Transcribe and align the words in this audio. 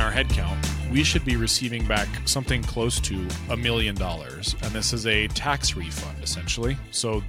on 0.00 0.06
our 0.06 0.12
headcount, 0.12 0.90
we 0.90 1.04
should 1.04 1.24
be 1.24 1.36
receiving 1.36 1.86
back 1.86 2.08
something 2.24 2.62
close 2.62 3.00
to 3.00 3.26
a 3.50 3.56
million 3.56 3.94
dollars. 3.94 4.56
And 4.62 4.72
this 4.72 4.92
is 4.92 5.06
a 5.06 5.28
tax 5.28 5.76
refund, 5.76 6.22
essentially. 6.22 6.76
So 6.90 7.22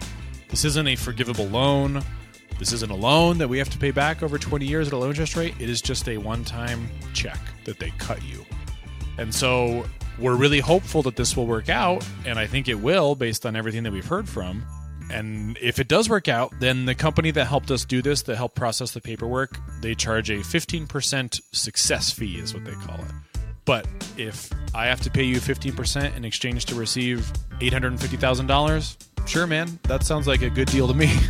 this 0.48 0.66
isn't 0.66 0.88
a 0.88 0.96
forgivable 0.96 1.48
loan. 1.48 2.02
This 2.60 2.72
isn't 2.74 2.92
a 2.92 2.96
loan 2.96 3.38
that 3.40 3.48
we 3.48 3.58
have 3.58 3.70
to 3.70 3.78
pay 3.78 3.92
back 3.92 4.24
over 4.24 4.38
20 4.38 4.66
years 4.66 4.88
at 4.88 4.94
a 4.94 4.98
low 4.98 5.10
interest 5.10 5.36
rate. 5.36 5.54
It 5.60 5.70
is 5.70 5.82
just 5.82 6.08
a 6.08 6.18
one 6.18 6.44
time 6.44 6.88
check 7.14 7.40
that 7.66 7.80
they 7.80 7.92
cut 7.98 8.24
you. 8.24 8.46
And 9.18 9.34
so 9.34 9.86
we're 10.18 10.36
really 10.36 10.60
hopeful 10.60 11.02
that 11.04 11.16
this 11.16 11.36
will 11.36 11.48
work 11.48 11.70
out. 11.70 12.06
And 12.26 12.40
I 12.40 12.48
think 12.48 12.68
it 12.68 12.76
will 12.76 13.16
based 13.16 13.46
on 13.46 13.56
everything 13.56 13.84
that 13.84 13.92
we've 13.92 14.06
heard 14.06 14.30
from. 14.30 14.64
And 15.12 15.58
if 15.62 15.80
it 15.80 15.88
does 15.88 16.10
work 16.10 16.28
out, 16.28 16.54
then 16.60 16.86
the 16.86 16.96
company 16.96 17.32
that 17.32 17.46
helped 17.46 17.70
us 17.72 17.86
do 17.86 18.02
this, 18.02 18.22
that 18.24 18.38
helped 18.38 18.56
process 18.56 18.92
the 18.92 19.02
paperwork, 19.02 19.60
they 19.82 19.94
charge 19.96 20.30
a 20.30 20.38
15% 20.38 21.42
success 21.52 22.12
fee, 22.12 22.38
is 22.38 22.54
what 22.54 22.66
they 22.66 22.72
call 22.72 23.00
it. 23.00 23.12
But 23.66 23.86
if 24.18 24.50
I 24.74 24.88
have 24.88 25.02
to 25.02 25.12
pay 25.12 25.24
you 25.24 25.38
15% 25.38 26.16
in 26.16 26.26
exchange 26.26 26.66
to 26.66 26.76
receive 26.76 27.32
$850,000, 27.60 29.28
sure, 29.28 29.48
man, 29.48 29.80
that 29.84 30.04
sounds 30.04 30.28
like 30.28 30.42
a 30.42 30.50
good 30.50 30.68
deal 30.70 30.88
to 30.88 30.94
me. 30.94 31.14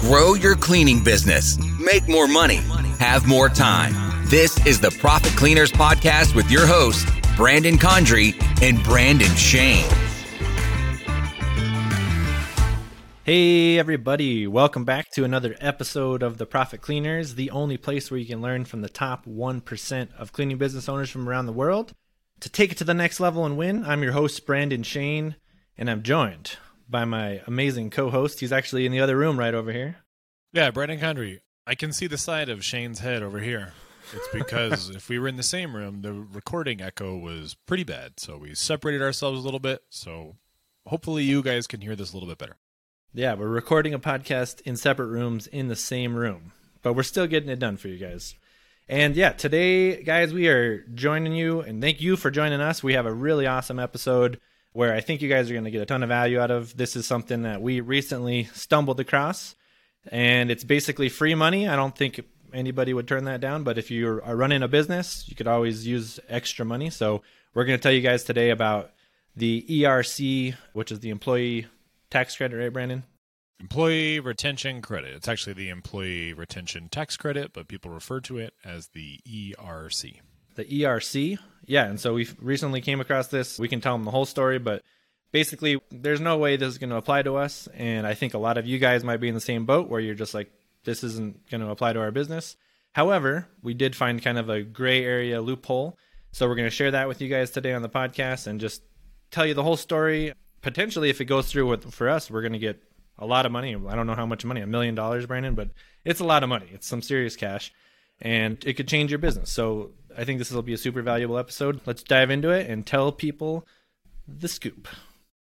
Grow 0.00 0.34
your 0.34 0.54
cleaning 0.54 1.02
business, 1.02 1.58
make 1.80 2.08
more 2.08 2.28
money, 2.28 2.60
have 2.98 3.26
more 3.26 3.48
time. 3.48 3.92
This 4.26 4.64
is 4.64 4.80
the 4.80 4.92
Profit 5.00 5.32
Cleaners 5.32 5.72
Podcast 5.72 6.34
with 6.34 6.48
your 6.50 6.64
hosts, 6.66 7.04
Brandon 7.36 7.76
Condry 7.76 8.34
and 8.62 8.82
Brandon 8.82 9.28
Shane. 9.36 9.84
Hey, 13.24 13.78
everybody, 13.78 14.46
welcome 14.46 14.86
back 14.86 15.10
to 15.10 15.22
another 15.22 15.54
episode 15.60 16.22
of 16.22 16.38
the 16.38 16.46
Profit 16.46 16.80
Cleaners, 16.80 17.34
the 17.34 17.50
only 17.50 17.76
place 17.76 18.10
where 18.10 18.18
you 18.18 18.24
can 18.24 18.40
learn 18.40 18.64
from 18.64 18.80
the 18.80 18.88
top 18.88 19.26
1% 19.26 20.08
of 20.16 20.32
cleaning 20.32 20.56
business 20.56 20.88
owners 20.88 21.10
from 21.10 21.28
around 21.28 21.44
the 21.44 21.52
world. 21.52 21.92
To 22.40 22.48
take 22.48 22.72
it 22.72 22.78
to 22.78 22.84
the 22.84 22.94
next 22.94 23.20
level 23.20 23.44
and 23.44 23.58
win, 23.58 23.84
I'm 23.84 24.02
your 24.02 24.12
host, 24.12 24.46
Brandon 24.46 24.82
Shane, 24.82 25.36
and 25.76 25.90
I'm 25.90 26.02
joined 26.02 26.56
by 26.88 27.04
my 27.04 27.42
amazing 27.46 27.90
co 27.90 28.08
host. 28.08 28.40
He's 28.40 28.52
actually 28.52 28.86
in 28.86 28.92
the 28.92 29.00
other 29.00 29.16
room 29.16 29.38
right 29.38 29.52
over 29.52 29.72
here. 29.72 29.98
Yeah, 30.54 30.70
Brandon 30.70 30.98
Condry. 30.98 31.40
I 31.66 31.74
can 31.74 31.92
see 31.92 32.06
the 32.06 32.16
side 32.16 32.48
of 32.48 32.64
Shane's 32.64 33.00
head 33.00 33.22
over 33.22 33.40
here. 33.40 33.74
It's 34.12 34.28
because 34.32 34.90
if 34.90 35.08
we 35.08 35.18
were 35.18 35.28
in 35.28 35.36
the 35.36 35.42
same 35.42 35.74
room, 35.74 36.02
the 36.02 36.12
recording 36.12 36.80
echo 36.80 37.16
was 37.16 37.54
pretty 37.66 37.84
bad. 37.84 38.20
So 38.20 38.38
we 38.38 38.54
separated 38.54 39.02
ourselves 39.02 39.40
a 39.40 39.42
little 39.42 39.60
bit. 39.60 39.82
So 39.90 40.36
hopefully 40.86 41.24
you 41.24 41.42
guys 41.42 41.66
can 41.66 41.80
hear 41.80 41.96
this 41.96 42.12
a 42.12 42.14
little 42.14 42.28
bit 42.28 42.38
better. 42.38 42.56
Yeah, 43.12 43.34
we're 43.34 43.48
recording 43.48 43.94
a 43.94 43.98
podcast 43.98 44.60
in 44.62 44.76
separate 44.76 45.06
rooms 45.06 45.46
in 45.46 45.68
the 45.68 45.76
same 45.76 46.14
room, 46.14 46.52
but 46.82 46.92
we're 46.92 47.02
still 47.02 47.26
getting 47.26 47.48
it 47.48 47.58
done 47.58 47.78
for 47.78 47.88
you 47.88 47.98
guys. 47.98 48.34
And 48.88 49.16
yeah, 49.16 49.32
today, 49.32 50.02
guys, 50.02 50.32
we 50.32 50.48
are 50.48 50.82
joining 50.94 51.32
you, 51.32 51.60
and 51.60 51.82
thank 51.82 52.00
you 52.00 52.16
for 52.16 52.30
joining 52.30 52.60
us. 52.60 52.82
We 52.82 52.92
have 52.92 53.06
a 53.06 53.12
really 53.12 53.46
awesome 53.46 53.78
episode 53.78 54.38
where 54.72 54.94
I 54.94 55.00
think 55.00 55.22
you 55.22 55.28
guys 55.28 55.50
are 55.50 55.54
going 55.54 55.64
to 55.64 55.70
get 55.70 55.82
a 55.82 55.86
ton 55.86 56.02
of 56.02 56.08
value 56.08 56.38
out 56.38 56.50
of. 56.50 56.76
This 56.76 56.94
is 56.94 57.06
something 57.06 57.42
that 57.42 57.62
we 57.62 57.80
recently 57.80 58.44
stumbled 58.52 59.00
across, 59.00 59.56
and 60.12 60.50
it's 60.50 60.62
basically 60.62 61.08
free 61.08 61.34
money. 61.34 61.66
I 61.66 61.74
don't 61.74 61.96
think 61.96 62.20
anybody 62.56 62.94
would 62.94 63.06
turn 63.06 63.24
that 63.24 63.40
down, 63.40 63.62
but 63.62 63.78
if 63.78 63.90
you 63.90 64.20
are 64.24 64.36
running 64.36 64.62
a 64.62 64.68
business, 64.68 65.24
you 65.28 65.36
could 65.36 65.46
always 65.46 65.86
use 65.86 66.18
extra 66.28 66.64
money. 66.64 66.90
So 66.90 67.22
we're 67.54 67.64
going 67.64 67.78
to 67.78 67.82
tell 67.82 67.92
you 67.92 68.00
guys 68.00 68.24
today 68.24 68.50
about 68.50 68.90
the 69.36 69.64
ERC, 69.68 70.54
which 70.72 70.90
is 70.90 71.00
the 71.00 71.10
employee 71.10 71.66
tax 72.10 72.36
credit, 72.36 72.56
right, 72.56 72.72
Brandon? 72.72 73.04
Employee 73.60 74.20
retention 74.20 74.82
credit. 74.82 75.14
It's 75.14 75.28
actually 75.28 75.54
the 75.54 75.68
employee 75.68 76.32
retention 76.32 76.88
tax 76.88 77.16
credit, 77.16 77.52
but 77.52 77.68
people 77.68 77.90
refer 77.90 78.20
to 78.20 78.38
it 78.38 78.54
as 78.64 78.88
the 78.88 79.20
ERC. 79.26 80.20
The 80.56 80.64
ERC? 80.64 81.38
Yeah, 81.66 81.84
and 81.84 82.00
so 82.00 82.14
we 82.14 82.28
recently 82.40 82.80
came 82.80 83.00
across 83.00 83.28
this. 83.28 83.58
We 83.58 83.68
can 83.68 83.80
tell 83.80 83.94
them 83.94 84.04
the 84.04 84.10
whole 84.10 84.26
story, 84.26 84.58
but 84.58 84.82
basically, 85.32 85.80
there's 85.90 86.20
no 86.20 86.38
way 86.38 86.56
this 86.56 86.68
is 86.68 86.78
going 86.78 86.90
to 86.90 86.96
apply 86.96 87.22
to 87.22 87.36
us. 87.36 87.68
And 87.74 88.06
I 88.06 88.14
think 88.14 88.34
a 88.34 88.38
lot 88.38 88.58
of 88.58 88.66
you 88.66 88.78
guys 88.78 89.04
might 89.04 89.20
be 89.20 89.28
in 89.28 89.34
the 89.34 89.40
same 89.40 89.66
boat 89.66 89.88
where 89.88 90.00
you're 90.00 90.14
just 90.14 90.34
like, 90.34 90.50
this 90.86 91.04
isn't 91.04 91.50
going 91.50 91.60
to 91.60 91.68
apply 91.68 91.92
to 91.92 92.00
our 92.00 92.10
business. 92.10 92.56
However, 92.94 93.46
we 93.62 93.74
did 93.74 93.94
find 93.94 94.22
kind 94.22 94.38
of 94.38 94.48
a 94.48 94.62
gray 94.62 95.04
area 95.04 95.42
loophole. 95.42 95.98
So 96.32 96.48
we're 96.48 96.54
going 96.54 96.66
to 96.66 96.74
share 96.74 96.92
that 96.92 97.08
with 97.08 97.20
you 97.20 97.28
guys 97.28 97.50
today 97.50 97.74
on 97.74 97.82
the 97.82 97.90
podcast 97.90 98.46
and 98.46 98.58
just 98.58 98.82
tell 99.30 99.44
you 99.44 99.52
the 99.52 99.62
whole 99.62 99.76
story 99.76 100.32
potentially 100.66 101.10
if 101.10 101.20
it 101.20 101.26
goes 101.26 101.46
through 101.46 101.68
with 101.68 101.94
for 101.94 102.08
us, 102.08 102.28
we're 102.28 102.42
going 102.42 102.52
to 102.52 102.58
get 102.58 102.82
a 103.18 103.24
lot 103.24 103.46
of 103.46 103.52
money. 103.52 103.76
I 103.76 103.94
don't 103.94 104.08
know 104.08 104.16
how 104.16 104.26
much 104.26 104.44
money, 104.44 104.60
a 104.60 104.66
million 104.66 104.96
dollars, 104.96 105.24
Brandon, 105.24 105.54
but 105.54 105.70
it's 106.04 106.18
a 106.18 106.24
lot 106.24 106.42
of 106.42 106.48
money. 106.48 106.66
It's 106.72 106.88
some 106.88 107.02
serious 107.02 107.36
cash, 107.36 107.72
and 108.20 108.62
it 108.66 108.74
could 108.74 108.88
change 108.88 109.12
your 109.12 109.20
business. 109.20 109.48
So 109.48 109.92
I 110.18 110.24
think 110.24 110.40
this 110.40 110.50
will 110.50 110.62
be 110.62 110.72
a 110.72 110.78
super 110.78 111.02
valuable 111.02 111.38
episode. 111.38 111.80
Let's 111.86 112.02
dive 112.02 112.30
into 112.30 112.50
it 112.50 112.68
and 112.68 112.84
tell 112.84 113.12
people 113.12 113.64
the 114.26 114.48
scoop. 114.48 114.88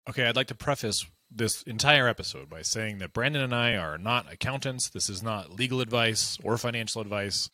Okay, 0.07 0.27
I'd 0.27 0.35
like 0.35 0.47
to 0.47 0.55
preface 0.55 1.07
this 1.31 1.61
entire 1.63 2.07
episode 2.07 2.49
by 2.49 2.61
saying 2.61 2.97
that 2.99 3.13
Brandon 3.13 3.41
and 3.41 3.53
I 3.53 3.75
are 3.75 3.97
not 3.97 4.31
accountants. 4.31 4.89
This 4.89 5.09
is 5.09 5.21
not 5.21 5.51
legal 5.51 5.81
advice 5.81 6.37
or 6.43 6.57
financial 6.57 7.01
advice. 7.01 7.49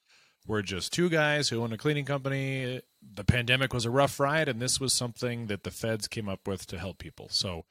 We're 0.48 0.62
just 0.62 0.94
two 0.94 1.10
guys 1.10 1.50
who 1.50 1.62
own 1.62 1.74
a 1.74 1.78
cleaning 1.78 2.06
company. 2.06 2.82
The 3.02 3.24
pandemic 3.24 3.74
was 3.74 3.86
a 3.86 3.90
rough 3.90 4.20
ride, 4.20 4.48
and 4.48 4.62
this 4.62 4.80
was 4.80 4.94
something 4.94 5.48
that 5.48 5.64
the 5.64 5.72
feds 5.72 6.08
came 6.08 6.30
up 6.30 6.48
with 6.48 6.68
to 6.68 6.78
help 6.78 7.00
people. 7.00 7.28
So, 7.30 7.66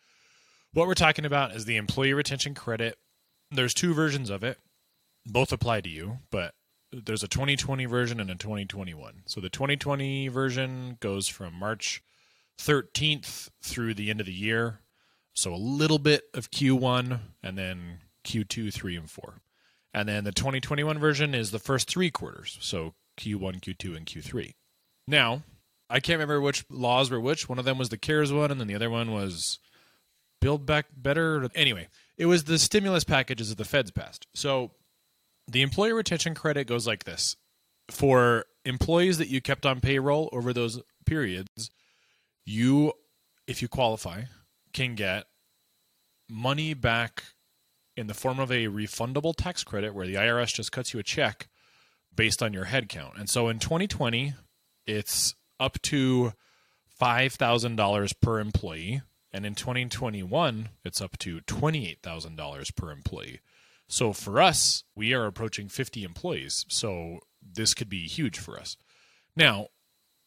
what 0.73 0.89
we're 0.89 0.95
talking 0.95 1.25
about 1.25 1.55
is 1.55 1.65
the 1.65 1.77
employee 1.77 2.13
retention 2.13 2.55
credit. 2.55 2.99
There's 3.51 3.75
two 3.75 3.95
versions 3.95 4.29
of 4.29 4.43
it, 4.43 4.59
both 5.25 5.53
apply 5.53 5.83
to 5.83 5.89
you, 5.89 6.19
but 6.33 6.55
there's 6.93 7.23
a 7.23 7.29
2020 7.29 7.85
version 7.87 8.19
and 8.19 8.29
a 8.29 8.35
2021. 8.35 9.23
So, 9.27 9.41
the 9.41 9.49
2020 9.49 10.29
version 10.29 10.97
goes 10.99 11.29
from 11.29 11.55
March 11.55 12.03
13th 12.59 13.51
through 13.63 13.95
the 13.95 14.11
end 14.11 14.19
of 14.19 14.27
the 14.27 14.33
year. 14.33 14.81
So, 15.35 15.55
a 15.55 15.57
little 15.57 15.99
bit 15.99 16.25
of 16.33 16.51
Q1 16.51 17.21
and 17.43 17.59
then 17.59 17.99
Q2, 18.25 18.73
3, 18.73 18.97
and 18.97 19.11
4. 19.11 19.41
And 19.93 20.09
then 20.09 20.25
the 20.25 20.33
2021 20.33 20.99
version 20.99 21.35
is 21.35 21.51
the 21.51 21.59
first 21.59 21.89
three 21.89 22.11
quarters, 22.11 22.59
so 22.61 22.95
Q1, 23.19 23.61
Q2, 23.61 23.97
and 23.97 24.07
Q3. 24.07 24.55
Now, 25.07 25.43
I 25.89 26.01
can't 26.01 26.17
remember 26.17 26.41
which 26.41 26.65
laws 26.71 27.11
were 27.11 27.21
which. 27.21 27.49
One 27.49 27.59
of 27.59 27.65
them 27.65 27.79
was 27.79 27.91
the 27.91 27.99
CARES 27.99 28.33
one, 28.33 28.51
and 28.51 28.61
then 28.61 28.67
the 28.67 28.75
other 28.75 28.91
one 28.91 29.13
was 29.13 29.59
Build 30.41 30.67
Back 30.67 30.87
Better. 30.97 31.49
Anyway, 31.55 31.89
it 32.17 32.27
was 32.27 32.45
the 32.45 32.59
stimulus 32.59 33.05
packages 33.05 33.51
that 33.51 33.59
the 33.59 33.65
feds 33.65 33.91
passed. 33.91 34.27
So 34.35 34.73
the 35.47 35.63
employee 35.63 35.93
retention 35.93 36.35
credit 36.35 36.67
goes 36.67 36.87
like 36.87 37.05
this 37.05 37.37
for 37.91 38.47
employees 38.65 39.19
that 39.19 39.29
you 39.29 39.41
kept 39.41 39.67
on 39.67 39.81
payroll 39.81 40.29
over 40.33 40.53
those 40.53 40.81
periods, 41.07 41.71
you, 42.45 42.93
if 43.47 43.63
you 43.63 43.69
qualify, 43.69 44.23
can 44.75 44.95
get 44.95 45.25
money 46.29 46.75
back 46.75 47.25
in 47.97 48.07
the 48.09 48.15
form 48.15 48.39
of 48.39 48.51
a 48.51 48.67
refundable 48.67 49.35
tax 49.35 49.65
credit 49.65 49.95
where 49.95 50.07
the 50.07 50.15
IRS 50.15 50.53
just 50.53 50.73
cuts 50.73 50.93
you 50.93 51.01
a 51.01 51.05
check 51.05 51.49
based 52.15 52.43
on 52.43 52.53
your 52.53 52.65
head 52.65 52.89
count. 52.89 53.17
And 53.17 53.31
so 53.31 53.49
in 53.49 53.59
2020, 53.59 54.35
it's 54.87 55.35
up 55.59 55.81
to 55.83 56.33
$5,000 57.01 58.15
per 58.21 58.41
employee. 58.41 59.03
And 59.33 59.45
in 59.45 59.55
2021, 59.55 60.69
it's 60.85 61.01
up 61.01 61.19
to 61.19 61.41
$28,000 61.41 62.77
per 62.77 62.91
employee. 62.91 63.41
So 63.89 64.13
for 64.13 64.41
us, 64.41 64.85
we 64.95 65.13
are 65.13 65.27
approaching 65.27 65.69
50 65.69 66.05
employees. 66.05 66.65
So 66.69 67.21
this 67.43 67.75
could 67.75 67.89
be 67.89 68.07
huge 68.07 68.39
for 68.39 68.59
us. 68.59 68.77
Now, 69.37 69.69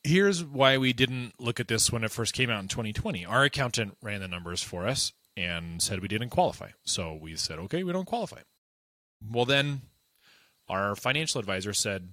here's 0.08 0.44
why 0.44 0.78
we 0.78 0.94
didn't 0.94 1.34
look 1.40 1.60
at 1.60 1.68
this 1.68 1.92
when 1.92 2.04
it 2.04 2.12
first 2.12 2.34
came 2.34 2.50
out 2.50 2.62
in 2.62 2.68
2020. 2.68 3.26
Our 3.26 3.44
accountant 3.44 3.98
ran 4.02 4.22
the 4.22 4.28
numbers 4.28 4.64
for 4.64 4.88
us 4.88 5.14
and 5.36 5.82
said 5.82 6.00
we 6.00 6.08
didn't 6.08 6.30
qualify. 6.30 6.70
So 6.84 7.14
we 7.14 7.36
said, 7.36 7.60
okay, 7.60 7.84
we 7.84 7.92
don't 7.92 8.06
qualify. 8.06 8.42
Well, 9.30 9.46
then 9.46 9.82
our 10.70 10.96
financial 10.96 11.40
advisor 11.40 11.74
said, 11.74 12.10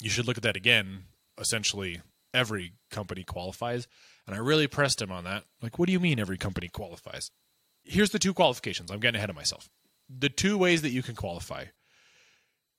you 0.00 0.10
should 0.10 0.26
look 0.26 0.36
at 0.36 0.42
that 0.42 0.56
again. 0.56 1.04
Essentially, 1.38 2.00
every 2.34 2.72
company 2.90 3.24
qualifies. 3.24 3.86
And 4.26 4.34
I 4.34 4.38
really 4.38 4.66
pressed 4.66 5.00
him 5.00 5.12
on 5.12 5.24
that. 5.24 5.44
Like, 5.62 5.78
what 5.78 5.86
do 5.86 5.92
you 5.92 6.00
mean 6.00 6.18
every 6.18 6.38
company 6.38 6.68
qualifies? 6.68 7.30
Here's 7.84 8.10
the 8.10 8.18
two 8.18 8.34
qualifications. 8.34 8.90
I'm 8.90 9.00
getting 9.00 9.16
ahead 9.16 9.30
of 9.30 9.36
myself. 9.36 9.70
The 10.08 10.28
two 10.28 10.58
ways 10.58 10.82
that 10.82 10.90
you 10.90 11.02
can 11.02 11.14
qualify. 11.14 11.66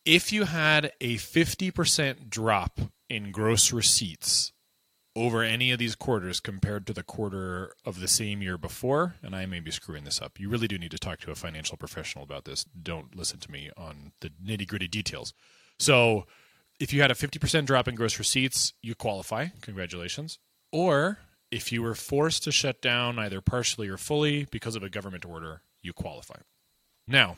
If 0.05 0.31
you 0.31 0.45
had 0.45 0.91
a 1.01 1.15
50% 1.15 2.29
drop 2.29 2.79
in 3.09 3.31
gross 3.31 3.73
receipts 3.73 4.51
over 5.15 5.43
any 5.43 5.71
of 5.71 5.79
these 5.79 5.95
quarters 5.95 6.39
compared 6.39 6.85
to 6.87 6.93
the 6.93 7.03
quarter 7.03 7.73
of 7.85 7.99
the 7.99 8.07
same 8.07 8.41
year 8.41 8.57
before, 8.57 9.15
and 9.23 9.35
I 9.35 9.45
may 9.45 9.59
be 9.59 9.71
screwing 9.71 10.03
this 10.03 10.21
up. 10.21 10.39
You 10.39 10.49
really 10.49 10.67
do 10.67 10.77
need 10.77 10.91
to 10.91 10.99
talk 10.99 11.19
to 11.21 11.31
a 11.31 11.35
financial 11.35 11.77
professional 11.77 12.23
about 12.23 12.45
this. 12.45 12.63
Don't 12.63 13.15
listen 13.15 13.39
to 13.39 13.51
me 13.51 13.69
on 13.75 14.13
the 14.21 14.29
nitty 14.29 14.67
gritty 14.67 14.87
details. 14.87 15.33
So, 15.77 16.25
if 16.79 16.93
you 16.93 17.01
had 17.01 17.11
a 17.11 17.15
50% 17.15 17.65
drop 17.65 17.89
in 17.89 17.95
gross 17.95 18.17
receipts, 18.17 18.73
you 18.81 18.95
qualify. 18.95 19.47
Congratulations. 19.61 20.39
Or 20.71 21.17
if 21.51 21.71
you 21.73 21.81
were 21.81 21.95
forced 21.95 22.43
to 22.43 22.51
shut 22.51 22.81
down 22.81 23.19
either 23.19 23.41
partially 23.41 23.89
or 23.89 23.97
fully 23.97 24.45
because 24.45 24.77
of 24.77 24.83
a 24.83 24.89
government 24.89 25.25
order, 25.25 25.61
you 25.81 25.91
qualify. 25.91 26.39
Now, 27.05 27.35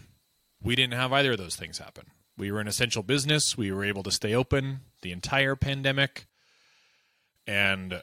we 0.62 0.76
didn't 0.76 0.94
have 0.94 1.12
either 1.12 1.32
of 1.32 1.38
those 1.40 1.56
things 1.56 1.80
happen 1.80 2.08
We 2.38 2.52
were 2.52 2.60
an 2.60 2.68
essential 2.68 3.02
business. 3.02 3.58
We 3.58 3.72
were 3.72 3.84
able 3.84 4.04
to 4.04 4.12
stay 4.12 4.36
open 4.36 4.82
the 5.02 5.12
entire 5.12 5.56
pandemic. 5.56 6.28
And 7.48 8.02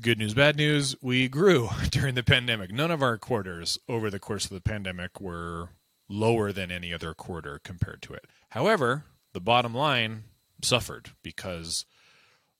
good 0.00 0.18
news, 0.18 0.34
bad 0.34 0.56
news, 0.56 0.96
we 1.00 1.28
grew 1.28 1.68
during 1.90 2.14
the 2.14 2.22
pandemic. 2.22 2.72
None 2.72 2.90
of 2.90 3.02
our 3.02 3.18
quarters 3.18 3.78
over 3.88 4.10
the 4.10 4.18
course 4.18 4.44
of 4.44 4.50
the 4.50 4.60
pandemic 4.60 5.20
were 5.20 5.70
lower 6.08 6.52
than 6.52 6.70
any 6.70 6.92
other 6.92 7.14
quarter 7.14 7.60
compared 7.62 8.02
to 8.02 8.12
it. 8.14 8.26
However, 8.50 9.04
the 9.32 9.40
bottom 9.40 9.74
line 9.74 10.24
suffered 10.62 11.10
because 11.22 11.84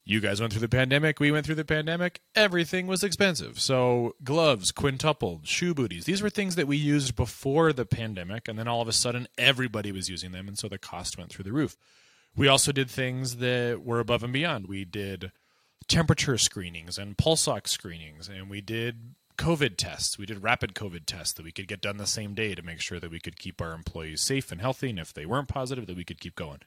you 0.05 0.21
guys 0.21 0.41
went 0.41 0.53
through 0.53 0.61
the 0.61 0.69
pandemic, 0.69 1.19
we 1.19 1.33
went 1.33 1.45
through 1.45 1.57
the 1.57 1.65
pandemic, 1.65 2.21
everything 2.37 2.87
was 2.87 3.03
expensive. 3.03 3.61
So, 3.61 4.15
gloves, 4.23 4.71
quintupled, 4.71 5.49
shoe 5.49 5.75
booties, 5.75 6.05
these 6.05 6.23
were 6.23 6.31
things 6.31 6.55
that 6.55 6.69
we 6.69 6.77
used 6.77 7.17
before 7.17 7.73
the 7.73 7.85
pandemic, 7.85 8.47
and 8.47 8.57
then 8.57 8.69
all 8.69 8.81
of 8.81 8.87
a 8.87 8.93
sudden 8.93 9.27
everybody 9.37 9.91
was 9.91 10.09
using 10.09 10.31
them, 10.31 10.47
and 10.47 10.57
so 10.57 10.69
the 10.69 10.79
cost 10.79 11.19
went 11.19 11.31
through 11.31 11.43
the 11.45 11.53
roof. 11.53 11.77
We 12.37 12.49
also 12.49 12.73
did 12.73 12.91
things 12.91 13.37
that 13.37 13.83
were 13.85 14.01
above 14.01 14.23
and 14.23 14.33
beyond. 14.33 14.67
We 14.67 14.85
did 14.85 15.33
temperature 15.89 16.39
screenings 16.39 16.99
and 16.99 17.17
pulse 17.17 17.49
ox 17.49 17.71
screenings, 17.71 18.29
and 18.29 18.51
we 18.51 18.61
did 18.61 19.15
COVID 19.39 19.77
tests. 19.77 20.19
We 20.19 20.27
did 20.27 20.43
rapid 20.43 20.75
COVID 20.75 21.07
tests 21.07 21.33
that 21.35 21.45
we 21.45 21.53
could 21.53 21.69
get 21.69 21.81
done 21.81 21.97
the 21.97 22.07
same 22.07 22.35
day 22.35 22.55
to 22.55 22.63
make 22.63 22.81
sure 22.81 23.01
that 23.01 23.11
we 23.11 23.21
could 23.21 23.39
keep 23.39 23.61
our 23.61 23.73
employees 23.73 24.23
safe 24.23 24.53
and 24.53 24.61
healthy, 24.61 24.91
and 24.91 24.99
if 24.99 25.15
they 25.15 25.27
weren't 25.27 25.49
positive, 25.49 25.87
that 25.87 25.97
we 25.97 26.05
could 26.05 26.21
keep 26.21 26.35
going. 26.35 26.61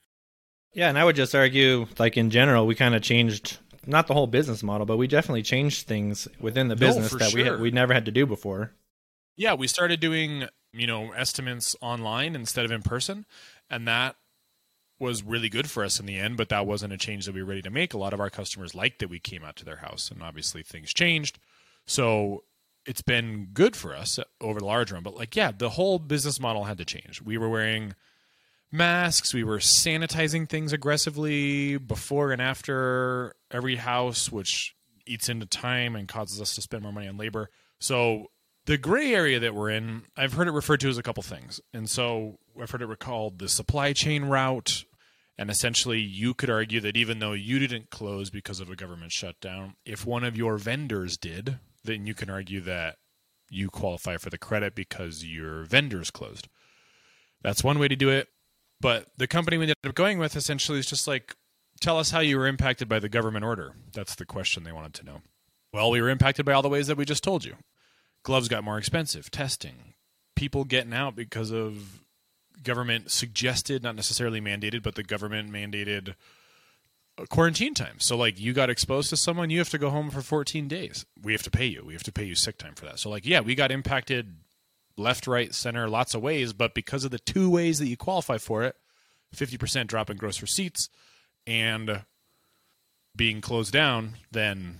Yeah, 0.73 0.89
and 0.89 0.97
I 0.99 1.05
would 1.05 1.15
just 1.15 1.33
argue, 1.33 1.87
like 1.97 2.15
in 2.15 2.29
general, 2.29 2.67
we 2.67 2.75
kind 2.75 2.95
of 2.95 3.01
changed 3.01 3.57
not 3.85 4.07
the 4.07 4.13
whole 4.13 4.27
business 4.27 4.61
model, 4.61 4.85
but 4.85 4.97
we 4.97 5.07
definitely 5.07 5.41
changed 5.41 5.87
things 5.87 6.27
within 6.39 6.67
the 6.67 6.75
business 6.75 7.11
that 7.11 7.31
sure. 7.31 7.39
we 7.39 7.47
had, 7.47 7.59
we 7.59 7.71
never 7.71 7.93
had 7.93 8.05
to 8.05 8.11
do 8.11 8.25
before. 8.25 8.71
Yeah, 9.35 9.55
we 9.55 9.67
started 9.67 9.99
doing 9.99 10.45
you 10.73 10.85
know 10.85 11.11
estimates 11.13 11.75
online 11.81 12.35
instead 12.35 12.65
of 12.65 12.71
in 12.71 12.83
person, 12.83 13.25
and 13.69 13.87
that 13.87 14.15
was 14.99 15.23
really 15.23 15.49
good 15.49 15.69
for 15.69 15.83
us 15.83 15.99
in 15.99 16.05
the 16.05 16.17
end, 16.17 16.37
but 16.37 16.49
that 16.49 16.67
wasn't 16.67 16.93
a 16.93 16.97
change 16.97 17.25
that 17.25 17.33
we 17.33 17.41
were 17.41 17.49
ready 17.49 17.61
to 17.61 17.69
make. 17.69 17.93
A 17.93 17.97
lot 17.97 18.13
of 18.13 18.19
our 18.19 18.29
customers 18.29 18.75
liked 18.75 18.99
that 18.99 19.09
we 19.09 19.19
came 19.19 19.43
out 19.43 19.55
to 19.57 19.65
their 19.65 19.77
house, 19.77 20.11
and 20.11 20.21
obviously 20.21 20.61
things 20.61 20.93
changed. 20.93 21.39
So 21.85 22.43
it's 22.85 23.01
been 23.01 23.49
good 23.53 23.75
for 23.75 23.95
us 23.95 24.19
over 24.41 24.59
the 24.59 24.65
large 24.65 24.91
run. 24.91 25.03
But 25.03 25.15
like, 25.15 25.35
yeah, 25.35 25.51
the 25.51 25.69
whole 25.69 25.99
business 25.99 26.39
model 26.39 26.65
had 26.65 26.77
to 26.79 26.85
change. 26.85 27.21
We 27.21 27.37
were 27.37 27.49
wearing 27.49 27.93
masks, 28.71 29.33
we 29.33 29.43
were 29.43 29.57
sanitizing 29.57 30.47
things 30.47 30.73
aggressively 30.73 31.77
before 31.77 32.31
and 32.31 32.41
after 32.41 33.35
every 33.51 33.77
house, 33.77 34.31
which 34.31 34.75
eats 35.07 35.29
into 35.29 35.45
time 35.45 35.95
and 35.95 36.07
causes 36.07 36.39
us 36.39 36.55
to 36.55 36.61
spend 36.61 36.83
more 36.83 36.91
money 36.91 37.07
on 37.07 37.17
labor. 37.17 37.49
So 37.79 38.27
the 38.65 38.77
gray 38.77 39.13
area 39.13 39.39
that 39.39 39.55
we're 39.55 39.71
in, 39.71 40.03
I've 40.15 40.33
heard 40.33 40.47
it 40.47 40.51
referred 40.51 40.81
to 40.81 40.89
as 40.89 40.97
a 40.97 41.03
couple 41.03 41.23
things. 41.23 41.59
And 41.73 41.89
so 41.89 42.37
I've 42.61 42.69
heard 42.69 42.81
it 42.81 42.99
called 42.99 43.39
the 43.39 43.49
supply 43.49 43.93
chain 43.93 44.25
route 44.25 44.83
and 45.39 45.49
essentially, 45.49 46.01
you 46.01 46.33
could 46.33 46.49
argue 46.49 46.81
that 46.81 46.97
even 46.97 47.19
though 47.19 47.31
you 47.31 47.59
didn't 47.59 47.89
close 47.89 48.29
because 48.29 48.59
of 48.59 48.69
a 48.69 48.75
government 48.75 49.13
shutdown, 49.13 49.77
if 49.85 50.05
one 50.05 50.25
of 50.25 50.35
your 50.35 50.57
vendors 50.57 51.15
did, 51.15 51.59
then 51.85 52.05
you 52.05 52.13
can 52.13 52.29
argue 52.29 52.59
that 52.59 52.97
you 53.49 53.69
qualify 53.69 54.17
for 54.17 54.29
the 54.29 54.37
credit 54.37 54.75
because 54.75 55.23
your 55.23 55.63
vendors 55.63 56.11
closed. 56.11 56.49
That's 57.41 57.63
one 57.63 57.79
way 57.79 57.87
to 57.87 57.95
do 57.95 58.09
it. 58.09 58.27
But 58.81 59.05
the 59.15 59.27
company 59.27 59.57
we 59.57 59.63
ended 59.63 59.77
up 59.85 59.95
going 59.95 60.19
with 60.19 60.35
essentially 60.35 60.77
is 60.77 60.87
just 60.87 61.07
like, 61.07 61.33
tell 61.79 61.97
us 61.97 62.11
how 62.11 62.19
you 62.19 62.37
were 62.37 62.45
impacted 62.45 62.89
by 62.89 62.99
the 62.99 63.07
government 63.07 63.45
order. 63.45 63.75
That's 63.93 64.15
the 64.15 64.25
question 64.25 64.65
they 64.65 64.73
wanted 64.73 64.93
to 64.95 65.05
know. 65.05 65.21
Well, 65.71 65.89
we 65.89 66.01
were 66.01 66.09
impacted 66.09 66.45
by 66.45 66.51
all 66.51 66.61
the 66.61 66.67
ways 66.67 66.87
that 66.87 66.97
we 66.97 67.05
just 67.05 67.23
told 67.23 67.45
you. 67.45 67.55
Gloves 68.23 68.49
got 68.49 68.65
more 68.65 68.77
expensive, 68.77 69.31
testing, 69.31 69.93
people 70.35 70.65
getting 70.65 70.93
out 70.93 71.15
because 71.15 71.49
of 71.49 72.03
government 72.63 73.11
suggested, 73.11 73.83
not 73.83 73.95
necessarily 73.95 74.41
mandated, 74.41 74.83
but 74.83 74.95
the 74.95 75.03
government 75.03 75.51
mandated 75.51 76.15
quarantine 77.29 77.73
time. 77.73 77.99
So 77.99 78.15
like 78.15 78.39
you 78.39 78.53
got 78.53 78.69
exposed 78.69 79.09
to 79.09 79.17
someone, 79.17 79.49
you 79.49 79.59
have 79.59 79.69
to 79.69 79.77
go 79.77 79.89
home 79.89 80.09
for 80.09 80.21
14 80.21 80.67
days. 80.67 81.05
We 81.21 81.33
have 81.33 81.43
to 81.43 81.51
pay 81.51 81.65
you. 81.65 81.83
We 81.85 81.93
have 81.93 82.03
to 82.03 82.11
pay 82.11 82.23
you 82.23 82.35
sick 82.35 82.57
time 82.57 82.75
for 82.75 82.85
that. 82.85 82.99
So 82.99 83.09
like 83.09 83.25
yeah, 83.25 83.41
we 83.41 83.55
got 83.55 83.71
impacted 83.71 84.37
left, 84.97 85.27
right, 85.27 85.53
center, 85.53 85.87
lots 85.89 86.13
of 86.13 86.21
ways, 86.21 86.53
but 86.53 86.73
because 86.73 87.03
of 87.03 87.11
the 87.11 87.19
two 87.19 87.49
ways 87.49 87.79
that 87.79 87.87
you 87.87 87.97
qualify 87.97 88.37
for 88.37 88.63
it, 88.63 88.75
50% 89.35 89.87
drop 89.87 90.09
in 90.09 90.17
gross 90.17 90.41
receipts 90.41 90.89
and 91.47 92.03
being 93.15 93.41
closed 93.41 93.71
down, 93.71 94.17
then 94.31 94.77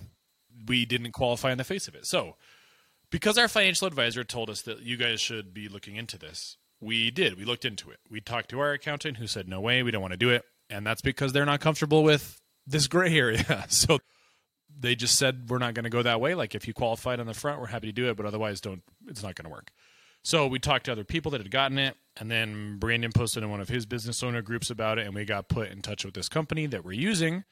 we 0.66 0.84
didn't 0.84 1.12
qualify 1.12 1.52
in 1.52 1.58
the 1.58 1.64
face 1.64 1.88
of 1.88 1.94
it. 1.94 2.06
So, 2.06 2.36
because 3.10 3.38
our 3.38 3.48
financial 3.48 3.88
advisor 3.88 4.22
told 4.22 4.50
us 4.50 4.62
that 4.62 4.82
you 4.82 4.96
guys 4.96 5.20
should 5.20 5.52
be 5.52 5.68
looking 5.68 5.96
into 5.96 6.18
this, 6.18 6.56
we 6.80 7.10
did. 7.10 7.36
We 7.36 7.44
looked 7.44 7.64
into 7.64 7.90
it. 7.90 8.00
We 8.10 8.20
talked 8.20 8.50
to 8.50 8.60
our 8.60 8.72
accountant 8.72 9.18
who 9.18 9.26
said, 9.26 9.48
no 9.48 9.60
way, 9.60 9.82
we 9.82 9.90
don't 9.90 10.00
want 10.00 10.12
to 10.12 10.18
do 10.18 10.30
it. 10.30 10.44
And 10.68 10.86
that's 10.86 11.02
because 11.02 11.32
they're 11.32 11.46
not 11.46 11.60
comfortable 11.60 12.02
with 12.02 12.40
this 12.66 12.86
gray 12.86 13.14
area. 13.14 13.64
so 13.68 13.98
they 14.78 14.94
just 14.94 15.18
said, 15.18 15.50
we're 15.50 15.58
not 15.58 15.74
going 15.74 15.84
to 15.84 15.90
go 15.90 16.02
that 16.02 16.20
way. 16.20 16.34
Like 16.34 16.54
if 16.54 16.66
you 16.66 16.72
qualified 16.72 17.20
on 17.20 17.26
the 17.26 17.34
front, 17.34 17.60
we're 17.60 17.66
happy 17.66 17.88
to 17.88 17.92
do 17.92 18.08
it, 18.08 18.16
but 18.16 18.24
otherwise, 18.24 18.60
don't, 18.60 18.82
it's 19.08 19.22
not 19.22 19.34
going 19.34 19.44
to 19.44 19.50
work. 19.50 19.70
So 20.22 20.46
we 20.46 20.58
talked 20.58 20.86
to 20.86 20.92
other 20.92 21.04
people 21.04 21.30
that 21.32 21.40
had 21.40 21.50
gotten 21.50 21.78
it. 21.78 21.96
And 22.16 22.30
then 22.30 22.78
Brandon 22.78 23.12
posted 23.12 23.42
in 23.42 23.50
one 23.50 23.60
of 23.60 23.68
his 23.68 23.86
business 23.86 24.22
owner 24.22 24.42
groups 24.42 24.70
about 24.70 24.98
it. 24.98 25.06
And 25.06 25.14
we 25.14 25.24
got 25.24 25.48
put 25.48 25.70
in 25.70 25.82
touch 25.82 26.04
with 26.04 26.14
this 26.14 26.28
company 26.28 26.66
that 26.66 26.84
we're 26.84 26.92
using. 26.92 27.44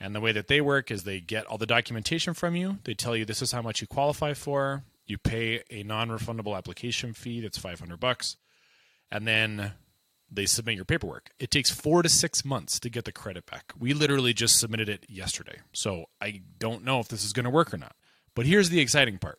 And 0.00 0.14
the 0.14 0.20
way 0.20 0.32
that 0.32 0.48
they 0.48 0.60
work 0.60 0.90
is 0.90 1.04
they 1.04 1.20
get 1.20 1.46
all 1.46 1.58
the 1.58 1.66
documentation 1.66 2.34
from 2.34 2.56
you. 2.56 2.78
They 2.84 2.94
tell 2.94 3.16
you 3.16 3.24
this 3.24 3.42
is 3.42 3.52
how 3.52 3.62
much 3.62 3.80
you 3.80 3.86
qualify 3.86 4.34
for. 4.34 4.84
You 5.06 5.18
pay 5.18 5.62
a 5.70 5.82
non-refundable 5.82 6.56
application 6.56 7.12
fee 7.12 7.40
that's 7.40 7.58
500 7.58 7.98
bucks 7.98 8.36
and 9.14 9.26
then 9.28 9.72
they 10.30 10.44
submit 10.44 10.74
your 10.74 10.84
paperwork. 10.84 11.30
It 11.38 11.52
takes 11.52 11.70
four 11.70 12.02
to 12.02 12.08
six 12.08 12.44
months 12.44 12.80
to 12.80 12.90
get 12.90 13.04
the 13.04 13.12
credit 13.12 13.46
back. 13.46 13.72
We 13.78 13.94
literally 13.94 14.34
just 14.34 14.58
submitted 14.58 14.88
it 14.88 15.06
yesterday. 15.08 15.58
So 15.72 16.06
I 16.20 16.42
don't 16.58 16.84
know 16.84 16.98
if 16.98 17.06
this 17.06 17.24
is 17.24 17.32
going 17.32 17.44
to 17.44 17.50
work 17.50 17.72
or 17.72 17.78
not. 17.78 17.94
But 18.34 18.46
here's 18.46 18.70
the 18.70 18.80
exciting 18.80 19.18
part 19.18 19.38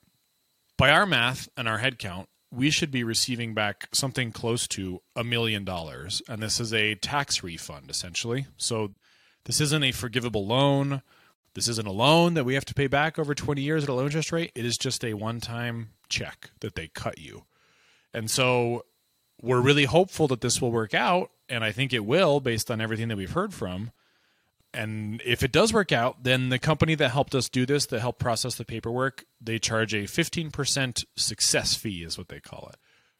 by 0.78 0.90
our 0.90 1.06
math 1.06 1.50
and 1.58 1.68
our 1.68 1.80
head 1.80 2.00
count, 2.00 2.30
we 2.52 2.70
should 2.70 2.92
be 2.92 3.04
receiving 3.04 3.54
back 3.54 3.90
something 3.92 4.32
close 4.32 4.66
to 4.70 5.02
a 5.16 5.24
million 5.26 5.66
dollars. 5.66 6.22
And 6.30 6.42
this 6.42 6.62
is 6.62 6.74
a 6.74 6.96
tax 6.96 7.44
refund, 7.44 7.90
essentially. 7.90 8.48
So 8.56 8.94
this 9.44 9.60
isn't 9.60 9.84
a 9.84 9.92
forgivable 9.92 10.48
loan. 10.48 11.02
This 11.54 11.68
isn't 11.68 11.88
a 11.88 11.92
loan 11.92 12.36
that 12.36 12.46
we 12.46 12.54
have 12.54 12.66
to 12.66 12.74
pay 12.74 12.88
back 12.88 13.20
over 13.20 13.36
20 13.36 13.62
years 13.62 13.84
at 13.84 13.90
a 13.90 13.94
low 13.94 14.06
interest 14.06 14.32
rate. 14.32 14.54
It 14.56 14.66
is 14.66 14.78
just 14.78 15.04
a 15.04 15.16
one 15.16 15.42
time 15.42 15.90
check 16.08 16.52
that 16.62 16.76
they 16.76 16.88
cut 16.88 17.18
you. 17.18 17.44
And 18.14 18.32
so 18.32 18.86
we're 19.46 19.62
really 19.62 19.86
hopeful 19.86 20.28
that 20.30 20.42
this 20.42 20.60
will 20.60 20.72
work 20.72 20.94
out, 20.94 21.30
and 21.48 21.64
I 21.64 21.72
think 21.72 21.94
it 21.94 22.04
will 22.04 22.40
based 22.40 22.72
on 22.72 22.82
everything 22.82 23.08
that 23.10 23.18
we've 23.18 23.32
heard 23.32 23.54
from. 23.54 23.92
And 24.74 25.22
if 25.24 25.44
it 25.44 25.52
does 25.52 25.72
work 25.72 25.92
out, 25.92 26.24
then 26.24 26.50
the 26.50 26.60
company 26.60 26.96
that 26.96 27.10
helped 27.10 27.36
us 27.36 27.48
do 27.48 27.66
this, 27.66 27.86
that 27.86 28.02
helped 28.02 28.20
process 28.20 28.56
the 28.56 28.66
paperwork, 28.66 29.24
they 29.40 29.60
charge 29.60 29.94
a 29.94 30.04
15% 30.04 31.06
success 31.16 31.76
fee, 31.76 32.04
is 32.04 32.18
what 32.18 32.28
they 32.28 32.40
call 32.40 32.70
it. 32.74 32.78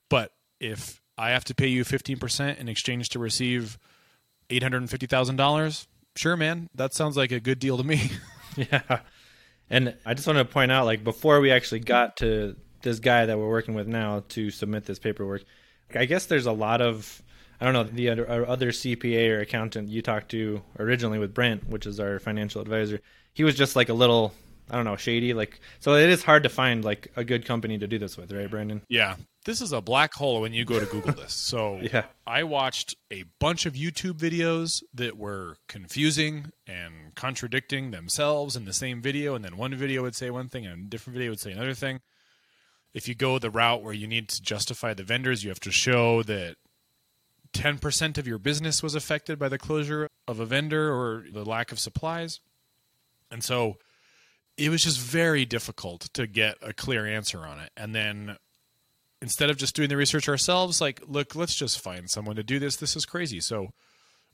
But 0.10 0.32
if 0.60 1.00
I 1.18 1.30
have 1.30 1.46
to 1.46 1.56
pay 1.56 1.68
you 1.68 1.86
15% 1.86 2.58
in 2.58 2.68
exchange 2.68 3.10
to 3.10 3.20
receive 3.20 3.78
$850,000, 4.50 5.88
sure, 6.16 6.36
man, 6.36 6.70
that 6.76 6.94
sounds 6.94 7.16
like 7.16 7.32
a 7.32 7.40
good 7.40 7.60
deal 7.60 7.78
to 7.78 7.84
me. 7.84 8.12
yeah. 8.58 9.00
And 9.70 9.96
I 10.06 10.14
just 10.14 10.28
want 10.28 10.40
to 10.40 10.46
point 10.46 10.72
out, 10.72 10.86
like, 10.86 11.04
before 11.04 11.40
we 11.40 11.52
actually 11.52 11.80
got 11.82 12.18
to 12.18 12.56
this 12.82 13.00
guy 13.00 13.28
that 13.28 13.38
we're 13.38 13.50
working 13.50 13.76
with 13.76 13.88
now 13.88 14.24
to 14.30 14.50
submit 14.50 14.86
this 14.86 15.00
paperwork, 15.00 15.44
I 15.94 16.06
guess 16.06 16.26
there's 16.26 16.46
a 16.46 16.52
lot 16.52 16.82
of 16.82 17.22
I 17.60 17.66
don't 17.66 17.74
know 17.74 17.84
the 17.84 18.10
other, 18.10 18.30
uh, 18.30 18.46
other 18.46 18.72
CPA 18.72 19.30
or 19.30 19.40
accountant 19.40 19.90
you 19.90 20.02
talked 20.02 20.30
to 20.32 20.62
originally 20.78 21.20
with 21.20 21.34
Brent, 21.34 21.70
which 21.70 21.86
is 21.86 22.00
our 22.00 22.20
financial 22.20 22.62
advisor. 22.62 23.00
He 23.34 23.44
was 23.44 23.56
just 23.56 23.76
like 23.76 23.90
a 23.90 23.94
little 23.94 24.34
I 24.70 24.76
don't 24.76 24.86
know 24.86 24.96
shady. 24.96 25.34
Like 25.34 25.60
so, 25.80 25.96
it 25.96 26.10
is 26.10 26.24
hard 26.24 26.44
to 26.44 26.50
find 26.50 26.84
like 26.84 27.12
a 27.16 27.24
good 27.24 27.46
company 27.46 27.78
to 27.78 27.88
do 27.88 28.00
this 28.00 28.18
with, 28.18 28.32
right, 28.32 28.50
Brandon? 28.50 28.82
Yeah, 28.90 29.16
this 29.46 29.62
is 29.62 29.72
a 29.72 29.82
black 29.82 30.14
hole 30.14 30.42
when 30.42 30.54
you 30.54 30.66
go 30.66 30.80
to 30.80 30.86
Google 30.86 31.14
this. 31.14 31.34
So 31.34 31.80
yeah. 31.94 32.06
I 32.26 32.44
watched 32.44 32.96
a 33.12 33.26
bunch 33.40 33.66
of 33.66 33.74
YouTube 33.74 34.14
videos 34.14 34.82
that 34.94 35.18
were 35.18 35.58
confusing 35.68 36.52
and 36.66 37.14
contradicting 37.16 37.92
themselves 37.92 38.56
in 38.56 38.66
the 38.66 38.74
same 38.74 39.02
video, 39.02 39.36
and 39.36 39.46
then 39.46 39.56
one 39.56 39.76
video 39.76 40.02
would 40.02 40.16
say 40.16 40.32
one 40.32 40.50
thing 40.50 40.66
and 40.66 40.88
a 40.88 40.90
different 40.90 41.16
video 41.16 41.32
would 41.32 41.40
say 41.40 41.52
another 41.52 41.76
thing 41.76 42.02
if 42.96 43.10
you 43.10 43.14
go 43.14 43.38
the 43.38 43.52
route 43.52 43.84
where 43.84 43.94
you 43.94 44.08
need 44.08 44.30
to 44.30 44.42
justify 44.42 44.94
the 44.94 45.04
vendors, 45.04 45.44
you 45.44 45.50
have 45.50 45.60
to 45.60 45.72
show 45.72 46.24
that 46.24 46.56
10% 47.52 48.18
of 48.18 48.26
your 48.26 48.38
business 48.38 48.82
was 48.82 48.96
affected 48.96 49.38
by 49.38 49.50
the 49.50 49.58
closure 49.58 50.10
of 50.30 50.40
a 50.40 50.46
vendor 50.46 50.94
or 50.94 51.26
the 51.30 51.44
lack 51.44 51.74
of 51.74 51.80
supplies. 51.80 52.40
And 53.30 53.44
so 53.44 53.76
it 54.58 54.70
was 54.70 54.82
just 54.82 54.98
very 54.98 55.44
difficult 55.44 56.08
to 56.14 56.26
get 56.26 56.56
a 56.62 56.72
clear 56.72 57.06
answer 57.06 57.46
on 57.46 57.60
it. 57.60 57.70
And 57.76 57.94
then 57.94 58.38
instead 59.22 59.50
of 59.50 59.58
just 59.58 59.76
doing 59.76 59.90
the 59.90 59.98
research 59.98 60.30
ourselves, 60.30 60.80
like, 60.80 61.02
look, 61.06 61.36
let's 61.36 61.56
just 61.56 61.82
find 61.82 62.10
someone 62.10 62.38
to 62.38 62.44
do 62.44 62.60
this. 62.60 62.78
This 62.78 62.96
is 62.96 63.06
crazy. 63.06 63.42
So 63.42 63.72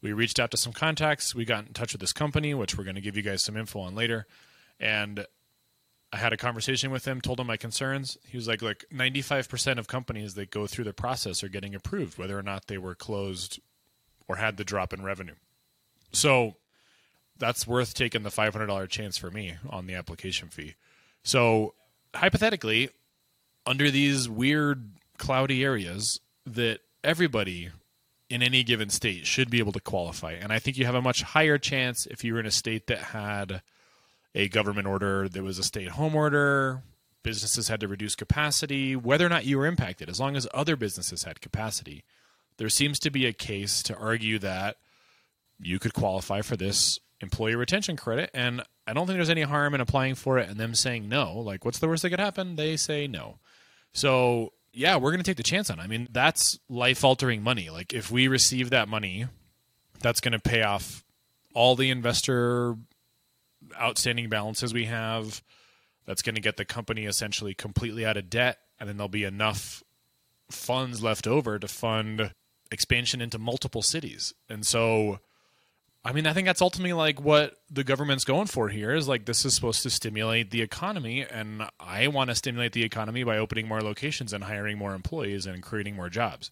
we 0.04 0.14
reached 0.14 0.40
out 0.40 0.52
to 0.52 0.58
some 0.58 0.74
contacts. 0.74 1.34
We 1.34 1.46
got 1.46 1.66
in 1.66 1.74
touch 1.74 1.94
with 1.94 2.02
this 2.02 2.14
company, 2.14 2.54
which 2.54 2.78
we're 2.78 2.84
going 2.84 2.96
to 2.96 3.02
give 3.02 3.18
you 3.18 3.24
guys 3.24 3.44
some 3.44 3.58
info 3.58 3.80
on 3.80 3.96
later. 3.96 4.28
And 4.80 5.26
I 6.14 6.18
had 6.18 6.34
a 6.34 6.38
conversation 6.38 6.92
with 6.92 7.06
him, 7.06 7.22
told 7.22 7.40
him 7.40 7.48
my 7.48 7.58
concerns. 7.58 8.18
He 8.28 8.38
was 8.38 8.48
like, 8.48 8.62
"Look, 8.62 8.84
95% 8.92 9.80
of 9.80 9.88
companies 9.88 10.34
that 10.34 10.52
go 10.52 10.68
through 10.68 10.84
the 10.84 10.94
process 10.94 11.44
are 11.44 11.50
getting 11.50 11.74
approved, 11.74 12.18
whether 12.18 12.38
or 12.38 12.44
not 12.44 12.68
they 12.68 12.78
were 12.78 12.96
closed 12.96 13.60
or 14.32 14.38
had 14.38 14.56
the 14.56 14.64
drop 14.64 14.94
in 14.94 15.04
revenue. 15.04 15.36
So 16.14 16.56
that's 17.38 17.68
worth 17.68 17.94
taking 17.94 18.24
the 18.24 18.30
$500 18.30 18.90
chance 18.90 19.18
for 19.18 19.30
me 19.30 19.56
on 19.70 19.88
the 19.88 19.96
application 19.96 20.48
fee. 20.48 20.76
So 21.24 21.74
hypothetically, 22.16 22.90
under 23.66 23.92
these 23.92 24.30
weird 24.30 24.92
cloudy 25.18 25.64
areas 25.66 26.22
that 26.46 26.80
everybody 27.04 27.72
in 28.30 28.42
any 28.42 28.64
given 28.64 28.90
state 28.90 29.28
should 29.28 29.50
be 29.50 29.60
able 29.60 29.74
to 29.74 29.82
qualify. 29.82 30.32
And 30.32 30.54
I 30.54 30.60
think 30.60 30.78
you 30.78 30.86
have 30.86 30.96
a 30.96 31.02
much 31.02 31.24
higher 31.24 31.58
chance 31.58 32.06
if 32.06 32.24
you 32.24 32.34
were 32.34 32.40
in 32.40 32.46
a 32.46 32.52
state 32.52 32.88
that 32.88 33.00
had 33.00 33.62
a 34.34 34.48
government 34.48 34.88
order, 34.88 35.28
there 35.28 35.44
was 35.44 35.60
a 35.60 35.64
stay 35.64 35.86
at 35.86 35.94
home 35.94 36.16
order, 36.16 36.84
businesses 37.24 37.68
had 37.68 37.80
to 37.80 37.88
reduce 37.88 38.16
capacity, 38.16 38.96
whether 38.96 39.26
or 39.26 39.30
not 39.30 39.46
you 39.46 39.58
were 39.58 39.66
impacted, 39.66 40.10
as 40.10 40.20
long 40.20 40.36
as 40.36 40.48
other 40.54 40.76
businesses 40.76 41.24
had 41.24 41.42
capacity, 41.42 42.04
there 42.58 42.70
seems 42.70 43.00
to 43.00 43.10
be 43.10 43.26
a 43.26 43.34
case 43.34 43.82
to 43.84 43.98
argue 43.98 44.40
that 44.40 44.78
you 45.60 45.80
could 45.80 45.94
qualify 45.94 46.42
for 46.42 46.58
this 46.58 47.00
employee 47.22 47.56
retention 47.56 47.96
credit. 47.96 48.30
And 48.34 48.64
I 48.88 48.94
don't 48.94 49.06
think 49.06 49.18
there's 49.18 49.30
any 49.30 49.44
harm 49.44 49.74
in 49.74 49.82
applying 49.82 50.16
for 50.16 50.40
it 50.40 50.50
and 50.50 50.60
them 50.60 50.76
saying 50.76 51.08
no. 51.08 51.40
Like, 51.40 51.66
what's 51.66 51.80
the 51.80 51.88
worst 51.88 52.04
that 52.04 52.10
could 52.10 52.20
happen? 52.20 52.56
They 52.56 52.78
say 52.78 53.08
no. 53.08 53.38
So, 53.94 54.54
yeah, 54.74 54.96
we're 54.98 55.12
going 55.12 55.24
to 55.24 55.30
take 55.30 55.38
the 55.38 55.44
chance 55.44 55.70
on 55.70 55.80
it. 55.80 55.84
I 55.84 55.88
mean, 55.88 56.08
that's 56.12 56.60
life 56.70 57.04
altering 57.04 57.44
money. 57.44 57.70
Like, 57.70 57.94
if 57.94 58.10
we 58.12 58.28
receive 58.28 58.70
that 58.72 58.88
money, 58.88 59.28
that's 60.02 60.22
going 60.22 60.32
to 60.32 60.40
pay 60.40 60.64
off 60.64 61.04
all 61.54 61.76
the 61.76 61.90
investor 61.90 62.76
outstanding 63.80 64.30
balances 64.30 64.74
we 64.74 64.86
have. 64.86 65.44
That's 66.06 66.22
going 66.22 66.36
to 66.36 66.42
get 66.42 66.58
the 66.58 66.66
company 66.66 67.06
essentially 67.06 67.54
completely 67.54 68.06
out 68.06 68.18
of 68.18 68.30
debt. 68.30 68.58
And 68.80 68.90
then 68.90 68.98
there'll 68.98 69.10
be 69.10 69.24
enough 69.24 69.84
funds 70.50 71.04
left 71.04 71.28
over 71.28 71.60
to 71.60 71.68
fund 71.68 72.34
expansion 72.72 73.22
into 73.22 73.38
multiple 73.38 73.82
cities. 73.82 74.34
And 74.50 74.66
so, 74.66 75.20
I 76.04 76.14
mean, 76.14 76.26
I 76.26 76.34
think 76.34 76.48
that's 76.48 76.62
ultimately 76.62 76.94
like 76.94 77.22
what 77.22 77.58
the 77.70 77.84
government's 77.84 78.24
going 78.24 78.48
for 78.48 78.70
here 78.70 78.94
is 78.94 79.08
like 79.08 79.26
this 79.26 79.46
is 79.46 79.54
supposed 79.54 79.84
to 79.84 79.90
stimulate 79.90 80.52
the 80.52 80.62
economy. 80.62 81.26
And 81.30 81.64
I 81.80 82.08
want 82.08 82.30
to 82.30 82.36
stimulate 82.36 82.74
the 82.74 82.84
economy 82.84 83.24
by 83.24 83.38
opening 83.38 83.68
more 83.68 83.82
locations 83.82 84.34
and 84.34 84.44
hiring 84.44 84.78
more 84.78 84.96
employees 84.96 85.46
and 85.46 85.62
creating 85.62 85.96
more 85.96 86.10
jobs. 86.10 86.52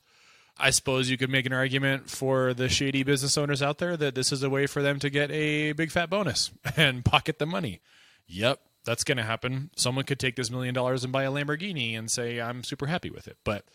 I 0.60 0.72
suppose 0.72 1.10
you 1.10 1.18
could 1.18 1.30
make 1.30 1.46
an 1.46 1.54
argument 1.54 2.10
for 2.10 2.54
the 2.54 2.70
shady 2.70 3.04
business 3.04 3.38
owners 3.38 3.62
out 3.62 3.78
there 3.78 3.96
that 3.96 4.16
this 4.16 4.32
is 4.32 4.44
a 4.44 4.50
way 4.50 4.68
for 4.68 4.82
them 4.82 5.00
to 5.00 5.10
get 5.10 5.32
a 5.32 5.72
big 5.72 5.92
fat 5.92 6.10
bonus 6.10 6.52
and 6.76 7.04
pocket 7.06 7.40
the 7.40 7.46
money. 7.46 7.80
Yep, 8.28 8.60
that's 8.86 9.04
going 9.04 9.18
to 9.18 9.24
happen. 9.24 9.70
Someone 9.76 10.06
could 10.06 10.20
take 10.20 10.36
this 10.36 10.52
million 10.52 10.74
dollars 10.74 11.04
and 11.04 11.14
buy 11.14 11.24
a 11.24 11.32
Lamborghini 11.32 11.98
and 11.98 12.12
say, 12.12 12.40
I'm 12.40 12.64
super 12.64 12.88
happy 12.88 13.10
with 13.10 13.28
it. 13.28 13.38
But 13.44 13.66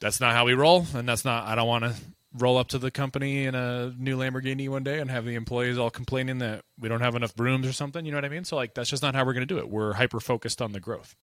that's 0.00 0.20
not 0.20 0.32
how 0.32 0.44
we 0.44 0.54
roll. 0.54 0.86
And 0.94 1.08
that's 1.08 1.24
not, 1.24 1.46
I 1.46 1.54
don't 1.54 1.68
want 1.68 1.84
to 1.84 1.94
roll 2.34 2.58
up 2.58 2.68
to 2.68 2.78
the 2.78 2.90
company 2.90 3.46
in 3.46 3.54
a 3.54 3.94
new 3.96 4.18
Lamborghini 4.18 4.68
one 4.68 4.82
day 4.82 4.98
and 4.98 5.10
have 5.10 5.24
the 5.24 5.34
employees 5.34 5.78
all 5.78 5.90
complaining 5.90 6.38
that 6.38 6.64
we 6.78 6.88
don't 6.88 7.00
have 7.00 7.14
enough 7.14 7.34
brooms 7.34 7.66
or 7.66 7.72
something. 7.72 8.04
You 8.04 8.12
know 8.12 8.18
what 8.18 8.24
I 8.24 8.28
mean? 8.28 8.44
So, 8.44 8.56
like, 8.56 8.74
that's 8.74 8.90
just 8.90 9.02
not 9.02 9.14
how 9.14 9.24
we're 9.24 9.32
going 9.32 9.46
to 9.46 9.54
do 9.54 9.58
it. 9.58 9.68
We're 9.68 9.94
hyper 9.94 10.20
focused 10.20 10.60
on 10.60 10.72
the 10.72 10.80
growth. 10.80 11.16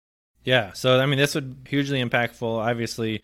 Yeah. 0.44 0.72
So, 0.72 0.98
I 0.98 1.06
mean, 1.06 1.18
this 1.18 1.34
would 1.34 1.66
hugely 1.68 2.02
impactful. 2.02 2.42
Obviously, 2.42 3.22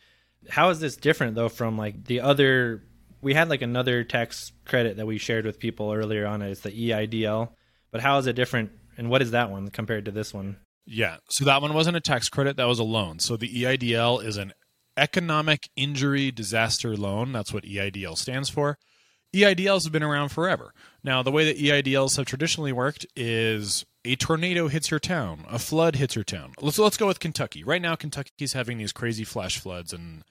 how 0.49 0.71
is 0.71 0.81
this 0.81 0.97
different 0.97 1.35
though 1.35 1.49
from 1.49 1.77
like 1.77 2.05
the 2.05 2.21
other? 2.21 2.83
We 3.23 3.35
had 3.35 3.49
like 3.49 3.63
another 3.63 4.05
tax 4.05 4.53
credit 4.65 4.97
that 4.97 5.07
we 5.07 5.19
shared 5.19 5.47
with 5.47 5.59
people 5.59 5.93
earlier 5.93 6.27
on. 6.27 6.43
It's 6.43 6.61
the 6.61 6.71
EIDL, 6.71 7.51
but 7.91 8.01
how 8.01 8.19
is 8.19 8.27
it 8.27 8.35
different? 8.35 8.71
And 8.99 9.11
what 9.11 9.23
is 9.23 9.33
that 9.33 9.51
one 9.51 9.69
compared 9.69 10.05
to 10.07 10.11
this 10.11 10.33
one? 10.33 10.57
Yeah. 10.87 11.17
So 11.29 11.45
that 11.45 11.61
one 11.61 11.75
wasn't 11.75 11.97
a 11.97 12.01
tax 12.01 12.29
credit, 12.29 12.57
that 12.57 12.69
was 12.69 12.79
a 12.79 12.85
loan. 12.85 13.19
So 13.19 13.37
the 13.37 13.63
EIDL 13.63 14.25
is 14.25 14.37
an 14.37 14.53
economic 14.97 15.69
injury 15.77 16.31
disaster 16.31 16.97
loan. 16.97 17.33
That's 17.33 17.53
what 17.53 17.65
EIDL 17.65 18.17
stands 18.17 18.49
for. 18.49 18.79
EIDLs 19.35 19.85
have 19.85 19.93
been 19.93 20.03
around 20.03 20.31
forever. 20.31 20.73
Now, 21.05 21.23
the 21.23 21.33
way 21.33 21.45
that 21.45 21.59
EIDLs 21.59 22.17
have 22.17 22.27
traditionally 22.27 22.73
worked 22.73 23.07
is 23.15 23.85
a 24.05 24.17
tornado 24.17 24.69
hits 24.69 24.91
your 24.91 25.01
town, 25.01 25.45
a 25.49 25.59
flood 25.59 25.97
hits 25.97 26.15
your 26.15 26.25
town. 26.25 26.55
Let's 26.61 26.79
let's 26.79 26.97
go 26.97 27.07
with 27.07 27.21
Kentucky. 27.21 27.65
Right 27.65 27.83
now 27.83 27.97
Kentucky's 27.97 28.53
having 28.53 28.79
these 28.79 28.93
crazy 28.93 29.25
flash 29.25 29.59
floods 29.59 29.93
and 29.93 30.23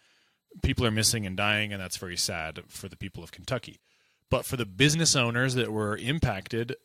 people 0.61 0.85
are 0.85 0.91
missing 0.91 1.25
and 1.25 1.35
dying 1.35 1.73
and 1.73 1.81
that's 1.81 1.97
very 1.97 2.17
sad 2.17 2.61
for 2.67 2.87
the 2.87 2.97
people 2.97 3.23
of 3.23 3.31
Kentucky. 3.31 3.79
But 4.29 4.45
for 4.45 4.57
the 4.57 4.65
business 4.65 5.15
owners 5.15 5.55
that 5.55 5.71
were 5.71 5.97
impacted, 5.97 6.75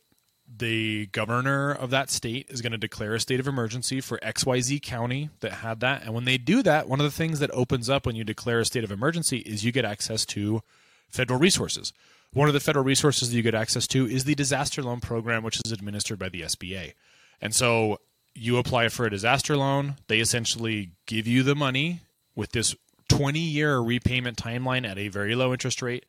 the 0.59 1.07
governor 1.07 1.71
of 1.73 1.91
that 1.91 2.11
state 2.11 2.47
is 2.49 2.61
going 2.61 2.73
to 2.73 2.79
declare 2.79 3.15
a 3.15 3.21
state 3.21 3.41
of 3.41 3.47
emergency 3.47 4.01
for 4.01 4.19
XYZ 4.19 4.83
county 4.83 5.31
that 5.41 5.53
had 5.53 5.81
that. 5.81 6.03
And 6.03 6.13
when 6.13 6.25
they 6.25 6.39
do 6.39 6.63
that, 6.63 6.89
one 6.89 7.01
of 7.01 7.05
the 7.05 7.11
things 7.11 7.39
that 7.39 7.51
opens 7.53 7.89
up 7.89 8.05
when 8.05 8.17
you 8.17 8.25
declare 8.25 8.61
a 8.61 8.65
state 8.65 8.85
of 8.85 8.91
emergency 8.91 9.39
is 9.39 9.65
you 9.65 9.73
get 9.73 9.85
access 9.85 10.27
to 10.27 10.63
federal 11.09 11.39
resources. 11.39 11.93
One 12.33 12.49
of 12.49 12.55
the 12.55 12.61
federal 12.61 12.85
resources 12.85 13.31
that 13.31 13.37
you 13.37 13.43
get 13.43 13.55
access 13.55 13.87
to 13.89 14.07
is 14.07 14.25
the 14.25 14.35
disaster 14.35 14.83
loan 14.83 15.01
program, 15.01 15.43
which 15.43 15.61
is 15.65 15.73
administered 15.73 16.19
by 16.19 16.29
the 16.29 16.43
SBA. 16.43 16.93
And 17.41 17.55
so 17.55 17.99
you 18.35 18.57
apply 18.57 18.89
for 18.89 19.07
a 19.07 19.11
disaster 19.11 19.57
loan. 19.57 19.97
They 20.09 20.21
essentially 20.21 20.93
give 21.07 21.27
you 21.27 21.43
the 21.43 21.57
money 21.57 22.01
with 22.35 22.53
this 22.53 22.77
20 23.21 23.39
year 23.39 23.79
repayment 23.79 24.39
timeline 24.39 24.89
at 24.89 24.97
a 24.97 25.09
very 25.09 25.35
low 25.35 25.53
interest 25.53 25.83
rate. 25.83 26.07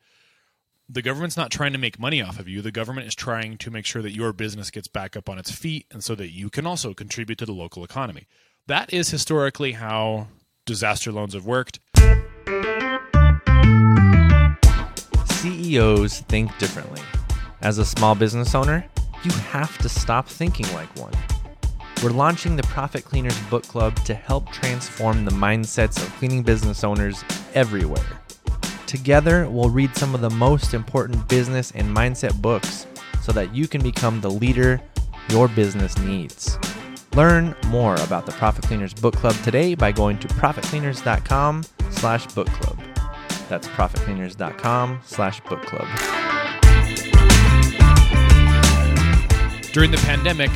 The 0.88 1.02
government's 1.02 1.36
not 1.36 1.50
trying 1.50 1.72
to 1.72 1.78
make 1.78 1.98
money 1.98 2.22
off 2.22 2.38
of 2.38 2.48
you. 2.48 2.62
The 2.62 2.72
government 2.72 3.06
is 3.06 3.14
trying 3.14 3.58
to 3.58 3.70
make 3.70 3.84
sure 3.84 4.00
that 4.00 4.14
your 4.14 4.32
business 4.32 4.70
gets 4.70 4.88
back 4.88 5.14
up 5.14 5.28
on 5.28 5.38
its 5.38 5.50
feet 5.50 5.84
and 5.90 6.02
so 6.02 6.14
that 6.14 6.30
you 6.30 6.48
can 6.48 6.66
also 6.66 6.94
contribute 6.94 7.36
to 7.40 7.44
the 7.44 7.52
local 7.52 7.84
economy. 7.84 8.28
That 8.66 8.94
is 8.94 9.10
historically 9.10 9.72
how 9.72 10.28
disaster 10.64 11.12
loans 11.12 11.34
have 11.34 11.44
worked. 11.44 11.80
CEOs 15.26 16.20
think 16.20 16.56
differently. 16.56 17.02
As 17.60 17.76
a 17.76 17.84
small 17.84 18.14
business 18.14 18.54
owner, 18.54 18.86
you 19.22 19.32
have 19.32 19.76
to 19.78 19.90
stop 19.90 20.28
thinking 20.28 20.66
like 20.72 20.88
one. 20.98 21.12
We're 22.02 22.10
launching 22.10 22.56
the 22.56 22.64
Profit 22.64 23.04
Cleaners 23.04 23.38
Book 23.42 23.62
Club 23.62 23.94
to 24.06 24.14
help 24.14 24.50
transform 24.50 25.24
the 25.24 25.30
mindsets 25.30 26.02
of 26.02 26.12
cleaning 26.14 26.42
business 26.42 26.82
owners 26.82 27.22
everywhere. 27.54 28.20
Together, 28.88 29.48
we'll 29.48 29.70
read 29.70 29.94
some 29.94 30.12
of 30.12 30.20
the 30.20 30.30
most 30.30 30.74
important 30.74 31.28
business 31.28 31.70
and 31.70 31.96
mindset 31.96 32.42
books 32.42 32.88
so 33.22 33.30
that 33.30 33.54
you 33.54 33.68
can 33.68 33.84
become 33.84 34.20
the 34.20 34.28
leader 34.28 34.80
your 35.28 35.46
business 35.46 35.96
needs. 35.98 36.58
Learn 37.14 37.54
more 37.66 37.94
about 38.02 38.26
the 38.26 38.32
Profit 38.32 38.64
Cleaners 38.64 38.94
Book 38.94 39.14
Club 39.14 39.36
today 39.44 39.76
by 39.76 39.92
going 39.92 40.18
to 40.18 40.28
profitcleaners.com 40.28 41.62
slash 41.90 42.26
book 42.34 42.48
club. 42.48 42.80
That's 43.48 43.68
profitcleaners.com 43.68 45.00
slash 45.04 45.40
book 45.42 45.62
club. 45.62 45.86
During 49.72 49.90
the 49.90 50.02
pandemic, 50.04 50.50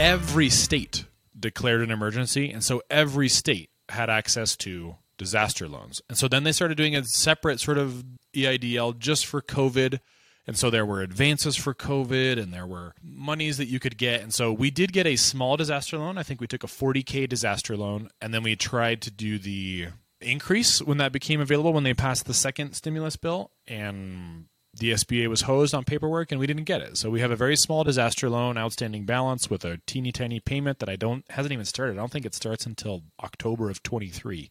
every 0.00 0.48
state 0.48 1.04
declared 1.38 1.82
an 1.82 1.90
emergency, 1.90 2.50
and 2.50 2.64
so 2.64 2.82
every 2.88 3.28
state 3.28 3.68
had 3.90 4.08
access 4.08 4.56
to 4.56 4.96
disaster 5.18 5.68
loans. 5.68 6.00
And 6.08 6.16
so 6.16 6.26
then 6.26 6.44
they 6.44 6.52
started 6.52 6.78
doing 6.78 6.96
a 6.96 7.04
separate 7.04 7.60
sort 7.60 7.76
of 7.76 8.02
EIDL 8.34 8.98
just 8.98 9.26
for 9.26 9.42
COVID. 9.42 10.00
And 10.46 10.56
so 10.56 10.70
there 10.70 10.86
were 10.86 11.02
advances 11.02 11.54
for 11.54 11.74
COVID 11.74 12.40
and 12.40 12.52
there 12.52 12.66
were 12.66 12.94
monies 13.02 13.58
that 13.58 13.66
you 13.66 13.78
could 13.78 13.98
get. 13.98 14.22
And 14.22 14.32
so 14.32 14.52
we 14.52 14.70
did 14.70 14.94
get 14.94 15.06
a 15.06 15.16
small 15.16 15.58
disaster 15.58 15.98
loan. 15.98 16.16
I 16.16 16.22
think 16.22 16.40
we 16.40 16.46
took 16.46 16.64
a 16.64 16.68
40K 16.68 17.28
disaster 17.28 17.76
loan 17.76 18.08
and 18.22 18.32
then 18.32 18.42
we 18.42 18.56
tried 18.56 19.02
to 19.02 19.10
do 19.10 19.38
the 19.38 19.88
increase 20.22 20.80
when 20.80 20.96
that 20.96 21.12
became 21.12 21.40
available 21.40 21.74
when 21.74 21.84
they 21.84 21.94
passed 21.94 22.24
the 22.24 22.34
second 22.34 22.72
stimulus 22.72 23.16
bill 23.16 23.50
and 23.66 24.46
the 24.80 24.92
SBA 24.92 25.28
was 25.28 25.42
hosed 25.42 25.74
on 25.74 25.84
paperwork 25.84 26.32
and 26.32 26.40
we 26.40 26.46
didn't 26.46 26.64
get 26.64 26.80
it. 26.80 26.96
So 26.96 27.10
we 27.10 27.20
have 27.20 27.30
a 27.30 27.36
very 27.36 27.54
small 27.54 27.84
disaster 27.84 28.28
loan 28.28 28.58
outstanding 28.58 29.04
balance 29.04 29.48
with 29.48 29.64
a 29.64 29.78
teeny 29.86 30.10
tiny 30.10 30.40
payment 30.40 30.78
that 30.80 30.88
I 30.88 30.96
don't 30.96 31.24
hasn't 31.30 31.52
even 31.52 31.66
started. 31.66 31.92
I 31.92 32.00
don't 32.00 32.10
think 32.10 32.26
it 32.26 32.34
starts 32.34 32.66
until 32.66 33.02
October 33.22 33.70
of 33.70 33.82
23. 33.82 34.50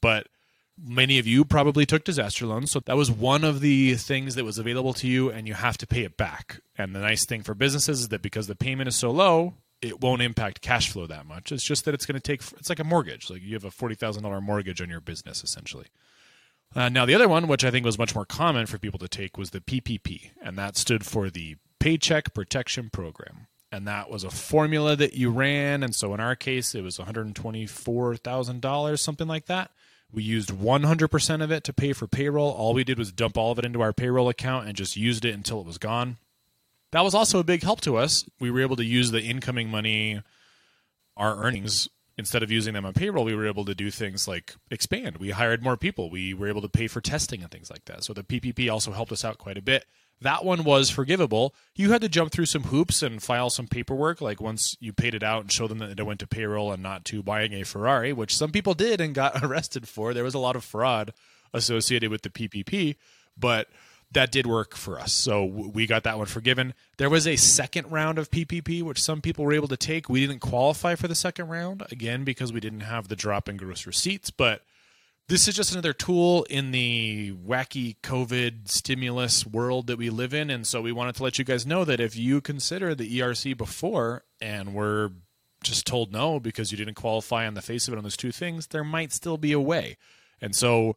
But 0.00 0.28
many 0.80 1.18
of 1.18 1.26
you 1.26 1.44
probably 1.44 1.86
took 1.86 2.04
disaster 2.04 2.46
loans, 2.46 2.70
so 2.70 2.80
that 2.80 2.96
was 2.96 3.10
one 3.10 3.42
of 3.42 3.60
the 3.60 3.94
things 3.94 4.34
that 4.34 4.44
was 4.44 4.58
available 4.58 4.92
to 4.94 5.08
you 5.08 5.30
and 5.30 5.48
you 5.48 5.54
have 5.54 5.78
to 5.78 5.86
pay 5.86 6.04
it 6.04 6.16
back. 6.16 6.60
And 6.76 6.94
the 6.94 7.00
nice 7.00 7.24
thing 7.24 7.42
for 7.42 7.54
businesses 7.54 8.00
is 8.00 8.08
that 8.08 8.22
because 8.22 8.46
the 8.46 8.54
payment 8.54 8.88
is 8.88 8.96
so 8.96 9.10
low, 9.10 9.54
it 9.80 10.00
won't 10.00 10.22
impact 10.22 10.60
cash 10.60 10.90
flow 10.90 11.06
that 11.06 11.26
much. 11.26 11.52
It's 11.52 11.64
just 11.64 11.84
that 11.86 11.94
it's 11.94 12.06
going 12.06 12.20
to 12.20 12.20
take. 12.20 12.42
It's 12.58 12.68
like 12.68 12.80
a 12.80 12.84
mortgage. 12.84 13.30
Like 13.30 13.42
you 13.42 13.54
have 13.54 13.64
a 13.64 13.70
forty 13.70 13.94
thousand 13.94 14.22
dollar 14.22 14.40
mortgage 14.40 14.80
on 14.80 14.90
your 14.90 15.00
business 15.00 15.42
essentially. 15.42 15.86
Uh, 16.74 16.88
now 16.88 17.06
the 17.06 17.14
other 17.14 17.28
one, 17.28 17.46
which 17.46 17.64
I 17.64 17.70
think 17.70 17.84
was 17.84 17.98
much 17.98 18.14
more 18.14 18.24
common 18.24 18.66
for 18.66 18.78
people 18.78 18.98
to 18.98 19.08
take, 19.08 19.38
was 19.38 19.50
the 19.50 19.60
PPP, 19.60 20.30
and 20.42 20.58
that 20.58 20.76
stood 20.76 21.06
for 21.06 21.30
the 21.30 21.56
Paycheck 21.78 22.34
Protection 22.34 22.90
Program. 22.90 23.46
And 23.70 23.86
that 23.88 24.10
was 24.10 24.24
a 24.24 24.30
formula 24.30 24.96
that 24.96 25.14
you 25.14 25.30
ran. 25.30 25.82
And 25.82 25.94
so 25.94 26.12
in 26.14 26.20
our 26.20 26.36
case, 26.36 26.74
it 26.74 26.82
was 26.82 26.98
$124,000, 26.98 28.98
something 28.98 29.26
like 29.26 29.46
that. 29.46 29.70
We 30.12 30.22
used 30.22 30.50
100% 30.50 31.42
of 31.42 31.50
it 31.50 31.64
to 31.64 31.72
pay 31.72 31.92
for 31.92 32.06
payroll. 32.06 32.52
All 32.52 32.72
we 32.72 32.84
did 32.84 32.98
was 32.98 33.10
dump 33.10 33.36
all 33.36 33.50
of 33.50 33.58
it 33.58 33.64
into 33.64 33.80
our 33.80 33.92
payroll 33.92 34.28
account 34.28 34.68
and 34.68 34.76
just 34.76 34.96
used 34.96 35.24
it 35.24 35.34
until 35.34 35.60
it 35.60 35.66
was 35.66 35.78
gone 35.78 36.18
that 36.94 37.02
was 37.02 37.14
also 37.14 37.40
a 37.40 37.44
big 37.44 37.64
help 37.64 37.80
to 37.80 37.96
us. 37.96 38.24
We 38.38 38.52
were 38.52 38.60
able 38.60 38.76
to 38.76 38.84
use 38.84 39.10
the 39.10 39.20
incoming 39.20 39.68
money, 39.68 40.22
our 41.16 41.44
earnings, 41.44 41.88
instead 42.16 42.42
of 42.42 42.50
using 42.50 42.74
them 42.74 42.86
on 42.86 42.92
payroll, 42.92 43.24
we 43.24 43.34
were 43.34 43.46
able 43.46 43.64
to 43.64 43.74
do 43.74 43.90
things 43.90 44.28
like 44.28 44.54
expand. 44.70 45.18
We 45.18 45.30
hired 45.30 45.62
more 45.62 45.76
people. 45.76 46.10
We 46.10 46.34
were 46.34 46.48
able 46.48 46.62
to 46.62 46.68
pay 46.68 46.86
for 46.86 47.00
testing 47.00 47.42
and 47.42 47.50
things 47.50 47.70
like 47.70 47.84
that. 47.86 48.04
So 48.04 48.12
the 48.12 48.22
PPP 48.22 48.70
also 48.72 48.92
helped 48.92 49.12
us 49.12 49.24
out 49.24 49.38
quite 49.38 49.58
a 49.58 49.62
bit. 49.62 49.84
That 50.20 50.44
one 50.44 50.64
was 50.64 50.90
forgivable. 50.90 51.54
You 51.74 51.90
had 51.92 52.00
to 52.02 52.08
jump 52.08 52.30
through 52.32 52.46
some 52.46 52.64
hoops 52.64 53.02
and 53.02 53.22
file 53.22 53.50
some 53.50 53.66
paperwork. 53.66 54.20
Like 54.20 54.40
once 54.40 54.76
you 54.80 54.92
paid 54.92 55.14
it 55.14 55.22
out 55.22 55.42
and 55.42 55.52
show 55.52 55.66
them 55.66 55.78
that 55.78 55.98
it 55.98 56.06
went 56.06 56.20
to 56.20 56.26
payroll 56.26 56.72
and 56.72 56.82
not 56.82 57.04
to 57.06 57.22
buying 57.22 57.52
a 57.52 57.64
Ferrari, 57.64 58.12
which 58.12 58.36
some 58.36 58.52
people 58.52 58.74
did 58.74 59.00
and 59.00 59.14
got 59.14 59.42
arrested 59.44 59.88
for. 59.88 60.14
There 60.14 60.24
was 60.24 60.34
a 60.34 60.38
lot 60.38 60.56
of 60.56 60.64
fraud 60.64 61.12
associated 61.52 62.10
with 62.10 62.22
the 62.22 62.30
PPP, 62.30 62.96
but 63.36 63.68
that 64.12 64.30
did 64.30 64.46
work 64.46 64.74
for 64.74 65.00
us. 65.00 65.12
So 65.12 65.44
we 65.44 65.86
got 65.86 66.04
that 66.04 66.18
one 66.18 66.26
forgiven. 66.26 66.74
There 66.98 67.10
was 67.10 67.26
a 67.26 67.36
second 67.36 67.90
round 67.90 68.18
of 68.18 68.30
PPP, 68.30 68.82
which 68.82 69.02
some 69.02 69.20
people 69.20 69.44
were 69.44 69.52
able 69.52 69.68
to 69.68 69.76
take. 69.76 70.08
We 70.08 70.20
didn't 70.20 70.40
qualify 70.40 70.94
for 70.94 71.08
the 71.08 71.14
second 71.14 71.48
round, 71.48 71.82
again, 71.90 72.24
because 72.24 72.52
we 72.52 72.60
didn't 72.60 72.80
have 72.80 73.08
the 73.08 73.16
drop 73.16 73.48
in 73.48 73.56
gross 73.56 73.86
receipts, 73.86 74.30
but 74.30 74.62
this 75.26 75.48
is 75.48 75.56
just 75.56 75.72
another 75.72 75.94
tool 75.94 76.44
in 76.50 76.70
the 76.70 77.32
wacky 77.32 77.96
COVID 78.02 78.68
stimulus 78.68 79.46
world 79.46 79.86
that 79.86 79.96
we 79.96 80.10
live 80.10 80.34
in. 80.34 80.50
And 80.50 80.66
so 80.66 80.82
we 80.82 80.92
wanted 80.92 81.14
to 81.16 81.22
let 81.22 81.38
you 81.38 81.44
guys 81.44 81.66
know 81.66 81.84
that 81.84 81.98
if 81.98 82.14
you 82.14 82.40
consider 82.40 82.94
the 82.94 83.20
ERC 83.20 83.56
before 83.56 84.24
and 84.40 84.74
were 84.74 85.12
just 85.62 85.86
told 85.86 86.12
no 86.12 86.38
because 86.38 86.70
you 86.70 86.76
didn't 86.76 86.94
qualify 86.94 87.46
on 87.46 87.54
the 87.54 87.62
face 87.62 87.88
of 87.88 87.94
it 87.94 87.96
on 87.96 88.02
those 88.02 88.18
two 88.18 88.32
things, 88.32 88.66
there 88.66 88.84
might 88.84 89.12
still 89.12 89.38
be 89.38 89.52
a 89.52 89.60
way. 89.60 89.96
And 90.42 90.54
so 90.54 90.96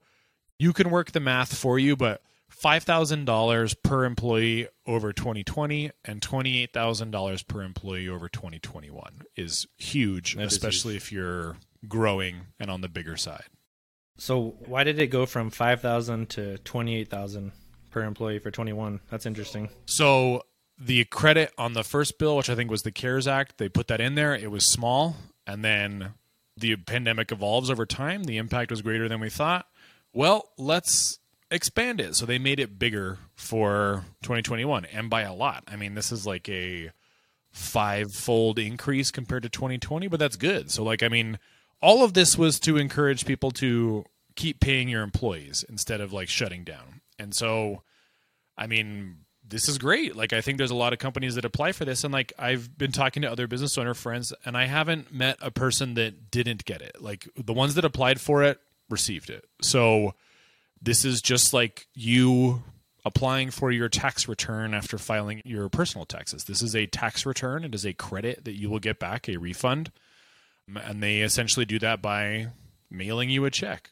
you 0.60 0.74
can 0.74 0.90
work 0.90 1.14
the 1.14 1.22
math 1.22 1.56
for 1.56 1.80
you, 1.80 1.96
but 1.96 2.22
$5,000 2.64 3.76
per 3.84 4.06
employee 4.06 4.68
over 4.86 5.14
2020 5.14 5.92
and 6.06 6.22
$28,000 6.22 7.48
per 7.48 7.62
employee 7.62 8.10
over 8.10 8.30
2021 8.30 9.22
is 9.36 9.68
huge, 9.78 10.36
That 10.36 10.44
is 10.44 10.54
especially 10.54 10.96
if 10.96 11.12
you're 11.12 11.58
growing 11.88 12.48
and 12.60 12.72
on 12.72 12.82
the 12.82 12.90
bigger 12.90 13.18
side. 13.18 13.46
So 14.18 14.56
why 14.66 14.84
did 14.84 15.00
it 15.00 15.08
go 15.08 15.26
from 15.28 15.52
five 15.52 15.80
thousand 15.82 16.30
to 16.32 16.58
twenty 16.60 16.96
eight 16.96 17.08
thousand 17.08 17.52
per 17.92 18.02
employee 18.02 18.40
for 18.40 18.50
twenty 18.50 18.74
one? 18.74 19.00
That's 19.12 19.28
interesting. 19.28 19.70
So 19.86 20.42
the 20.80 21.06
credit 21.06 21.52
on 21.56 21.74
the 21.74 21.84
first 21.84 22.18
bill, 22.18 22.36
which 22.36 22.50
I 22.50 22.56
think 22.56 22.72
was 22.72 22.82
the 22.82 22.92
CARES 22.92 23.28
Act, 23.28 23.60
they 23.60 23.70
put 23.70 23.88
that 23.90 24.02
in 24.02 24.16
there. 24.16 24.34
It 24.34 24.50
was 24.50 24.66
small, 24.66 25.18
and 25.46 25.64
then 25.64 26.14
the 26.56 26.76
pandemic 26.78 27.32
evolves 27.32 27.70
over 27.70 27.86
time. 27.86 28.24
The 28.24 28.38
impact 28.38 28.72
was 28.72 28.82
greater 28.82 29.08
than 29.08 29.20
we 29.20 29.30
thought. 29.30 29.68
Well, 30.14 30.50
let's 30.58 31.20
expand 31.52 32.02
it. 32.02 32.16
So 32.16 32.26
they 32.26 32.40
made 32.40 32.60
it 32.60 32.80
bigger 32.80 33.18
for 33.36 34.06
2021, 34.24 34.86
and 34.86 35.10
by 35.10 35.22
a 35.22 35.34
lot. 35.34 35.64
I 35.68 35.76
mean, 35.76 35.96
this 35.96 36.12
is 36.12 36.26
like 36.26 36.48
a 36.50 36.92
five-fold 37.52 38.60
increase 38.60 39.12
compared 39.12 39.44
to 39.44 39.50
2020, 39.50 40.08
but 40.08 40.20
that's 40.20 40.36
good. 40.36 40.70
So, 40.72 40.84
like, 40.84 41.02
I 41.02 41.08
mean, 41.08 41.40
all 41.82 42.04
of 42.04 42.14
this 42.14 42.38
was 42.38 42.60
to 42.62 42.78
encourage 42.78 43.26
people 43.26 43.52
to 43.52 44.06
keep 44.36 44.60
paying 44.60 44.90
your 44.90 45.02
employees 45.02 45.66
instead 45.68 46.00
of 46.00 46.14
like 46.14 46.30
shutting 46.30 46.64
down. 46.64 47.02
And 47.18 47.34
so, 47.34 47.82
I 48.58 48.68
mean, 48.68 49.18
this 49.48 49.68
is 49.68 49.78
great. 49.78 50.16
Like, 50.16 50.34
I 50.34 50.42
think 50.42 50.58
there's 50.58 50.72
a 50.72 50.76
lot 50.76 50.94
of 50.94 51.00
companies 51.00 51.36
that 51.36 51.46
apply 51.46 51.72
for 51.72 51.86
this. 51.86 52.04
And 52.04 52.14
like, 52.14 52.34
I've 52.38 52.78
been 52.78 52.92
talking 52.92 53.22
to 53.24 53.32
other 53.32 53.48
business 53.48 53.78
owner 53.78 53.94
friends, 53.94 54.34
and 54.46 54.58
I 54.58 54.66
haven't 54.66 55.12
met 55.12 55.38
a 55.42 55.50
person 55.50 55.96
that 55.96 56.30
didn't 56.30 56.66
get 56.66 56.82
it. 56.82 57.02
Like, 57.02 57.28
the 57.36 57.54
ones 57.54 57.76
that 57.76 57.86
applied 57.86 58.22
for 58.22 58.44
it 58.44 58.60
received 58.90 59.30
it. 59.30 59.46
So, 59.62 60.14
this 60.82 61.06
is 61.06 61.22
just 61.22 61.54
like 61.54 61.88
you 61.94 62.64
applying 63.06 63.52
for 63.52 63.72
your 63.72 63.88
tax 63.88 64.28
return 64.28 64.74
after 64.74 64.98
filing 64.98 65.42
your 65.46 65.70
personal 65.70 66.06
taxes. 66.06 66.44
This 66.44 66.62
is 66.62 66.76
a 66.76 66.88
tax 66.88 67.26
return, 67.26 67.64
it 67.64 67.74
is 67.74 67.86
a 67.86 67.94
credit 67.94 68.46
that 68.46 68.58
you 68.58 68.70
will 68.70 68.80
get 68.80 69.00
back, 69.00 69.28
a 69.30 69.38
refund. 69.38 69.92
Um, 70.68 70.78
and 70.78 71.02
they 71.02 71.22
essentially 71.22 71.66
do 71.66 71.80
that 71.80 72.02
by 72.02 72.48
mailing 72.92 73.30
you 73.30 73.46
a 73.46 73.52
check. 73.52 73.92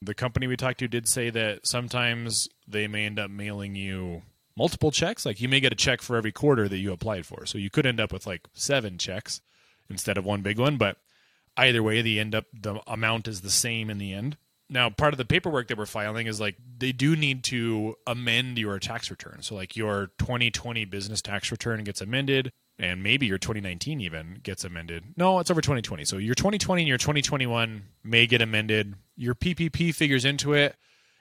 The 0.00 0.14
company 0.14 0.46
we 0.46 0.56
talked 0.56 0.78
to 0.80 0.88
did 0.88 1.08
say 1.08 1.30
that 1.30 1.66
sometimes 1.66 2.48
they 2.66 2.88
may 2.88 3.06
end 3.06 3.18
up 3.18 3.30
mailing 3.30 3.74
you 3.74 4.22
multiple 4.56 4.90
checks. 4.90 5.24
Like 5.24 5.40
you 5.40 5.48
may 5.48 5.60
get 5.60 5.72
a 5.72 5.76
check 5.76 6.02
for 6.02 6.16
every 6.16 6.32
quarter 6.32 6.68
that 6.68 6.78
you 6.78 6.92
applied 6.92 7.26
for. 7.26 7.46
So 7.46 7.58
you 7.58 7.70
could 7.70 7.86
end 7.86 8.00
up 8.00 8.12
with 8.12 8.26
like 8.26 8.42
seven 8.52 8.98
checks 8.98 9.40
instead 9.88 10.18
of 10.18 10.24
one 10.24 10.42
big 10.42 10.58
one. 10.58 10.76
But 10.76 10.98
either 11.56 11.82
way, 11.82 12.02
the 12.02 12.20
end 12.20 12.34
up 12.34 12.46
the 12.52 12.80
amount 12.86 13.28
is 13.28 13.40
the 13.40 13.50
same 13.50 13.90
in 13.90 13.98
the 13.98 14.12
end. 14.12 14.36
Now, 14.70 14.88
part 14.88 15.12
of 15.12 15.18
the 15.18 15.24
paperwork 15.24 15.68
that 15.68 15.76
we're 15.76 15.86
filing 15.86 16.26
is 16.26 16.40
like 16.40 16.56
they 16.78 16.92
do 16.92 17.16
need 17.16 17.44
to 17.44 17.96
amend 18.06 18.58
your 18.58 18.78
tax 18.78 19.10
return. 19.10 19.42
So, 19.42 19.54
like 19.54 19.76
your 19.76 20.08
2020 20.18 20.84
business 20.86 21.20
tax 21.20 21.50
return 21.50 21.84
gets 21.84 22.00
amended, 22.00 22.50
and 22.78 23.02
maybe 23.02 23.26
your 23.26 23.38
2019 23.38 24.00
even 24.00 24.40
gets 24.42 24.64
amended. 24.64 25.04
No, 25.16 25.38
it's 25.38 25.50
over 25.50 25.60
2020. 25.60 26.04
So, 26.06 26.16
your 26.16 26.34
2020 26.34 26.82
and 26.82 26.88
your 26.88 26.98
2021 26.98 27.82
may 28.02 28.26
get 28.26 28.40
amended. 28.40 28.94
Your 29.16 29.34
PPP 29.34 29.94
figures 29.94 30.24
into 30.24 30.54
it. 30.54 30.76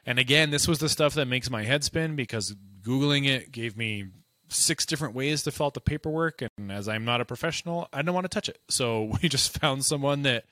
And 0.05 0.19
again, 0.19 0.49
this 0.49 0.67
was 0.67 0.79
the 0.79 0.89
stuff 0.89 1.13
that 1.15 1.25
makes 1.25 1.49
my 1.49 1.63
head 1.63 1.83
spin 1.83 2.15
because 2.15 2.55
Googling 2.81 3.27
it 3.27 3.51
gave 3.51 3.77
me 3.77 4.05
six 4.49 4.85
different 4.85 5.15
ways 5.15 5.43
to 5.43 5.51
fill 5.51 5.67
out 5.67 5.73
the 5.73 5.81
paperwork. 5.81 6.41
And 6.41 6.71
as 6.71 6.87
I'm 6.87 7.05
not 7.05 7.21
a 7.21 7.25
professional, 7.25 7.87
I 7.91 7.97
didn't 7.97 8.13
want 8.13 8.25
to 8.25 8.29
touch 8.29 8.47
it. 8.47 8.59
So, 8.69 9.03
we 9.21 9.27
just 9.27 9.59
found 9.59 9.83
someone 9.83 10.21
that 10.21 10.45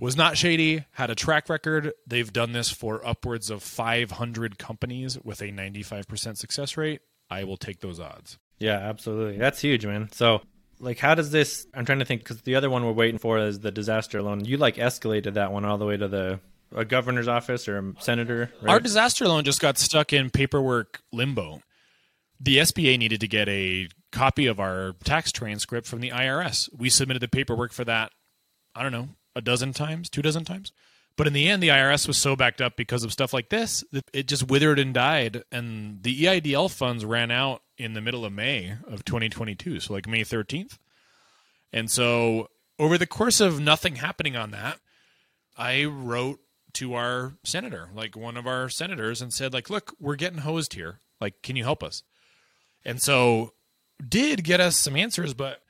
was 0.00 0.16
not 0.16 0.36
shady, 0.36 0.84
had 0.92 1.10
a 1.10 1.14
track 1.14 1.48
record. 1.48 1.92
They've 2.06 2.32
done 2.32 2.52
this 2.52 2.70
for 2.70 3.06
upwards 3.06 3.50
of 3.50 3.62
500 3.62 4.58
companies 4.58 5.18
with 5.22 5.42
a 5.42 5.48
95% 5.48 6.36
success 6.36 6.76
rate. 6.76 7.02
I 7.30 7.44
will 7.44 7.58
take 7.58 7.80
those 7.80 8.00
odds. 8.00 8.38
Yeah, 8.58 8.78
absolutely. 8.78 9.38
That's 9.38 9.60
huge, 9.60 9.86
man. 9.86 10.08
So, 10.12 10.40
like, 10.80 10.98
how 10.98 11.14
does 11.14 11.30
this? 11.30 11.66
I'm 11.74 11.84
trying 11.84 12.00
to 12.00 12.04
think 12.04 12.22
because 12.22 12.42
the 12.42 12.56
other 12.56 12.70
one 12.70 12.84
we're 12.84 12.92
waiting 12.92 13.18
for 13.18 13.38
is 13.38 13.60
the 13.60 13.70
disaster 13.70 14.22
loan. 14.22 14.44
You 14.44 14.56
like 14.56 14.76
escalated 14.76 15.34
that 15.34 15.52
one 15.52 15.64
all 15.64 15.78
the 15.78 15.86
way 15.86 15.96
to 15.96 16.08
the 16.08 16.40
a 16.74 16.84
governor's 16.84 17.28
office 17.28 17.68
or 17.68 17.78
a 17.78 17.94
senator. 18.00 18.50
Right? 18.62 18.72
Our 18.72 18.80
disaster 18.80 19.28
loan 19.28 19.44
just 19.44 19.60
got 19.60 19.78
stuck 19.78 20.12
in 20.12 20.30
paperwork 20.30 21.02
limbo. 21.12 21.62
The 22.40 22.58
SBA 22.58 22.98
needed 22.98 23.20
to 23.20 23.28
get 23.28 23.48
a 23.48 23.88
copy 24.12 24.46
of 24.46 24.58
our 24.60 24.94
tax 25.04 25.30
transcript 25.30 25.86
from 25.86 26.00
the 26.00 26.10
IRS. 26.10 26.68
We 26.76 26.88
submitted 26.88 27.20
the 27.20 27.28
paperwork 27.28 27.72
for 27.72 27.84
that, 27.84 28.12
I 28.74 28.82
don't 28.82 28.92
know, 28.92 29.08
a 29.34 29.40
dozen 29.40 29.72
times, 29.72 30.08
two 30.10 30.22
dozen 30.22 30.44
times. 30.44 30.72
But 31.16 31.26
in 31.26 31.32
the 31.32 31.48
end, 31.48 31.62
the 31.62 31.68
IRS 31.68 32.06
was 32.06 32.16
so 32.16 32.36
backed 32.36 32.60
up 32.60 32.76
because 32.76 33.04
of 33.04 33.12
stuff 33.12 33.32
like 33.32 33.50
this 33.50 33.84
that 33.92 34.04
it 34.12 34.26
just 34.26 34.48
withered 34.48 34.78
and 34.78 34.94
died. 34.94 35.42
And 35.52 36.02
the 36.02 36.24
EIDL 36.24 36.70
funds 36.70 37.04
ran 37.04 37.30
out 37.30 37.62
in 37.76 37.92
the 37.92 38.00
middle 38.00 38.24
of 38.24 38.32
May 38.32 38.76
of 38.86 39.04
2022, 39.04 39.80
so 39.80 39.92
like 39.92 40.08
May 40.08 40.22
13th. 40.22 40.78
And 41.72 41.90
so, 41.90 42.48
over 42.78 42.96
the 42.96 43.06
course 43.06 43.40
of 43.40 43.60
nothing 43.60 43.96
happening 43.96 44.36
on 44.36 44.50
that, 44.52 44.78
I 45.56 45.84
wrote 45.84 46.40
to 46.74 46.94
our 46.94 47.34
senator, 47.44 47.90
like 47.94 48.16
one 48.16 48.36
of 48.36 48.46
our 48.46 48.68
senators, 48.68 49.20
and 49.20 49.32
said, 49.32 49.52
like, 49.52 49.68
look, 49.68 49.94
we're 50.00 50.16
getting 50.16 50.38
hosed 50.38 50.74
here. 50.74 51.00
Like, 51.20 51.42
can 51.42 51.54
you 51.56 51.64
help 51.64 51.82
us? 51.82 52.02
And 52.84 53.00
so, 53.00 53.52
did 54.08 54.44
get 54.44 54.60
us 54.60 54.76
some 54.76 54.96
answers, 54.96 55.34
but 55.34 55.60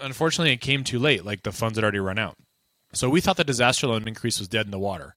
unfortunately, 0.00 0.52
it 0.52 0.60
came 0.60 0.84
too 0.84 0.98
late. 0.98 1.24
Like 1.24 1.42
the 1.42 1.52
funds 1.52 1.78
had 1.78 1.84
already 1.84 2.00
run 2.00 2.18
out. 2.18 2.36
So 2.94 3.08
we 3.08 3.20
thought 3.20 3.36
the 3.36 3.44
disaster 3.44 3.86
loan 3.86 4.08
increase 4.08 4.38
was 4.38 4.48
dead 4.48 4.66
in 4.66 4.70
the 4.70 4.78
water. 4.78 5.14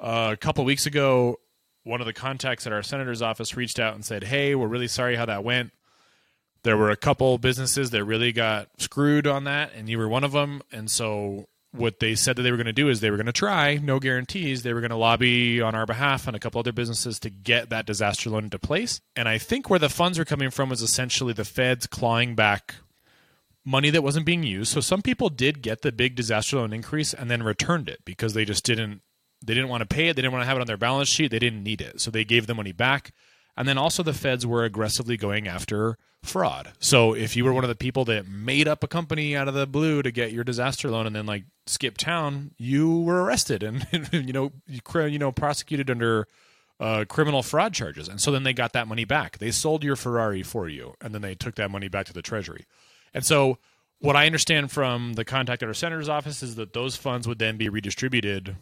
Uh, 0.00 0.30
a 0.32 0.36
couple 0.36 0.64
weeks 0.64 0.86
ago, 0.86 1.40
one 1.84 2.00
of 2.00 2.06
the 2.06 2.12
contacts 2.12 2.66
at 2.66 2.72
our 2.72 2.82
senator's 2.82 3.22
office 3.22 3.56
reached 3.56 3.78
out 3.78 3.94
and 3.94 4.04
said, 4.04 4.24
"Hey, 4.24 4.54
we're 4.54 4.68
really 4.68 4.88
sorry 4.88 5.16
how 5.16 5.26
that 5.26 5.44
went. 5.44 5.72
There 6.62 6.76
were 6.76 6.90
a 6.90 6.96
couple 6.96 7.38
businesses 7.38 7.90
that 7.90 8.04
really 8.04 8.32
got 8.32 8.68
screwed 8.78 9.26
on 9.26 9.44
that, 9.44 9.72
and 9.74 9.88
you 9.88 9.98
were 9.98 10.08
one 10.08 10.24
of 10.24 10.32
them. 10.32 10.62
And 10.72 10.90
so 10.90 11.46
what 11.72 12.00
they 12.00 12.14
said 12.14 12.36
that 12.36 12.42
they 12.42 12.50
were 12.50 12.56
going 12.56 12.66
to 12.66 12.72
do 12.72 12.88
is 12.88 13.00
they 13.00 13.10
were 13.10 13.16
going 13.16 13.26
to 13.26 13.32
try, 13.32 13.76
no 13.76 13.98
guarantees. 14.00 14.62
They 14.62 14.72
were 14.72 14.80
going 14.80 14.90
to 14.90 14.96
lobby 14.96 15.60
on 15.60 15.74
our 15.74 15.86
behalf 15.86 16.26
and 16.26 16.34
a 16.34 16.38
couple 16.38 16.58
other 16.58 16.72
businesses 16.72 17.18
to 17.20 17.30
get 17.30 17.70
that 17.70 17.86
disaster 17.86 18.30
loan 18.30 18.44
into 18.44 18.58
place. 18.58 19.00
And 19.14 19.28
I 19.28 19.38
think 19.38 19.70
where 19.70 19.78
the 19.78 19.88
funds 19.88 20.18
are 20.18 20.24
coming 20.24 20.50
from 20.50 20.68
was 20.68 20.82
essentially 20.82 21.32
the 21.32 21.44
feds 21.44 21.86
clawing 21.86 22.34
back 22.34 22.76
money 23.68 23.90
that 23.90 24.02
wasn't 24.02 24.24
being 24.24 24.42
used. 24.42 24.72
So 24.72 24.80
some 24.80 25.02
people 25.02 25.28
did 25.28 25.60
get 25.60 25.82
the 25.82 25.92
big 25.92 26.14
disaster 26.14 26.56
loan 26.56 26.72
increase 26.72 27.12
and 27.12 27.30
then 27.30 27.42
returned 27.42 27.88
it 27.88 28.00
because 28.04 28.32
they 28.32 28.44
just 28.44 28.64
didn't 28.64 29.02
they 29.44 29.54
didn't 29.54 29.68
want 29.68 29.82
to 29.82 29.94
pay 29.94 30.08
it, 30.08 30.16
they 30.16 30.22
didn't 30.22 30.32
want 30.32 30.42
to 30.42 30.46
have 30.46 30.56
it 30.56 30.62
on 30.62 30.66
their 30.66 30.76
balance 30.76 31.08
sheet, 31.08 31.30
they 31.30 31.38
didn't 31.38 31.62
need 31.62 31.80
it. 31.80 32.00
So 32.00 32.10
they 32.10 32.24
gave 32.24 32.46
the 32.46 32.54
money 32.54 32.72
back. 32.72 33.12
And 33.56 33.68
then 33.68 33.78
also 33.78 34.02
the 34.02 34.14
feds 34.14 34.46
were 34.46 34.64
aggressively 34.64 35.16
going 35.16 35.46
after 35.46 35.96
fraud. 36.24 36.72
So 36.80 37.12
if 37.12 37.36
you 37.36 37.44
were 37.44 37.52
one 37.52 37.62
of 37.62 37.68
the 37.68 37.76
people 37.76 38.04
that 38.06 38.26
made 38.26 38.66
up 38.66 38.82
a 38.82 38.88
company 38.88 39.36
out 39.36 39.48
of 39.48 39.54
the 39.54 39.66
blue 39.66 40.02
to 40.02 40.10
get 40.10 40.32
your 40.32 40.44
disaster 40.44 40.90
loan 40.90 41.06
and 41.06 41.14
then 41.14 41.26
like 41.26 41.44
skip 41.66 41.98
town, 41.98 42.52
you 42.56 43.00
were 43.00 43.22
arrested 43.22 43.62
and 43.62 43.86
you 44.12 44.32
know 44.32 44.52
you, 44.66 45.18
know 45.18 45.30
prosecuted 45.30 45.90
under 45.90 46.26
uh, 46.80 47.04
criminal 47.08 47.42
fraud 47.42 47.74
charges. 47.74 48.08
And 48.08 48.20
so 48.20 48.30
then 48.30 48.44
they 48.44 48.54
got 48.54 48.72
that 48.72 48.88
money 48.88 49.04
back. 49.04 49.38
They 49.38 49.50
sold 49.50 49.84
your 49.84 49.96
Ferrari 49.96 50.42
for 50.42 50.68
you, 50.68 50.94
and 51.00 51.14
then 51.14 51.22
they 51.22 51.34
took 51.34 51.56
that 51.56 51.70
money 51.70 51.88
back 51.88 52.06
to 52.06 52.12
the 52.12 52.22
Treasury. 52.22 52.64
And 53.14 53.24
so, 53.24 53.58
what 54.00 54.16
I 54.16 54.26
understand 54.26 54.70
from 54.70 55.14
the 55.14 55.24
contact 55.24 55.62
at 55.62 55.68
our 55.68 55.74
senator's 55.74 56.08
office 56.08 56.42
is 56.42 56.54
that 56.54 56.72
those 56.72 56.96
funds 56.96 57.26
would 57.26 57.38
then 57.38 57.56
be 57.56 57.68
redistributed 57.68 58.56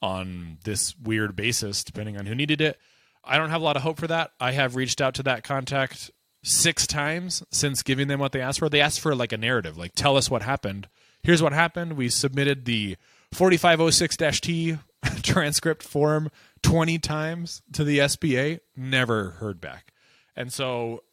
on 0.00 0.58
this 0.64 0.96
weird 0.98 1.36
basis, 1.36 1.84
depending 1.84 2.18
on 2.18 2.26
who 2.26 2.34
needed 2.34 2.60
it. 2.60 2.78
I 3.24 3.38
don't 3.38 3.50
have 3.50 3.60
a 3.60 3.64
lot 3.64 3.76
of 3.76 3.82
hope 3.82 3.98
for 3.98 4.08
that. 4.08 4.32
I 4.40 4.52
have 4.52 4.74
reached 4.74 5.00
out 5.00 5.14
to 5.14 5.22
that 5.22 5.44
contact 5.44 6.10
six 6.42 6.86
times 6.86 7.42
since 7.52 7.82
giving 7.82 8.08
them 8.08 8.18
what 8.18 8.32
they 8.32 8.40
asked 8.40 8.58
for. 8.58 8.68
They 8.68 8.80
asked 8.80 9.00
for 9.00 9.14
like 9.14 9.32
a 9.32 9.38
narrative, 9.38 9.78
like 9.78 9.94
tell 9.94 10.16
us 10.16 10.28
what 10.28 10.42
happened. 10.42 10.88
Here's 11.22 11.42
what 11.42 11.52
happened. 11.52 11.92
We 11.92 12.08
submitted 12.08 12.64
the 12.64 12.96
4506-T 13.32 14.78
transcript 15.22 15.84
form 15.84 16.30
20 16.62 16.98
times 16.98 17.62
to 17.72 17.84
the 17.84 17.98
SBA, 17.98 18.60
never 18.76 19.30
heard 19.32 19.60
back. 19.60 19.92
And 20.34 20.52
so 20.52 21.04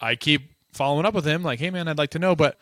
I 0.00 0.16
keep 0.16 0.52
following 0.78 1.04
up 1.04 1.14
with 1.14 1.26
him 1.26 1.42
like, 1.42 1.58
"Hey 1.58 1.70
man, 1.70 1.88
I'd 1.88 1.98
like 1.98 2.10
to 2.10 2.18
know, 2.18 2.34
but 2.34 2.58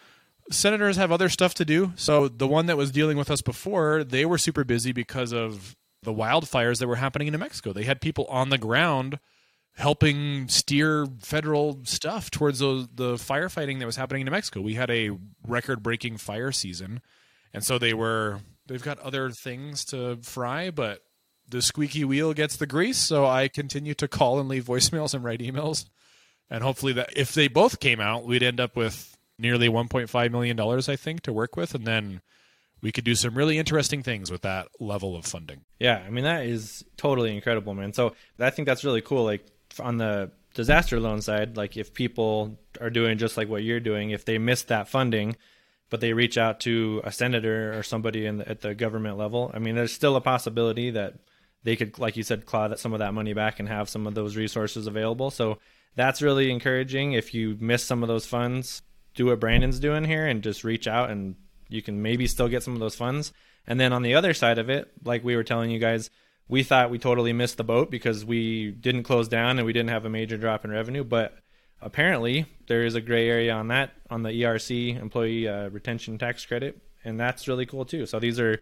senators 0.50 0.96
have 0.96 1.12
other 1.12 1.28
stuff 1.28 1.54
to 1.54 1.64
do. 1.64 1.92
So 1.96 2.28
the 2.28 2.46
one 2.46 2.66
that 2.66 2.76
was 2.76 2.90
dealing 2.90 3.16
with 3.16 3.30
us 3.30 3.42
before, 3.42 4.04
they 4.04 4.24
were 4.24 4.38
super 4.38 4.64
busy 4.64 4.92
because 4.92 5.32
of 5.32 5.76
the 6.02 6.12
wildfires 6.12 6.78
that 6.78 6.88
were 6.88 6.96
happening 6.96 7.28
in 7.28 7.32
New 7.32 7.38
Mexico. 7.38 7.72
They 7.72 7.84
had 7.84 8.00
people 8.00 8.26
on 8.26 8.50
the 8.50 8.58
ground 8.58 9.18
helping 9.74 10.48
steer 10.48 11.06
federal 11.20 11.80
stuff 11.84 12.30
towards 12.30 12.60
the, 12.60 12.88
the 12.94 13.14
firefighting 13.14 13.78
that 13.78 13.86
was 13.86 13.96
happening 13.96 14.22
in 14.22 14.26
New 14.26 14.30
Mexico. 14.30 14.60
We 14.60 14.74
had 14.74 14.90
a 14.90 15.10
record-breaking 15.46 16.16
fire 16.16 16.52
season, 16.52 17.02
and 17.52 17.62
so 17.64 17.78
they 17.78 17.92
were 17.92 18.40
they've 18.66 18.82
got 18.82 18.98
other 19.00 19.30
things 19.30 19.84
to 19.86 20.16
fry, 20.22 20.70
but 20.70 21.02
the 21.48 21.62
squeaky 21.62 22.04
wheel 22.04 22.32
gets 22.34 22.56
the 22.56 22.66
grease. 22.66 22.98
So 22.98 23.26
I 23.26 23.48
continue 23.48 23.94
to 23.94 24.08
call 24.08 24.40
and 24.40 24.48
leave 24.48 24.64
voicemails 24.64 25.12
and 25.12 25.22
write 25.22 25.40
emails, 25.40 25.86
and 26.50 26.62
hopefully 26.62 26.92
that 26.94 27.10
if 27.16 27.34
they 27.34 27.48
both 27.48 27.80
came 27.80 28.00
out, 28.00 28.24
we'd 28.24 28.42
end 28.42 28.60
up 28.60 28.76
with 28.76 29.16
nearly 29.38 29.68
1.5 29.68 30.30
million 30.30 30.56
dollars, 30.56 30.88
I 30.88 30.96
think, 30.96 31.22
to 31.22 31.32
work 31.32 31.56
with, 31.56 31.74
and 31.74 31.86
then 31.86 32.20
we 32.80 32.92
could 32.92 33.04
do 33.04 33.14
some 33.14 33.34
really 33.34 33.58
interesting 33.58 34.02
things 34.02 34.30
with 34.30 34.42
that 34.42 34.68
level 34.78 35.16
of 35.16 35.24
funding. 35.24 35.62
Yeah, 35.78 36.02
I 36.06 36.10
mean 36.10 36.24
that 36.24 36.46
is 36.46 36.84
totally 36.96 37.34
incredible, 37.34 37.74
man. 37.74 37.92
So 37.92 38.14
I 38.38 38.50
think 38.50 38.66
that's 38.66 38.84
really 38.84 39.00
cool. 39.00 39.24
Like 39.24 39.46
on 39.80 39.96
the 39.96 40.30
disaster 40.54 41.00
loan 41.00 41.20
side, 41.20 41.56
like 41.56 41.76
if 41.76 41.92
people 41.92 42.58
are 42.80 42.90
doing 42.90 43.18
just 43.18 43.36
like 43.36 43.48
what 43.48 43.62
you're 43.62 43.80
doing, 43.80 44.10
if 44.10 44.24
they 44.24 44.38
miss 44.38 44.62
that 44.64 44.88
funding, 44.88 45.36
but 45.90 46.00
they 46.00 46.12
reach 46.12 46.38
out 46.38 46.60
to 46.60 47.00
a 47.04 47.12
senator 47.12 47.78
or 47.78 47.82
somebody 47.82 48.26
in 48.26 48.38
the, 48.38 48.48
at 48.48 48.60
the 48.60 48.74
government 48.74 49.18
level, 49.18 49.50
I 49.54 49.58
mean, 49.58 49.74
there's 49.74 49.92
still 49.92 50.16
a 50.16 50.20
possibility 50.20 50.90
that 50.90 51.14
they 51.62 51.76
could, 51.76 51.98
like 51.98 52.16
you 52.16 52.22
said, 52.22 52.46
claw 52.46 52.68
that 52.68 52.78
some 52.78 52.92
of 52.92 53.00
that 53.00 53.14
money 53.14 53.34
back 53.34 53.58
and 53.60 53.68
have 53.68 53.88
some 53.88 54.06
of 54.06 54.14
those 54.14 54.36
resources 54.36 54.86
available. 54.86 55.30
So 55.30 55.58
that's 55.96 56.22
really 56.22 56.50
encouraging. 56.50 57.12
If 57.12 57.34
you 57.34 57.56
miss 57.58 57.82
some 57.82 58.02
of 58.02 58.08
those 58.08 58.26
funds, 58.26 58.82
do 59.14 59.26
what 59.26 59.40
Brandon's 59.40 59.80
doing 59.80 60.04
here 60.04 60.26
and 60.26 60.42
just 60.42 60.62
reach 60.62 60.86
out 60.86 61.10
and 61.10 61.34
you 61.68 61.82
can 61.82 62.02
maybe 62.02 62.26
still 62.26 62.48
get 62.48 62.62
some 62.62 62.74
of 62.74 62.80
those 62.80 62.94
funds. 62.94 63.32
And 63.66 63.80
then 63.80 63.92
on 63.92 64.02
the 64.02 64.14
other 64.14 64.34
side 64.34 64.58
of 64.58 64.70
it, 64.70 64.92
like 65.04 65.24
we 65.24 65.34
were 65.34 65.42
telling 65.42 65.70
you 65.70 65.78
guys, 65.80 66.10
we 66.48 66.62
thought 66.62 66.90
we 66.90 66.98
totally 66.98 67.32
missed 67.32 67.56
the 67.56 67.64
boat 67.64 67.90
because 67.90 68.24
we 68.24 68.70
didn't 68.70 69.02
close 69.02 69.26
down 69.26 69.58
and 69.58 69.66
we 69.66 69.72
didn't 69.72 69.90
have 69.90 70.04
a 70.04 70.10
major 70.10 70.36
drop 70.36 70.64
in 70.64 70.70
revenue. 70.70 71.02
But 71.02 71.36
apparently, 71.80 72.46
there 72.68 72.84
is 72.84 72.94
a 72.94 73.00
gray 73.00 73.28
area 73.28 73.52
on 73.52 73.68
that 73.68 73.90
on 74.10 74.22
the 74.22 74.30
ERC 74.30 75.00
employee 75.00 75.48
uh, 75.48 75.70
retention 75.70 76.18
tax 76.18 76.46
credit, 76.46 76.80
and 77.04 77.18
that's 77.18 77.48
really 77.48 77.66
cool 77.66 77.84
too. 77.84 78.06
So 78.06 78.20
these 78.20 78.38
are 78.38 78.60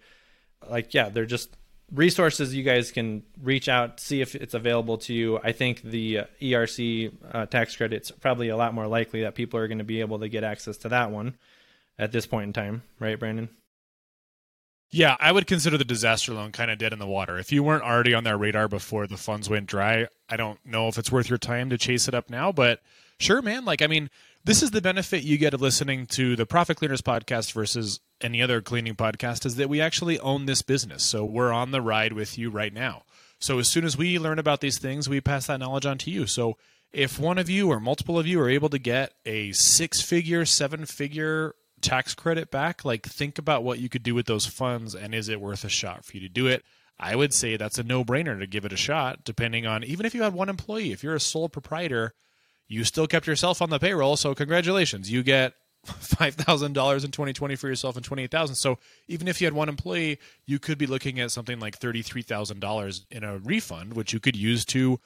like, 0.68 0.94
yeah, 0.94 1.10
they're 1.10 1.26
just 1.26 1.54
resources 1.94 2.54
you 2.54 2.62
guys 2.62 2.90
can 2.90 3.22
reach 3.42 3.68
out, 3.68 4.00
see 4.00 4.20
if 4.20 4.34
it's 4.34 4.54
available 4.54 4.98
to 4.98 5.14
you. 5.14 5.38
I 5.42 5.52
think 5.52 5.82
the 5.82 6.18
uh, 6.20 6.24
ERC 6.40 7.12
uh, 7.32 7.46
tax 7.46 7.76
credit's 7.76 8.10
probably 8.10 8.48
a 8.48 8.56
lot 8.56 8.74
more 8.74 8.86
likely 8.86 9.22
that 9.22 9.34
people 9.34 9.58
are 9.60 9.68
going 9.68 9.78
to 9.78 9.84
be 9.84 10.00
able 10.00 10.18
to 10.18 10.28
get 10.28 10.44
access 10.44 10.76
to 10.78 10.88
that 10.90 11.10
one 11.10 11.34
at 11.98 12.12
this 12.12 12.26
point 12.26 12.48
in 12.48 12.52
time, 12.52 12.82
right, 12.98 13.18
Brandon? 13.18 13.48
Yeah, 14.90 15.16
I 15.18 15.32
would 15.32 15.46
consider 15.46 15.76
the 15.76 15.84
disaster 15.84 16.32
loan 16.32 16.52
kind 16.52 16.70
of 16.70 16.78
dead 16.78 16.92
in 16.92 17.00
the 17.00 17.06
water. 17.06 17.38
If 17.38 17.50
you 17.50 17.62
weren't 17.62 17.82
already 17.82 18.14
on 18.14 18.22
their 18.22 18.38
radar 18.38 18.68
before 18.68 19.06
the 19.06 19.16
funds 19.16 19.50
went 19.50 19.66
dry, 19.66 20.06
I 20.28 20.36
don't 20.36 20.64
know 20.64 20.86
if 20.88 20.98
it's 20.98 21.10
worth 21.10 21.28
your 21.28 21.38
time 21.38 21.70
to 21.70 21.78
chase 21.78 22.06
it 22.06 22.14
up 22.14 22.30
now, 22.30 22.52
but 22.52 22.80
sure, 23.18 23.42
man. 23.42 23.64
Like, 23.64 23.82
I 23.82 23.88
mean, 23.88 24.08
this 24.44 24.62
is 24.62 24.70
the 24.70 24.80
benefit 24.80 25.24
you 25.24 25.36
get 25.36 25.54
of 25.54 25.60
listening 25.60 26.06
to 26.08 26.36
the 26.36 26.46
Profit 26.46 26.76
Cleaners 26.76 27.02
podcast 27.02 27.52
versus 27.52 27.98
any 28.24 28.42
other 28.42 28.60
cleaning 28.60 28.96
podcast 28.96 29.44
is 29.44 29.56
that 29.56 29.68
we 29.68 29.80
actually 29.80 30.18
own 30.18 30.46
this 30.46 30.62
business. 30.62 31.04
So 31.04 31.24
we're 31.24 31.52
on 31.52 31.70
the 31.70 31.82
ride 31.82 32.14
with 32.14 32.38
you 32.38 32.50
right 32.50 32.72
now. 32.72 33.02
So 33.38 33.58
as 33.58 33.68
soon 33.68 33.84
as 33.84 33.96
we 33.96 34.18
learn 34.18 34.38
about 34.38 34.60
these 34.60 34.78
things, 34.78 35.08
we 35.08 35.20
pass 35.20 35.46
that 35.46 35.60
knowledge 35.60 35.84
on 35.84 35.98
to 35.98 36.10
you. 36.10 36.26
So 36.26 36.56
if 36.92 37.18
one 37.18 37.38
of 37.38 37.50
you 37.50 37.68
or 37.68 37.78
multiple 37.78 38.18
of 38.18 38.26
you 38.26 38.40
are 38.40 38.48
able 38.48 38.70
to 38.70 38.78
get 38.78 39.12
a 39.26 39.52
six 39.52 40.00
figure, 40.00 40.46
seven 40.46 40.86
figure 40.86 41.54
tax 41.82 42.14
credit 42.14 42.50
back, 42.50 42.84
like 42.84 43.04
think 43.04 43.38
about 43.38 43.62
what 43.62 43.78
you 43.78 43.90
could 43.90 44.02
do 44.02 44.14
with 44.14 44.26
those 44.26 44.46
funds 44.46 44.94
and 44.94 45.14
is 45.14 45.28
it 45.28 45.40
worth 45.40 45.64
a 45.64 45.68
shot 45.68 46.04
for 46.04 46.16
you 46.16 46.20
to 46.20 46.28
do 46.28 46.46
it? 46.46 46.64
I 46.98 47.16
would 47.16 47.34
say 47.34 47.56
that's 47.56 47.78
a 47.78 47.82
no 47.82 48.04
brainer 48.04 48.38
to 48.38 48.46
give 48.46 48.64
it 48.64 48.72
a 48.72 48.76
shot, 48.76 49.24
depending 49.24 49.66
on 49.66 49.84
even 49.84 50.06
if 50.06 50.14
you 50.14 50.22
had 50.22 50.32
one 50.32 50.48
employee, 50.48 50.92
if 50.92 51.02
you're 51.02 51.16
a 51.16 51.20
sole 51.20 51.48
proprietor, 51.48 52.14
you 52.68 52.84
still 52.84 53.06
kept 53.06 53.26
yourself 53.26 53.60
on 53.60 53.68
the 53.68 53.78
payroll. 53.78 54.16
So 54.16 54.34
congratulations, 54.34 55.10
you 55.10 55.22
get 55.22 55.54
five 55.86 56.34
thousand 56.34 56.72
dollars 56.72 57.04
in 57.04 57.10
2020 57.10 57.56
for 57.56 57.68
yourself 57.68 57.96
and 57.96 58.04
28,000. 58.04 58.54
So 58.54 58.78
even 59.08 59.28
if 59.28 59.40
you 59.40 59.46
had 59.46 59.54
one 59.54 59.68
employee, 59.68 60.18
you 60.46 60.58
could 60.58 60.78
be 60.78 60.86
looking 60.86 61.20
at 61.20 61.30
something 61.30 61.60
like 61.60 61.78
$33,000 61.78 63.04
in 63.10 63.24
a 63.24 63.38
refund, 63.38 63.94
which 63.94 64.12
you 64.12 64.20
could 64.20 64.36
use 64.36 64.64
to. 64.66 65.00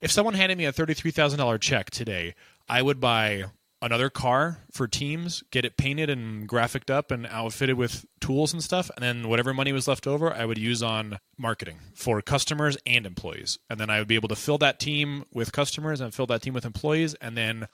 If 0.00 0.10
someone 0.10 0.34
handed 0.34 0.56
me 0.56 0.64
a 0.64 0.72
$33,000 0.72 1.60
check 1.60 1.90
today, 1.90 2.34
I 2.68 2.82
would 2.82 3.00
buy 3.00 3.44
another 3.82 4.10
car 4.10 4.58
for 4.70 4.86
teams, 4.86 5.42
get 5.50 5.64
it 5.64 5.76
painted 5.76 6.10
and 6.10 6.46
graphicked 6.46 6.90
up 6.90 7.10
and 7.10 7.26
outfitted 7.26 7.76
with 7.76 8.04
tools 8.20 8.52
and 8.52 8.62
stuff, 8.62 8.90
and 8.94 9.02
then 9.02 9.28
whatever 9.28 9.54
money 9.54 9.72
was 9.72 9.88
left 9.88 10.06
over, 10.06 10.32
I 10.32 10.44
would 10.44 10.58
use 10.58 10.82
on 10.82 11.18
marketing 11.38 11.78
for 11.94 12.20
customers 12.20 12.76
and 12.86 13.06
employees. 13.06 13.58
And 13.68 13.80
then 13.80 13.90
I 13.90 13.98
would 13.98 14.08
be 14.08 14.14
able 14.16 14.28
to 14.28 14.36
fill 14.36 14.58
that 14.58 14.78
team 14.78 15.24
with 15.32 15.52
customers 15.52 16.00
and 16.00 16.14
fill 16.14 16.26
that 16.26 16.42
team 16.42 16.54
with 16.54 16.66
employees. 16.66 17.14
And 17.14 17.36
then 17.36 17.68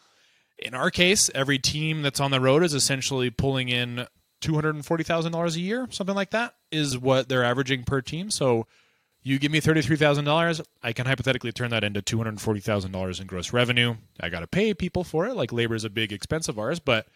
in 0.59 0.75
our 0.75 0.91
case, 0.91 1.31
every 1.35 1.59
team 1.59 2.03
that's 2.03 2.21
on 2.21 2.31
the 2.31 2.41
road 2.41 2.63
is 2.63 2.75
essentially 2.75 3.31
pulling 3.31 3.69
in 3.69 4.07
$240,000 4.43 5.57
a 5.57 5.61
year, 5.61 5.87
something 5.91 6.15
like 6.15 6.31
that 6.31 6.55
is 6.71 6.99
what 6.99 7.29
they're 7.29 7.45
averaging 7.45 7.85
per 7.85 8.01
team. 8.01 8.31
So 8.31 8.67
you 9.23 9.39
give 9.39 9.51
me 9.51 9.61
$33,000, 9.61 10.65
I 10.83 10.93
can 10.93 11.07
hypothetically 11.07 11.53
turn 11.53 11.71
that 11.71 11.83
into 11.85 12.01
$240,000 12.01 13.21
in 13.21 13.27
gross 13.27 13.53
revenue. 13.53 13.97
I 14.21 14.29
got 14.29 14.41
to 14.41 14.47
pay 14.47 14.73
people 14.73 15.05
for 15.05 15.27
it. 15.27 15.35
Like 15.35 15.53
labor 15.53 15.75
is 15.75 15.85
a 15.85 15.91
big 15.91 16.13
expense 16.13 16.49
of 16.49 16.59
ours, 16.59 16.79
but 16.79 17.07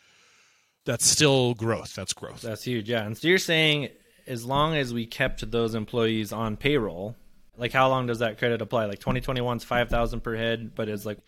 that's 0.84 1.06
still 1.06 1.54
growth. 1.54 1.94
That's 1.94 2.12
growth. 2.12 2.42
That's 2.42 2.64
huge. 2.64 2.88
Yeah. 2.88 3.04
And 3.04 3.16
so 3.16 3.28
you're 3.28 3.38
saying 3.38 3.90
as 4.26 4.44
long 4.44 4.74
as 4.74 4.92
we 4.92 5.06
kept 5.06 5.48
those 5.50 5.74
employees 5.74 6.32
on 6.32 6.56
payroll, 6.56 7.16
like 7.56 7.72
how 7.72 7.88
long 7.88 8.06
does 8.06 8.20
that 8.20 8.38
credit 8.38 8.60
apply? 8.60 8.86
Like 8.86 9.00
2021's 9.00 9.64
5,000 9.64 10.20
per 10.20 10.34
head, 10.34 10.74
but 10.74 10.88
it's 10.88 11.06
like 11.06 11.18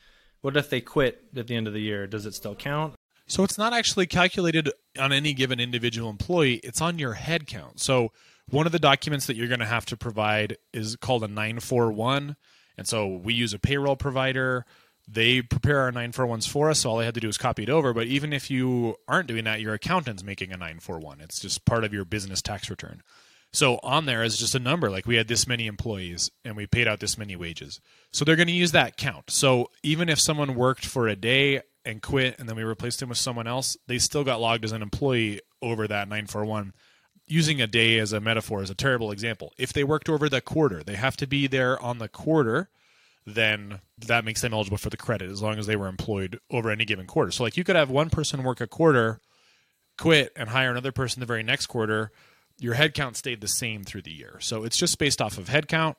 what 0.42 0.56
if 0.56 0.68
they 0.68 0.80
quit 0.80 1.24
at 1.34 1.46
the 1.46 1.56
end 1.56 1.66
of 1.66 1.72
the 1.72 1.80
year? 1.80 2.06
Does 2.06 2.26
it 2.26 2.34
still 2.34 2.54
count? 2.54 2.94
So 3.26 3.44
it's 3.44 3.56
not 3.56 3.72
actually 3.72 4.06
calculated 4.06 4.70
on 4.98 5.12
any 5.12 5.32
given 5.32 5.58
individual 5.58 6.10
employee, 6.10 6.56
it's 6.56 6.82
on 6.82 6.98
your 6.98 7.14
head 7.14 7.46
count. 7.46 7.80
So 7.80 8.12
one 8.50 8.66
of 8.66 8.72
the 8.72 8.78
documents 8.78 9.26
that 9.26 9.36
you're 9.36 9.48
going 9.48 9.60
to 9.60 9.66
have 9.66 9.86
to 9.86 9.96
provide 9.96 10.58
is 10.72 10.96
called 10.96 11.24
a 11.24 11.28
941. 11.28 12.36
And 12.76 12.86
so 12.86 13.06
we 13.06 13.32
use 13.32 13.54
a 13.54 13.58
payroll 13.58 13.96
provider. 13.96 14.66
They 15.08 15.42
prepare 15.42 15.80
our 15.80 15.92
941s 15.92 16.48
for 16.48 16.70
us. 16.70 16.80
So 16.80 16.90
all 16.90 17.00
I 17.00 17.04
had 17.04 17.14
to 17.14 17.20
do 17.20 17.28
is 17.28 17.38
copy 17.38 17.62
it 17.62 17.70
over. 17.70 17.92
But 17.92 18.06
even 18.06 18.32
if 18.32 18.50
you 18.50 18.96
aren't 19.08 19.28
doing 19.28 19.44
that, 19.44 19.60
your 19.60 19.74
accountant's 19.74 20.24
making 20.24 20.50
a 20.50 20.56
941. 20.56 21.20
It's 21.20 21.40
just 21.40 21.64
part 21.64 21.84
of 21.84 21.92
your 21.92 22.04
business 22.04 22.42
tax 22.42 22.68
return. 22.68 23.02
So 23.52 23.78
on 23.82 24.06
there 24.06 24.22
is 24.22 24.38
just 24.38 24.54
a 24.54 24.58
number 24.58 24.90
like 24.90 25.06
we 25.06 25.16
had 25.16 25.28
this 25.28 25.46
many 25.46 25.66
employees 25.66 26.30
and 26.44 26.56
we 26.56 26.66
paid 26.66 26.88
out 26.88 27.00
this 27.00 27.18
many 27.18 27.36
wages. 27.36 27.80
So 28.10 28.24
they're 28.24 28.36
going 28.36 28.48
to 28.48 28.52
use 28.52 28.72
that 28.72 28.96
count. 28.96 29.30
So 29.30 29.70
even 29.82 30.08
if 30.08 30.18
someone 30.18 30.54
worked 30.54 30.86
for 30.86 31.06
a 31.06 31.16
day 31.16 31.60
and 31.84 32.00
quit 32.00 32.38
and 32.38 32.48
then 32.48 32.56
we 32.56 32.62
replaced 32.62 33.00
them 33.00 33.10
with 33.10 33.18
someone 33.18 33.46
else, 33.46 33.76
they 33.86 33.98
still 33.98 34.24
got 34.24 34.40
logged 34.40 34.64
as 34.64 34.72
an 34.72 34.80
employee 34.80 35.40
over 35.60 35.86
that 35.86 36.08
941 36.08 36.72
using 37.26 37.60
a 37.60 37.66
day 37.66 37.98
as 37.98 38.12
a 38.12 38.20
metaphor 38.20 38.62
is 38.62 38.70
a 38.70 38.74
terrible 38.74 39.10
example. 39.10 39.52
If 39.58 39.72
they 39.72 39.84
worked 39.84 40.08
over 40.08 40.28
the 40.28 40.40
quarter, 40.40 40.82
they 40.82 40.96
have 40.96 41.16
to 41.18 41.26
be 41.26 41.46
there 41.46 41.80
on 41.80 41.98
the 41.98 42.08
quarter, 42.08 42.68
then 43.26 43.80
that 43.98 44.24
makes 44.24 44.40
them 44.40 44.52
eligible 44.52 44.78
for 44.78 44.90
the 44.90 44.96
credit 44.96 45.30
as 45.30 45.42
long 45.42 45.58
as 45.58 45.66
they 45.66 45.76
were 45.76 45.88
employed 45.88 46.40
over 46.50 46.70
any 46.70 46.84
given 46.84 47.06
quarter. 47.06 47.30
So 47.30 47.44
like 47.44 47.56
you 47.56 47.64
could 47.64 47.76
have 47.76 47.90
one 47.90 48.10
person 48.10 48.42
work 48.42 48.60
a 48.60 48.66
quarter, 48.66 49.20
quit 49.98 50.32
and 50.36 50.48
hire 50.48 50.70
another 50.70 50.92
person 50.92 51.20
the 51.20 51.26
very 51.26 51.42
next 51.42 51.66
quarter, 51.66 52.10
your 52.62 52.76
headcount 52.76 53.16
stayed 53.16 53.40
the 53.40 53.48
same 53.48 53.82
through 53.82 54.02
the 54.02 54.12
year. 54.12 54.38
So 54.40 54.62
it's 54.62 54.76
just 54.76 54.98
based 54.98 55.20
off 55.20 55.36
of 55.36 55.48
headcount 55.48 55.96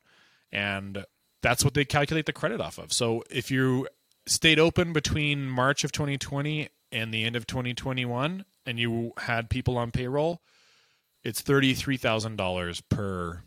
and 0.52 1.06
that's 1.42 1.66
what 1.66 1.74
they 1.74 1.84
calculate 1.84 2.26
the 2.26 2.34
credit 2.34 2.62
off 2.62 2.78
of. 2.78 2.94
So 2.94 3.24
if 3.30 3.52
you 3.52 3.88
stayed 4.26 4.60
open 4.60 4.94
between 4.94 5.50
March 5.50 5.84
of 5.84 5.92
2020 5.92 6.70
and 6.92 7.14
the 7.14 7.26
end 7.26 7.36
of 7.36 7.46
2021 7.46 8.46
and 8.66 8.80
you 8.80 9.12
had 9.18 9.50
people 9.50 9.78
on 9.78 9.92
payroll, 9.92 10.42
it's 11.22 11.42
$33,000 11.42 12.82
per 12.88 13.44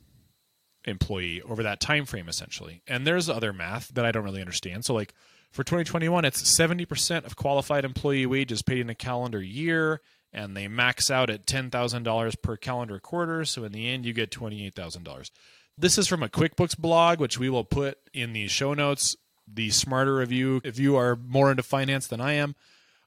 employee 0.85 1.40
over 1.40 1.62
that 1.62 1.81
time 1.81 2.05
frame 2.05 2.29
essentially. 2.29 2.83
And 2.87 3.07
there's 3.07 3.31
other 3.31 3.55
math 3.55 3.88
that 3.94 4.05
I 4.05 4.12
don't 4.12 4.24
really 4.24 4.42
understand. 4.42 4.85
So 4.85 4.92
like 4.92 5.14
for 5.50 5.64
2021 5.64 6.26
it's 6.26 6.42
70% 6.42 7.24
of 7.24 7.35
qualified 7.35 7.87
employee 7.87 8.26
wages 8.26 8.61
paid 8.61 8.81
in 8.81 8.90
a 8.90 8.94
calendar 8.94 9.42
year 9.42 10.02
and 10.37 10.55
they 10.55 10.68
max 10.68 11.11
out 11.11 11.31
at 11.31 11.46
$10,000 11.46 12.42
per 12.42 12.57
calendar 12.59 13.01
quarter, 13.01 13.44
so 13.46 13.64
in 13.64 13.72
the 13.72 13.88
end 13.88 14.05
you 14.05 14.12
get 14.12 14.31
$28,000. 14.31 15.31
This 15.79 15.96
is 15.96 16.07
from 16.07 16.22
a 16.22 16.29
QuickBooks 16.29 16.79
blog 16.79 17.18
which 17.18 17.38
we 17.38 17.49
will 17.49 17.64
put 17.64 17.99
in 18.12 18.35
the 18.35 18.46
show 18.46 18.75
notes. 18.75 19.16
The 19.53 19.70
smarter 19.70 20.20
of 20.20 20.31
you, 20.31 20.61
if 20.62 20.79
you 20.79 20.96
are 20.96 21.16
more 21.16 21.51
into 21.51 21.62
finance 21.62 22.07
than 22.07 22.20
I 22.20 22.35
am, 22.35 22.55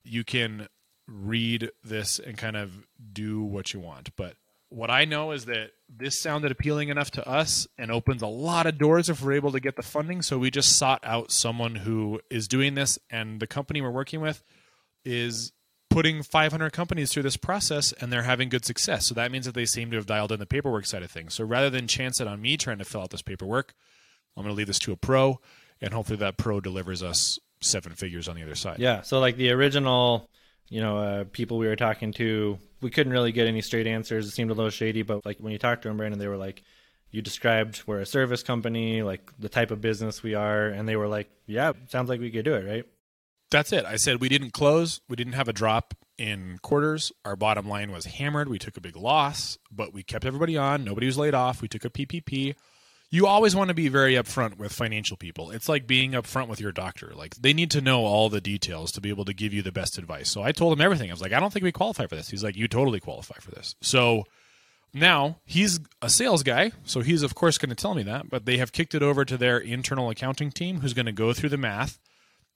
you 0.03 0.23
can 0.23 0.67
read 1.07 1.69
this 1.83 2.17
and 2.17 2.37
kind 2.37 2.57
of 2.57 2.87
do 3.13 3.43
what 3.43 3.73
you 3.73 3.79
want. 3.79 4.15
But 4.15 4.35
what 4.69 4.89
I 4.89 5.05
know 5.05 5.31
is 5.31 5.45
that 5.45 5.71
this 5.87 6.19
sounded 6.19 6.51
appealing 6.51 6.89
enough 6.89 7.11
to 7.11 7.27
us 7.27 7.67
and 7.77 7.91
opens 7.91 8.21
a 8.21 8.27
lot 8.27 8.65
of 8.65 8.77
doors 8.77 9.09
if 9.09 9.21
we're 9.21 9.33
able 9.33 9.51
to 9.51 9.59
get 9.59 9.75
the 9.75 9.83
funding. 9.83 10.21
So 10.21 10.39
we 10.39 10.49
just 10.49 10.77
sought 10.77 11.01
out 11.03 11.31
someone 11.31 11.75
who 11.75 12.21
is 12.31 12.47
doing 12.47 12.75
this, 12.75 12.97
and 13.09 13.39
the 13.39 13.47
company 13.47 13.81
we're 13.81 13.91
working 13.91 14.21
with 14.21 14.43
is 15.05 15.51
putting 15.89 16.21
500 16.23 16.71
companies 16.71 17.11
through 17.11 17.23
this 17.23 17.37
process 17.37 17.91
and 17.93 18.11
they're 18.11 18.23
having 18.23 18.49
good 18.49 18.65
success. 18.65 19.07
So 19.07 19.15
that 19.15 19.31
means 19.31 19.45
that 19.45 19.55
they 19.55 19.65
seem 19.65 19.89
to 19.91 19.97
have 19.97 20.05
dialed 20.05 20.31
in 20.31 20.39
the 20.39 20.45
paperwork 20.45 20.85
side 20.85 21.03
of 21.03 21.11
things. 21.11 21.33
So 21.33 21.43
rather 21.43 21.69
than 21.69 21.87
chance 21.87 22.21
it 22.21 22.27
on 22.27 22.41
me 22.41 22.57
trying 22.57 22.77
to 22.77 22.85
fill 22.85 23.01
out 23.01 23.09
this 23.09 23.21
paperwork, 23.21 23.73
I'm 24.37 24.43
going 24.43 24.53
to 24.53 24.57
leave 24.57 24.67
this 24.67 24.79
to 24.79 24.91
a 24.91 24.95
pro, 24.95 25.39
and 25.81 25.93
hopefully 25.93 26.17
that 26.17 26.37
pro 26.37 26.61
delivers 26.61 27.03
us 27.03 27.39
seven 27.61 27.93
figures 27.93 28.27
on 28.27 28.35
the 28.35 28.43
other 28.43 28.55
side. 28.55 28.79
Yeah. 28.79 29.01
So 29.01 29.19
like 29.19 29.35
the 29.35 29.51
original, 29.51 30.29
you 30.69 30.81
know, 30.81 30.97
uh, 30.97 31.23
people 31.31 31.57
we 31.57 31.67
were 31.67 31.75
talking 31.75 32.13
to, 32.13 32.59
we 32.81 32.89
couldn't 32.89 33.11
really 33.11 33.31
get 33.31 33.47
any 33.47 33.61
straight 33.61 33.87
answers. 33.87 34.27
It 34.27 34.31
seemed 34.31 34.51
a 34.51 34.53
little 34.53 34.69
shady, 34.69 35.01
but 35.01 35.25
like 35.25 35.39
when 35.39 35.51
you 35.51 35.59
talked 35.59 35.81
to 35.81 35.87
them, 35.87 35.97
Brandon, 35.97 36.19
they 36.19 36.27
were 36.27 36.37
like, 36.37 36.63
you 37.11 37.21
described 37.21 37.81
we're 37.87 37.99
a 37.99 38.05
service 38.05 38.43
company, 38.43 39.01
like 39.01 39.31
the 39.39 39.49
type 39.49 39.71
of 39.71 39.81
business 39.81 40.21
we 40.21 40.35
are, 40.35 40.67
and 40.67 40.87
they 40.87 40.95
were 40.95 41.07
like, 41.07 41.29
yeah, 41.47 41.73
sounds 41.87 42.07
like 42.07 42.19
we 42.19 42.29
could 42.29 42.45
do 42.45 42.53
it, 42.53 42.65
right? 42.65 42.85
That's 43.51 43.71
it. 43.71 43.85
I 43.85 43.95
said 43.95 44.21
we 44.21 44.29
didn't 44.29 44.51
close. 44.51 45.01
We 45.09 45.15
didn't 45.15 45.33
have 45.33 45.47
a 45.47 45.53
drop 45.53 45.95
in 46.17 46.59
quarters. 46.61 47.11
Our 47.25 47.35
bottom 47.35 47.67
line 47.67 47.91
was 47.91 48.05
hammered. 48.05 48.49
We 48.49 48.59
took 48.59 48.77
a 48.77 48.81
big 48.81 48.95
loss, 48.95 49.57
but 49.71 49.93
we 49.93 50.03
kept 50.03 50.25
everybody 50.25 50.57
on. 50.57 50.83
Nobody 50.83 51.07
was 51.07 51.17
laid 51.17 51.33
off. 51.33 51.61
We 51.61 51.67
took 51.67 51.85
a 51.85 51.89
PPP. 51.89 52.55
You 53.11 53.25
always 53.25 53.55
want 53.55 53.69
to 53.69 53.73
be 53.73 53.87
very 53.87 54.13
upfront 54.13 54.57
with 54.57 54.71
financial 54.71 55.17
people. 55.17 55.49
It's 55.49 55.67
like 55.67 55.87
being 55.87 56.11
upfront 56.11 56.47
with 56.47 56.61
your 56.61 56.71
doctor. 56.71 57.11
Like 57.15 57.33
they 57.35 57.53
need 57.53 57.71
to 57.71 57.81
know 57.81 58.05
all 58.05 58.29
the 58.29 58.41
details 58.41 58.91
to 58.91 59.01
be 59.01 59.09
able 59.09 59.25
to 59.25 59.33
give 59.33 59.51
you 59.51 59.63
the 59.63 59.71
best 59.71 59.97
advice. 59.97 60.29
So 60.29 60.43
I 60.43 60.51
told 60.51 60.73
him 60.73 60.81
everything. 60.81 61.09
I 61.09 61.13
was 61.13 61.21
like, 61.21 61.33
I 61.33 61.39
don't 61.39 61.51
think 61.51 61.63
we 61.63 61.71
qualify 61.71 62.05
for 62.05 62.15
this. 62.15 62.29
He's 62.29 62.43
like, 62.43 62.55
you 62.55 62.67
totally 62.67 62.99
qualify 62.99 63.37
for 63.39 63.49
this. 63.49 63.73
So 63.81 64.25
now 64.93 65.39
he's 65.45 65.79
a 66.03 66.09
sales 66.09 66.43
guy, 66.43 66.71
so 66.83 67.01
he's 67.01 67.23
of 67.23 67.33
course 67.33 67.57
going 67.57 67.69
to 67.69 67.75
tell 67.75 67.95
me 67.95 68.03
that, 68.03 68.29
but 68.29 68.45
they 68.45 68.57
have 68.57 68.71
kicked 68.71 68.93
it 68.93 69.01
over 69.01 69.25
to 69.25 69.37
their 69.37 69.57
internal 69.57 70.11
accounting 70.11 70.51
team 70.51 70.81
who's 70.81 70.93
going 70.93 71.05
to 71.07 71.11
go 71.11 71.33
through 71.33 71.49
the 71.49 71.57
math 71.57 71.99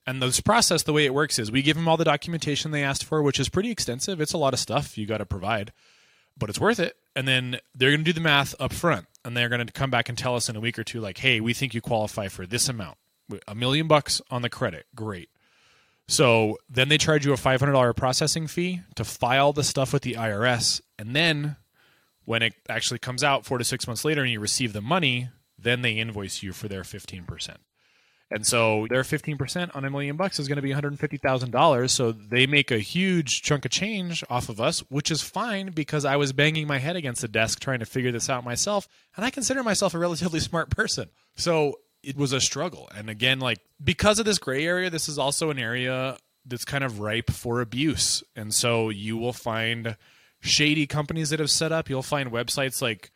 and 0.06 0.22
this 0.22 0.42
process, 0.42 0.84
the 0.84 0.94
way 0.94 1.06
it 1.06 1.14
works 1.14 1.40
is 1.40 1.52
we 1.52 1.62
give 1.62 1.78
them 1.78 1.88
all 1.88 1.98
the 1.98 2.04
documentation 2.04 2.72
they 2.72 2.84
asked 2.84 3.06
for, 3.06 3.22
which 3.22 3.40
is 3.40 3.50
pretty 3.50 3.72
extensive. 3.72 4.20
It's 4.20 4.34
a 4.34 4.38
lot 4.38 4.54
of 4.54 4.60
stuff 4.60 4.98
you 4.98 5.06
got 5.06 5.20
to 5.20 5.26
provide, 5.26 5.72
but 6.38 6.50
it's 6.50 6.60
worth 6.60 6.80
it. 6.80 6.98
And 7.16 7.28
then 7.28 7.60
they're 7.74 7.92
going 7.92 8.04
to 8.04 8.06
do 8.06 8.14
the 8.14 8.20
math 8.20 8.56
up 8.60 8.74
front, 8.74 9.06
and 9.24 9.38
they're 9.38 9.50
going 9.50 9.66
to 9.66 9.72
come 9.72 9.92
back 9.92 10.10
and 10.10 10.18
tell 10.18 10.36
us 10.36 10.50
in 10.50 10.56
a 10.56 10.60
week 10.60 10.78
or 10.78 10.84
two, 10.84 11.00
like, 11.00 11.20
hey, 11.20 11.40
we 11.40 11.54
think 11.54 11.74
you 11.74 11.82
qualify 11.82 12.28
for 12.28 12.46
this 12.46 12.68
amount, 12.68 12.98
a 13.48 13.56
million 13.56 13.88
bucks 13.88 14.22
on 14.30 14.42
the 14.42 14.50
credit. 14.50 14.88
Great. 14.96 15.30
So 16.08 16.58
then 16.70 16.90
they 16.90 16.98
charge 16.98 17.26
you 17.26 17.34
a 17.34 17.38
$500 17.38 17.96
processing 17.96 18.48
fee 18.48 18.82
to 18.96 19.06
file 19.06 19.54
the 19.54 19.64
stuff 19.64 19.94
with 19.94 20.02
the 20.02 20.16
IRS. 20.16 20.82
And 21.00 21.16
then 21.16 21.56
when 22.26 22.42
it 22.42 22.54
actually 22.68 23.00
comes 23.00 23.24
out 23.24 23.46
four 23.46 23.58
to 23.58 23.64
six 23.64 23.88
months 23.88 24.04
later 24.04 24.22
and 24.22 24.32
you 24.32 24.40
receive 24.40 24.74
the 24.74 24.82
money, 24.82 25.30
then 25.58 25.82
they 25.82 25.94
invoice 25.94 26.44
you 26.44 26.52
for 26.52 26.68
their 26.68 26.82
15%. 26.82 27.56
And 28.34 28.48
so 28.48 28.88
their 28.90 29.04
15% 29.04 29.76
on 29.76 29.86
a 29.86 29.92
million 29.92 30.18
bucks 30.18 30.40
is 30.40 30.48
going 30.48 30.56
to 30.56 30.64
be 30.64 30.72
$150,000. 30.72 31.90
So 31.92 32.12
they 32.12 32.48
make 32.48 32.72
a 32.72 32.80
huge 32.80 33.44
chunk 33.44 33.64
of 33.64 33.70
change 33.70 34.24
off 34.28 34.50
of 34.50 34.60
us, 34.60 34.80
which 34.90 35.12
is 35.12 35.22
fine 35.22 35.68
because 35.68 36.04
I 36.04 36.16
was 36.16 36.34
banging 36.34 36.66
my 36.66 36.80
head 36.80 36.96
against 36.96 37.22
the 37.22 37.28
desk 37.28 37.60
trying 37.60 37.78
to 37.78 37.86
figure 37.86 38.12
this 38.12 38.32
out 38.32 38.44
myself. 38.44 38.88
And 39.16 39.24
I 39.24 39.30
consider 39.30 39.62
myself 39.62 39.94
a 39.94 40.00
relatively 40.00 40.40
smart 40.50 40.72
person. 40.72 41.10
So 41.36 41.78
it 42.02 42.18
was 42.18 42.34
a 42.34 42.42
struggle. 42.42 42.90
And 42.96 43.08
again, 43.08 43.40
like 43.40 43.60
because 43.84 44.18
of 44.18 44.26
this 44.26 44.40
gray 44.40 44.66
area, 44.66 44.90
this 44.90 45.08
is 45.08 45.20
also 45.20 45.52
an 45.52 45.60
area 45.60 46.18
that's 46.44 46.66
kind 46.66 46.84
of 46.84 47.00
ripe 47.00 47.30
for 47.30 47.62
abuse. 47.62 48.24
And 48.36 48.52
so 48.52 48.90
you 48.90 49.16
will 49.16 49.32
find 49.32 49.96
shady 50.40 50.88
companies 50.88 51.30
that 51.30 51.40
have 51.40 51.52
set 51.52 51.72
up, 51.72 51.88
you'll 51.88 52.02
find 52.02 52.32
websites 52.32 52.82
like 52.82 53.12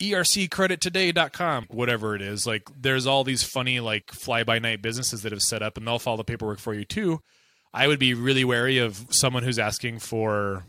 erccredittoday.com 0.00 1.66
whatever 1.70 2.14
it 2.14 2.22
is. 2.22 2.46
Like 2.46 2.68
there's 2.76 3.06
all 3.06 3.24
these 3.24 3.42
funny 3.42 3.80
like 3.80 4.10
fly 4.10 4.44
by 4.44 4.58
night 4.58 4.82
businesses 4.82 5.22
that 5.22 5.32
have 5.32 5.42
set 5.42 5.62
up 5.62 5.76
and 5.76 5.86
they'll 5.86 5.98
follow 5.98 6.16
the 6.16 6.24
paperwork 6.24 6.58
for 6.58 6.74
you 6.74 6.84
too. 6.84 7.20
I 7.72 7.86
would 7.86 7.98
be 7.98 8.14
really 8.14 8.44
wary 8.44 8.78
of 8.78 9.06
someone 9.10 9.42
who's 9.42 9.58
asking 9.58 10.00
for 10.00 10.64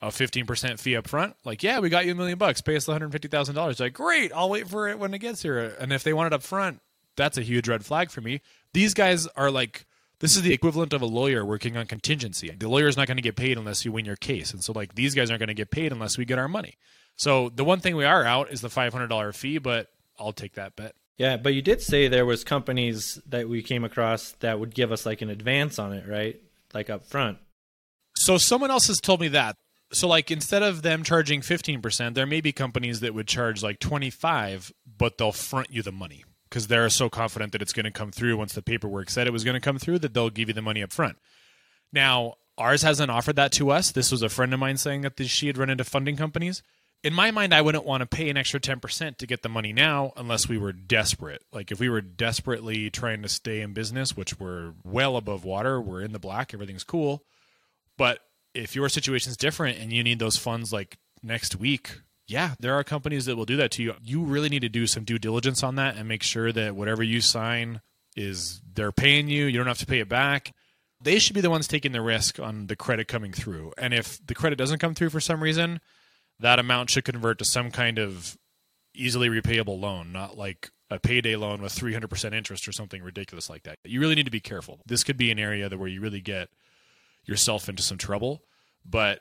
a 0.00 0.08
15% 0.08 0.78
fee 0.78 0.96
up 0.96 1.08
front 1.08 1.34
like 1.44 1.62
yeah 1.62 1.80
we 1.80 1.88
got 1.88 2.04
you 2.04 2.12
a 2.12 2.14
million 2.14 2.38
bucks. 2.38 2.60
Pay 2.60 2.76
us 2.76 2.84
the 2.84 2.92
$150000 2.92 3.80
like 3.80 3.94
great 3.94 4.32
i'll 4.34 4.50
wait 4.50 4.68
for 4.68 4.88
it 4.88 4.98
when 4.98 5.14
it 5.14 5.18
gets 5.18 5.42
here. 5.42 5.58
And 5.58 5.92
if 5.92 6.04
they 6.04 6.12
want 6.12 6.28
it 6.28 6.32
up 6.34 6.42
front 6.42 6.80
that's 7.16 7.38
a 7.38 7.42
huge 7.42 7.68
red 7.68 7.84
flag 7.84 8.10
for 8.10 8.20
me. 8.20 8.40
These 8.74 8.92
guys 8.92 9.26
are 9.28 9.50
like 9.50 9.86
this 10.20 10.36
is 10.36 10.42
the 10.42 10.52
equivalent 10.52 10.92
of 10.92 11.02
a 11.02 11.06
lawyer 11.06 11.44
working 11.44 11.76
on 11.76 11.86
contingency. 11.86 12.50
The 12.50 12.68
lawyer's 12.68 12.96
not 12.96 13.06
going 13.06 13.16
to 13.16 13.22
get 13.22 13.36
paid 13.36 13.58
unless 13.58 13.84
you 13.84 13.92
win 13.92 14.04
your 14.04 14.16
case. 14.16 14.52
And 14.52 14.62
so 14.62 14.72
like 14.72 14.94
these 14.94 15.14
guys 15.14 15.30
aren't 15.30 15.40
going 15.40 15.48
to 15.48 15.54
get 15.54 15.70
paid 15.70 15.92
unless 15.92 16.16
we 16.16 16.24
get 16.24 16.38
our 16.38 16.48
money 16.48 16.76
so 17.16 17.48
the 17.48 17.64
one 17.64 17.80
thing 17.80 17.96
we 17.96 18.04
are 18.04 18.24
out 18.24 18.50
is 18.50 18.60
the 18.60 18.70
five 18.70 18.92
hundred 18.92 19.08
dollar 19.08 19.32
fee, 19.32 19.58
but 19.58 19.88
I'll 20.18 20.32
take 20.32 20.54
that 20.54 20.76
bet. 20.76 20.94
Yeah, 21.16 21.36
but 21.36 21.54
you 21.54 21.62
did 21.62 21.80
say 21.80 22.08
there 22.08 22.26
was 22.26 22.42
companies 22.42 23.20
that 23.26 23.48
we 23.48 23.62
came 23.62 23.84
across 23.84 24.32
that 24.40 24.58
would 24.58 24.74
give 24.74 24.90
us 24.90 25.06
like 25.06 25.22
an 25.22 25.30
advance 25.30 25.78
on 25.78 25.92
it, 25.92 26.08
right? 26.08 26.40
Like 26.72 26.90
up 26.90 27.04
front. 27.04 27.38
So 28.16 28.36
someone 28.36 28.70
else 28.70 28.88
has 28.88 29.00
told 29.00 29.20
me 29.20 29.28
that. 29.28 29.56
So 29.92 30.08
like 30.08 30.30
instead 30.32 30.64
of 30.64 30.82
them 30.82 31.04
charging 31.04 31.40
15%, 31.40 32.14
there 32.14 32.26
may 32.26 32.40
be 32.40 32.52
companies 32.52 32.98
that 33.00 33.14
would 33.14 33.28
charge 33.28 33.62
like 33.62 33.78
25, 33.78 34.72
but 34.98 35.18
they'll 35.18 35.30
front 35.30 35.70
you 35.70 35.82
the 35.82 35.92
money 35.92 36.24
because 36.48 36.66
they're 36.66 36.90
so 36.90 37.08
confident 37.08 37.52
that 37.52 37.62
it's 37.62 37.72
going 37.72 37.84
to 37.84 37.92
come 37.92 38.10
through 38.10 38.36
once 38.36 38.52
the 38.52 38.62
paperwork 38.62 39.08
said 39.08 39.28
it 39.28 39.32
was 39.32 39.44
going 39.44 39.54
to 39.54 39.60
come 39.60 39.78
through 39.78 40.00
that 40.00 40.14
they'll 40.14 40.30
give 40.30 40.48
you 40.48 40.54
the 40.54 40.62
money 40.62 40.82
up 40.82 40.92
front. 40.92 41.16
Now, 41.92 42.34
ours 42.58 42.82
hasn't 42.82 43.10
offered 43.10 43.36
that 43.36 43.52
to 43.52 43.70
us. 43.70 43.92
This 43.92 44.10
was 44.10 44.22
a 44.22 44.28
friend 44.28 44.52
of 44.52 44.58
mine 44.58 44.78
saying 44.78 45.02
that 45.02 45.24
she 45.26 45.46
had 45.46 45.58
run 45.58 45.70
into 45.70 45.84
funding 45.84 46.16
companies 46.16 46.62
in 47.04 47.12
my 47.12 47.30
mind, 47.30 47.52
I 47.52 47.60
wouldn't 47.60 47.84
want 47.84 48.00
to 48.00 48.06
pay 48.06 48.30
an 48.30 48.38
extra 48.38 48.58
10% 48.58 49.18
to 49.18 49.26
get 49.26 49.42
the 49.42 49.48
money 49.50 49.74
now 49.74 50.14
unless 50.16 50.48
we 50.48 50.56
were 50.56 50.72
desperate. 50.72 51.42
Like 51.52 51.70
if 51.70 51.78
we 51.78 51.90
were 51.90 52.00
desperately 52.00 52.88
trying 52.88 53.20
to 53.20 53.28
stay 53.28 53.60
in 53.60 53.74
business, 53.74 54.16
which 54.16 54.40
we're 54.40 54.72
well 54.82 55.18
above 55.18 55.44
water, 55.44 55.78
we're 55.78 56.00
in 56.00 56.12
the 56.12 56.18
black, 56.18 56.54
everything's 56.54 56.82
cool. 56.82 57.22
But 57.98 58.20
if 58.54 58.74
your 58.74 58.88
situation's 58.88 59.36
different 59.36 59.78
and 59.78 59.92
you 59.92 60.02
need 60.02 60.18
those 60.18 60.38
funds 60.38 60.72
like 60.72 60.96
next 61.22 61.56
week, 61.56 62.00
yeah, 62.26 62.54
there 62.58 62.74
are 62.74 62.82
companies 62.82 63.26
that 63.26 63.36
will 63.36 63.44
do 63.44 63.56
that 63.56 63.70
to 63.72 63.82
you. 63.82 63.94
You 64.02 64.22
really 64.22 64.48
need 64.48 64.62
to 64.62 64.70
do 64.70 64.86
some 64.86 65.04
due 65.04 65.18
diligence 65.18 65.62
on 65.62 65.74
that 65.74 65.96
and 65.96 66.08
make 66.08 66.22
sure 66.22 66.52
that 66.52 66.74
whatever 66.74 67.02
you 67.02 67.20
sign 67.20 67.82
is 68.16 68.62
they're 68.72 68.92
paying 68.92 69.28
you, 69.28 69.44
you 69.44 69.58
don't 69.58 69.66
have 69.66 69.78
to 69.78 69.86
pay 69.86 70.00
it 70.00 70.08
back. 70.08 70.54
They 71.02 71.18
should 71.18 71.34
be 71.34 71.42
the 71.42 71.50
ones 71.50 71.68
taking 71.68 71.92
the 71.92 72.00
risk 72.00 72.40
on 72.40 72.68
the 72.68 72.76
credit 72.76 73.08
coming 73.08 73.34
through. 73.34 73.74
And 73.76 73.92
if 73.92 74.26
the 74.26 74.34
credit 74.34 74.56
doesn't 74.56 74.78
come 74.78 74.94
through 74.94 75.10
for 75.10 75.20
some 75.20 75.42
reason, 75.42 75.80
that 76.40 76.58
amount 76.58 76.90
should 76.90 77.04
convert 77.04 77.38
to 77.38 77.44
some 77.44 77.70
kind 77.70 77.98
of 77.98 78.36
easily 78.94 79.28
repayable 79.28 79.78
loan, 79.80 80.12
not 80.12 80.36
like 80.36 80.70
a 80.90 80.98
payday 80.98 81.36
loan 81.36 81.60
with 81.62 81.74
300% 81.74 82.34
interest 82.34 82.68
or 82.68 82.72
something 82.72 83.02
ridiculous 83.02 83.50
like 83.50 83.62
that. 83.64 83.78
You 83.84 84.00
really 84.00 84.14
need 84.14 84.26
to 84.26 84.30
be 84.30 84.40
careful. 84.40 84.80
This 84.86 85.04
could 85.04 85.16
be 85.16 85.30
an 85.30 85.38
area 85.38 85.68
that 85.68 85.78
where 85.78 85.88
you 85.88 86.00
really 86.00 86.20
get 86.20 86.48
yourself 87.24 87.68
into 87.68 87.82
some 87.82 87.98
trouble. 87.98 88.42
But 88.84 89.20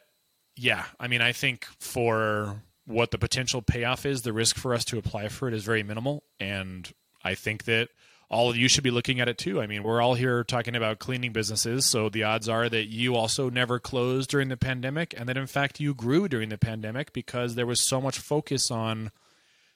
yeah, 0.56 0.86
I 1.00 1.08
mean, 1.08 1.22
I 1.22 1.32
think 1.32 1.66
for 1.80 2.62
what 2.86 3.12
the 3.12 3.18
potential 3.18 3.62
payoff 3.62 4.06
is, 4.06 4.22
the 4.22 4.34
risk 4.34 4.58
for 4.58 4.74
us 4.74 4.86
to 4.86 4.98
apply 4.98 5.30
for 5.30 5.48
it 5.48 5.54
is 5.54 5.64
very 5.64 5.84
minimal. 5.84 6.24
And 6.40 6.92
I 7.24 7.36
think 7.36 7.64
that 7.64 7.90
all 8.34 8.50
of 8.50 8.58
you 8.58 8.68
should 8.68 8.84
be 8.84 8.92
looking 8.92 9.20
at 9.20 9.30
it 9.30 9.38
too. 9.38 9.62
I 9.62 9.68
mean, 9.68 9.84
we're 9.84 10.02
all 10.02 10.16
here 10.16 10.44
talking 10.44 10.76
about 10.76 11.00
cleaning 11.00 11.32
businesses, 11.32 11.86
so 11.86 12.10
the 12.10 12.24
odds 12.24 12.50
are 12.50 12.68
that 12.68 12.88
you 12.88 13.16
also 13.16 13.50
never 13.50 13.80
closed 13.80 14.30
during 14.30 14.50
the 14.50 14.58
pandemic 14.58 15.14
and 15.18 15.30
that 15.30 15.38
in 15.38 15.48
fact 15.48 15.80
you 15.80 15.94
grew 15.94 16.28
during 16.28 16.50
the 16.50 16.58
pandemic 16.58 17.14
because 17.14 17.56
there 17.56 17.68
was 17.68 17.80
so 17.80 18.02
much 18.02 18.18
focus 18.18 18.72
on 18.72 19.12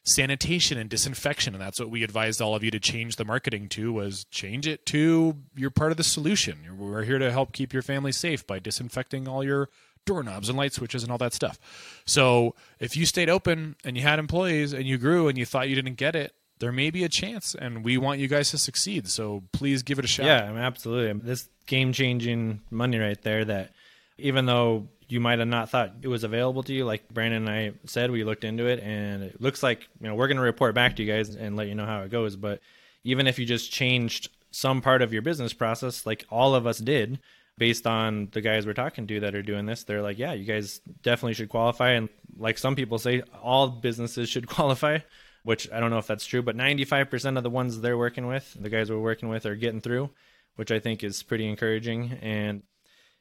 sanitation 0.04 0.78
and 0.78 0.89
disinfection 0.89 1.54
and 1.54 1.62
that's 1.62 1.82
what 1.82 1.89
we 1.89 2.02
advised 2.02 2.41
all 2.41 2.56
of 2.56 2.63
you 2.63 2.72
to 2.72 2.80
change 2.80 3.17
the 3.17 3.26
marketing 3.26 3.67
to 3.67 3.91
was 3.91 4.24
change 4.32 4.65
it 4.65 4.86
to 4.86 5.36
you're 5.54 5.70
part 5.70 5.91
of 5.91 5.98
the 5.98 6.04
solution. 6.04 6.58
We're 6.78 7.04
here 7.04 7.20
to 7.20 7.32
help 7.32 7.52
keep 7.52 7.74
your 7.74 7.82
family 7.82 8.13
safe 8.13 8.48
by 8.48 8.60
disinfecting 8.60 9.28
all 9.28 9.43
your 9.43 9.70
doorknobs 10.08 10.50
and 10.50 10.58
light 10.58 10.74
switches 10.74 11.04
and 11.04 11.12
all 11.12 11.17
that 11.20 11.34
stuff. 11.34 11.60
So, 12.06 12.56
if 12.80 12.98
you 12.98 13.06
stayed 13.06 13.30
open 13.30 13.76
and 13.84 13.96
you 13.96 14.04
had 14.04 14.17
employees 14.17 14.74
and 14.74 14.86
you 14.86 14.98
grew 14.98 15.28
and 15.28 15.38
you 15.38 15.46
thought 15.46 15.70
you 15.70 15.76
didn't 15.76 15.96
get 15.96 16.15
it, 16.15 16.34
there 16.60 16.72
may 16.72 16.89
be 16.89 17.04
a 17.04 17.10
chance, 17.10 17.56
and 17.56 17.84
we 17.84 17.98
want 17.98 18.20
you 18.20 18.28
guys 18.28 18.52
to 18.52 18.58
succeed. 18.58 19.08
So 19.08 19.43
please 19.52 19.84
give 19.84 20.00
it 20.00 20.06
a 20.06 20.08
shot. 20.08 20.26
Yeah, 20.26 20.43
I 20.43 20.50
mean, 20.50 20.58
absolutely. 20.58 21.20
This 21.22 21.50
game 21.65 21.93
changing 21.93 22.62
money 22.72 22.98
right 22.98 23.22
there 23.22 23.46
that 23.46 23.72
even 24.17 24.46
though 24.46 24.88
you 25.08 25.20
might 25.20 25.39
have 25.39 25.48
not 25.48 25.70
thought 25.70 25.93
it 26.02 26.08
was 26.08 26.24
available 26.24 26.63
to 26.63 26.74
you, 26.74 26.86
like 26.86 27.08
Brandon 27.10 27.48
and 27.48 27.50
I 27.50 27.72
said, 27.86 28.12
we 28.12 28.24
looked 28.24 28.43
into 28.43 28.65
it 28.65 28.80
and 28.82 29.24
it 29.24 29.41
looks 29.41 29.63
like, 29.63 29.88
you 30.02 30.08
know, 30.08 30.15
we're 30.15 30.28
going 30.28 30.38
to 30.38 30.43
report 30.43 30.76
back 30.76 30.96
to 30.96 31.04
you 31.04 31.12
guys 31.12 31.36
and 31.36 31.56
let 31.56 31.67
you 31.67 31.76
know 31.76 31.86
how 31.86 32.02
it 32.02 32.12
goes. 32.12 32.36
But 32.36 32.60
even 33.04 33.28
if 33.28 33.39
you 33.39 33.46
just 33.46 33.72
changed 33.72 34.30
some 34.52 34.82
part 34.82 35.02
of 35.02 35.13
your 35.13 35.22
business 35.22 35.54
process, 35.54 36.06
like 36.06 36.26
all 36.30 36.56
of 36.56 36.67
us 36.67 36.80
did, 36.80 37.20
based 37.58 37.88
on 37.88 38.30
the 38.32 38.41
guys 38.41 38.65
we're 38.65 38.74
talking 38.74 39.08
to 39.08 39.20
that 39.22 39.34
are 39.34 39.41
doing 39.41 39.65
this, 39.65 39.84
they're 39.84 40.02
like, 40.02 40.17
yeah, 40.17 40.34
you 40.34 40.46
guys 40.46 40.80
definitely 41.04 41.34
should 41.36 41.50
qualify. 41.50 41.91
And 41.91 42.10
like 42.38 42.58
some 42.58 42.76
people 42.76 42.98
say, 42.98 43.22
all 43.41 43.70
businesses 43.70 44.30
should 44.30 44.48
qualify 44.56 45.00
which 45.47 45.71
I 45.71 45.79
don't 45.79 45.91
know 45.91 45.97
if 45.97 46.07
that's 46.07 46.25
true, 46.25 46.41
but 46.41 46.57
95% 46.57 47.38
of 47.38 47.43
the 47.43 47.49
ones 47.49 47.79
they're 47.79 47.97
working 47.97 48.27
with, 48.27 48.57
the 48.60 48.67
guys 48.67 48.89
we're 48.89 48.99
working 48.99 49.29
with, 49.29 49.45
are 49.45 49.55
getting 49.55 49.79
through, 49.79 50.10
which 50.57 50.71
I 50.71 50.79
think 50.79 51.05
is 51.05 51.23
pretty 51.23 51.47
encouraging. 51.47 52.19
And 52.21 52.63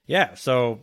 yeah, 0.07 0.35
so 0.35 0.81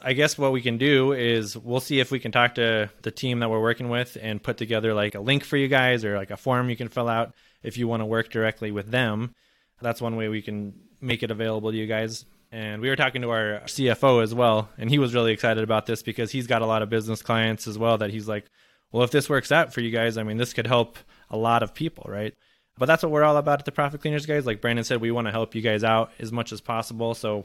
I 0.00 0.12
guess 0.12 0.38
what 0.38 0.52
we 0.52 0.62
can 0.62 0.78
do 0.78 1.12
is 1.12 1.58
we'll 1.58 1.80
see 1.80 1.98
if 1.98 2.12
we 2.12 2.20
can 2.20 2.30
talk 2.30 2.54
to 2.54 2.90
the 3.02 3.10
team 3.10 3.40
that 3.40 3.50
we're 3.50 3.60
working 3.60 3.88
with 3.88 4.16
and 4.22 4.40
put 4.40 4.56
together 4.56 4.94
like 4.94 5.16
a 5.16 5.20
link 5.20 5.42
for 5.42 5.56
you 5.56 5.66
guys 5.66 6.04
or 6.04 6.16
like 6.16 6.30
a 6.30 6.36
form 6.36 6.70
you 6.70 6.76
can 6.76 6.88
fill 6.88 7.08
out 7.08 7.34
if 7.64 7.76
you 7.76 7.88
want 7.88 8.00
to 8.00 8.06
work 8.06 8.30
directly 8.30 8.70
with 8.70 8.92
them. 8.92 9.34
That's 9.82 10.00
one 10.00 10.14
way 10.14 10.28
we 10.28 10.42
can 10.42 10.74
make 11.00 11.24
it 11.24 11.32
available 11.32 11.72
to 11.72 11.76
you 11.76 11.88
guys. 11.88 12.24
And 12.52 12.80
we 12.80 12.88
were 12.88 12.94
talking 12.94 13.22
to 13.22 13.30
our 13.30 13.62
CFO 13.64 14.22
as 14.22 14.32
well, 14.32 14.68
and 14.78 14.88
he 14.88 15.00
was 15.00 15.12
really 15.12 15.32
excited 15.32 15.64
about 15.64 15.86
this 15.86 16.04
because 16.04 16.30
he's 16.30 16.46
got 16.46 16.62
a 16.62 16.66
lot 16.66 16.82
of 16.82 16.88
business 16.88 17.20
clients 17.20 17.66
as 17.66 17.76
well 17.76 17.98
that 17.98 18.10
he's 18.10 18.28
like, 18.28 18.48
well, 18.94 19.02
if 19.02 19.10
this 19.10 19.28
works 19.28 19.50
out 19.50 19.74
for 19.74 19.80
you 19.80 19.90
guys, 19.90 20.16
I 20.16 20.22
mean, 20.22 20.36
this 20.36 20.52
could 20.52 20.68
help 20.68 20.98
a 21.28 21.36
lot 21.36 21.64
of 21.64 21.74
people, 21.74 22.06
right? 22.08 22.32
But 22.78 22.86
that's 22.86 23.02
what 23.02 23.10
we're 23.10 23.24
all 23.24 23.36
about 23.36 23.58
at 23.58 23.64
the 23.64 23.72
Profit 23.72 24.00
Cleaners, 24.00 24.24
guys. 24.24 24.46
Like 24.46 24.60
Brandon 24.60 24.84
said, 24.84 25.00
we 25.00 25.10
want 25.10 25.26
to 25.26 25.32
help 25.32 25.56
you 25.56 25.62
guys 25.62 25.82
out 25.82 26.12
as 26.20 26.30
much 26.30 26.52
as 26.52 26.60
possible. 26.60 27.14
So 27.14 27.44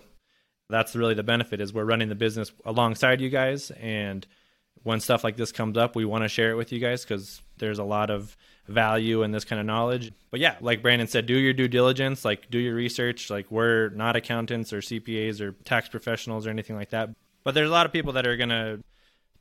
that's 0.70 0.96
really 0.96 1.16
the 1.16 1.24
benefit 1.24 1.60
is 1.60 1.74
we're 1.74 1.86
running 1.86 2.08
the 2.08 2.14
business 2.14 2.52
alongside 2.66 3.20
you 3.20 3.30
guys 3.30 3.72
and 3.72 4.28
when 4.84 5.00
stuff 5.00 5.24
like 5.24 5.36
this 5.36 5.52
comes 5.52 5.76
up 5.76 5.96
we 5.96 6.06
want 6.06 6.24
to 6.24 6.28
share 6.28 6.52
it 6.52 6.56
with 6.56 6.72
you 6.72 6.80
guys 6.80 7.04
because 7.04 7.42
there's 7.58 7.80
a 7.80 7.84
lot 7.84 8.12
of 8.12 8.38
value 8.68 9.24
in 9.24 9.32
this 9.32 9.44
kind 9.44 9.60
of 9.60 9.66
knowledge 9.66 10.14
but 10.30 10.40
yeah 10.40 10.56
like 10.62 10.82
brandon 10.82 11.08
said 11.08 11.26
do 11.26 11.34
your 11.34 11.54
due 11.54 11.68
diligence 11.68 12.24
like 12.24 12.50
do 12.50 12.60
your 12.60 12.76
research 12.76 13.30
like 13.30 13.50
we're 13.50 13.90
not 13.90 14.16
accountants 14.16 14.72
or 14.72 14.80
cpas 14.80 15.42
or 15.42 15.52
tax 15.66 15.90
professionals 15.90 16.46
or 16.46 16.50
anything 16.50 16.76
like 16.76 16.92
that 16.92 17.10
but 17.44 17.56
there's 17.56 17.70
a 17.70 17.74
lot 17.74 17.86
of 17.86 17.92
people 17.92 18.14
that 18.14 18.28
are 18.28 18.38
going 18.38 18.50
to 18.50 18.80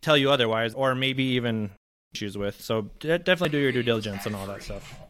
tell 0.00 0.16
you 0.16 0.30
otherwise 0.30 0.74
or 0.74 0.94
maybe 0.94 1.22
even 1.22 1.70
choose 2.14 2.36
with 2.36 2.60
so 2.60 2.82
definitely 3.00 3.50
do 3.50 3.58
your 3.58 3.72
due 3.72 3.82
diligence 3.82 4.26
and 4.26 4.34
all 4.34 4.46
that 4.46 4.62
stuff 4.62 5.08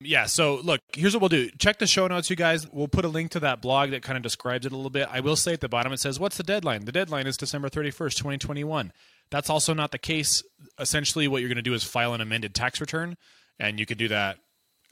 yeah, 0.00 0.26
so 0.26 0.60
look, 0.62 0.80
here's 0.92 1.14
what 1.14 1.22
we'll 1.22 1.28
do. 1.28 1.50
Check 1.58 1.80
the 1.80 1.86
show 1.86 2.06
notes, 2.06 2.30
you 2.30 2.36
guys. 2.36 2.70
We'll 2.70 2.86
put 2.86 3.04
a 3.04 3.08
link 3.08 3.32
to 3.32 3.40
that 3.40 3.60
blog 3.60 3.90
that 3.90 4.02
kind 4.02 4.16
of 4.16 4.22
describes 4.22 4.64
it 4.64 4.70
a 4.70 4.76
little 4.76 4.90
bit. 4.90 5.08
I 5.10 5.18
will 5.18 5.34
say 5.34 5.52
at 5.52 5.60
the 5.60 5.68
bottom 5.68 5.92
it 5.92 5.98
says, 5.98 6.20
What's 6.20 6.36
the 6.36 6.44
deadline? 6.44 6.84
The 6.84 6.92
deadline 6.92 7.26
is 7.26 7.36
December 7.36 7.68
31st, 7.68 8.14
2021. 8.14 8.92
That's 9.30 9.50
also 9.50 9.74
not 9.74 9.90
the 9.90 9.98
case. 9.98 10.44
Essentially, 10.78 11.26
what 11.26 11.40
you're 11.40 11.48
going 11.48 11.56
to 11.56 11.62
do 11.62 11.74
is 11.74 11.82
file 11.82 12.14
an 12.14 12.20
amended 12.20 12.54
tax 12.54 12.80
return, 12.80 13.16
and 13.58 13.80
you 13.80 13.86
could 13.86 13.98
do 13.98 14.06
that 14.08 14.38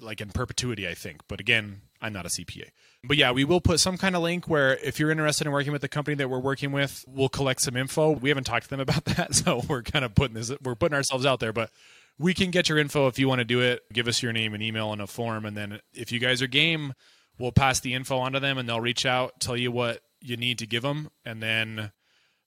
like 0.00 0.20
in 0.20 0.30
perpetuity, 0.30 0.86
I 0.88 0.94
think. 0.94 1.22
But 1.28 1.40
again, 1.40 1.82
I'm 2.00 2.12
not 2.12 2.26
a 2.26 2.28
CPA. 2.28 2.70
But 3.04 3.16
yeah, 3.16 3.32
we 3.32 3.44
will 3.44 3.60
put 3.60 3.80
some 3.80 3.96
kind 3.96 4.16
of 4.16 4.22
link 4.22 4.48
where 4.48 4.76
if 4.78 4.98
you're 4.98 5.10
interested 5.10 5.46
in 5.46 5.52
working 5.52 5.72
with 5.72 5.82
the 5.82 5.88
company 5.88 6.14
that 6.16 6.28
we're 6.28 6.38
working 6.38 6.72
with, 6.72 7.04
we'll 7.08 7.28
collect 7.28 7.60
some 7.60 7.76
info. 7.76 8.10
We 8.10 8.28
haven't 8.28 8.44
talked 8.44 8.64
to 8.64 8.70
them 8.70 8.80
about 8.80 9.04
that, 9.16 9.34
so 9.34 9.62
we're 9.68 9.82
kind 9.82 10.04
of 10.04 10.14
putting 10.14 10.34
this 10.34 10.52
we're 10.62 10.74
putting 10.74 10.96
ourselves 10.96 11.24
out 11.26 11.40
there, 11.40 11.52
but 11.52 11.70
we 12.18 12.34
can 12.34 12.50
get 12.50 12.68
your 12.68 12.78
info 12.78 13.08
if 13.08 13.18
you 13.18 13.28
want 13.28 13.40
to 13.40 13.44
do 13.44 13.60
it. 13.60 13.82
Give 13.92 14.08
us 14.08 14.22
your 14.22 14.32
name 14.32 14.54
and 14.54 14.62
email 14.62 14.92
in 14.92 15.00
a 15.00 15.06
form, 15.06 15.44
and 15.44 15.56
then 15.56 15.80
if 15.92 16.12
you 16.12 16.18
guys 16.18 16.42
are 16.42 16.46
game, 16.46 16.94
we'll 17.38 17.52
pass 17.52 17.80
the 17.80 17.94
info 17.94 18.18
on 18.18 18.32
to 18.32 18.40
them, 18.40 18.58
and 18.58 18.68
they'll 18.68 18.80
reach 18.80 19.06
out, 19.06 19.40
tell 19.40 19.56
you 19.56 19.70
what 19.70 20.00
you 20.20 20.36
need 20.36 20.58
to 20.58 20.66
give 20.66 20.82
them, 20.82 21.10
and 21.24 21.42
then 21.42 21.92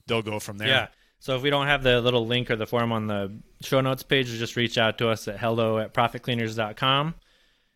they'll 0.08 0.22
go 0.22 0.40
from 0.40 0.58
there. 0.58 0.68
Yeah. 0.68 0.88
So 1.20 1.36
if 1.36 1.42
we 1.42 1.50
don't 1.50 1.68
have 1.68 1.84
the 1.84 2.00
little 2.02 2.26
link 2.26 2.50
or 2.50 2.56
the 2.56 2.66
form 2.66 2.92
on 2.92 3.08
the 3.08 3.42
show 3.62 3.82
notes 3.82 4.04
page, 4.04 4.28
just 4.28 4.56
reach 4.56 4.78
out 4.78 4.98
to 5.00 5.10
us 5.10 5.28
at 5.28 5.38
hello 5.38 5.78
at 5.78 5.94
profitcleaners.com. 5.94 7.16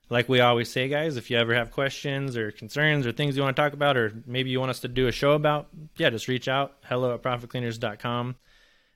Like 0.09 0.29
we 0.29 0.41
always 0.41 0.69
say, 0.69 0.87
guys, 0.89 1.17
if 1.17 1.31
you 1.31 1.37
ever 1.37 1.55
have 1.55 1.71
questions 1.71 2.37
or 2.37 2.51
concerns 2.51 3.07
or 3.07 3.11
things 3.11 3.35
you 3.35 3.41
want 3.41 3.55
to 3.55 3.61
talk 3.61 3.73
about, 3.73 3.97
or 3.97 4.13
maybe 4.25 4.49
you 4.49 4.59
want 4.59 4.69
us 4.69 4.81
to 4.81 4.87
do 4.87 5.07
a 5.07 5.11
show 5.11 5.31
about, 5.31 5.69
yeah, 5.97 6.09
just 6.09 6.27
reach 6.27 6.47
out. 6.47 6.75
Hello 6.83 7.13
at 7.13 7.23
profitcleaners.com. 7.23 8.35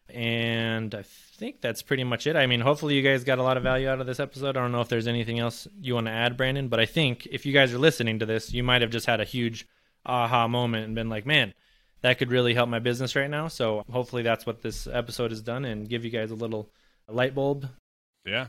And 0.10 0.96
I 0.96 1.04
think 1.04 1.60
that's 1.60 1.82
pretty 1.82 2.04
much 2.04 2.28
it. 2.28 2.36
I 2.36 2.46
mean, 2.46 2.62
hopefully 2.62 2.96
you 2.96 3.02
guys 3.02 3.24
got 3.24 3.40
a 3.40 3.44
lot 3.44 3.58
of 3.58 3.64
value 3.64 3.90
out 3.90 4.00
of 4.00 4.08
this 4.08 4.20
episode. 4.20 4.56
I 4.56 4.62
don't 4.62 4.72
know 4.72 4.82
if 4.82 4.90
there's 4.90 5.08
anything 5.08 5.40
else 5.40 5.68
you 5.82 5.96
want 5.96 6.08
to 6.08 6.12
add, 6.12 6.38
Brandon, 6.38 6.68
but 6.68 6.80
I 6.80 6.86
think 6.86 7.28
if 7.30 7.46
you 7.46 7.54
guys 7.54 7.74
are 7.74 7.80
listening 7.80 8.20
to 8.20 8.26
this, 8.26 8.54
you 8.54 8.64
might 8.64 8.82
have 8.82 8.92
just 8.92 9.06
had 9.06 9.20
a 9.20 9.26
huge 9.26 9.68
aha 10.06 10.48
moment 10.48 10.86
and 10.86 10.96
been 10.96 11.10
like, 11.10 11.26
man, 11.26 11.54
that 12.02 12.20
could 12.20 12.32
really 12.32 12.54
help 12.54 12.70
my 12.70 12.80
business 12.80 13.16
right 13.16 13.30
now. 13.30 13.48
So 13.48 13.84
hopefully 13.92 14.24
that's 14.24 14.46
what 14.46 14.62
this 14.62 14.88
episode 14.88 15.32
has 15.32 15.42
done 15.42 15.66
and 15.66 15.90
give 15.90 16.06
you 16.06 16.12
guys 16.12 16.32
a 16.32 16.36
little 16.36 16.70
light 17.10 17.36
bulb. 17.36 17.68
Yeah. 18.26 18.48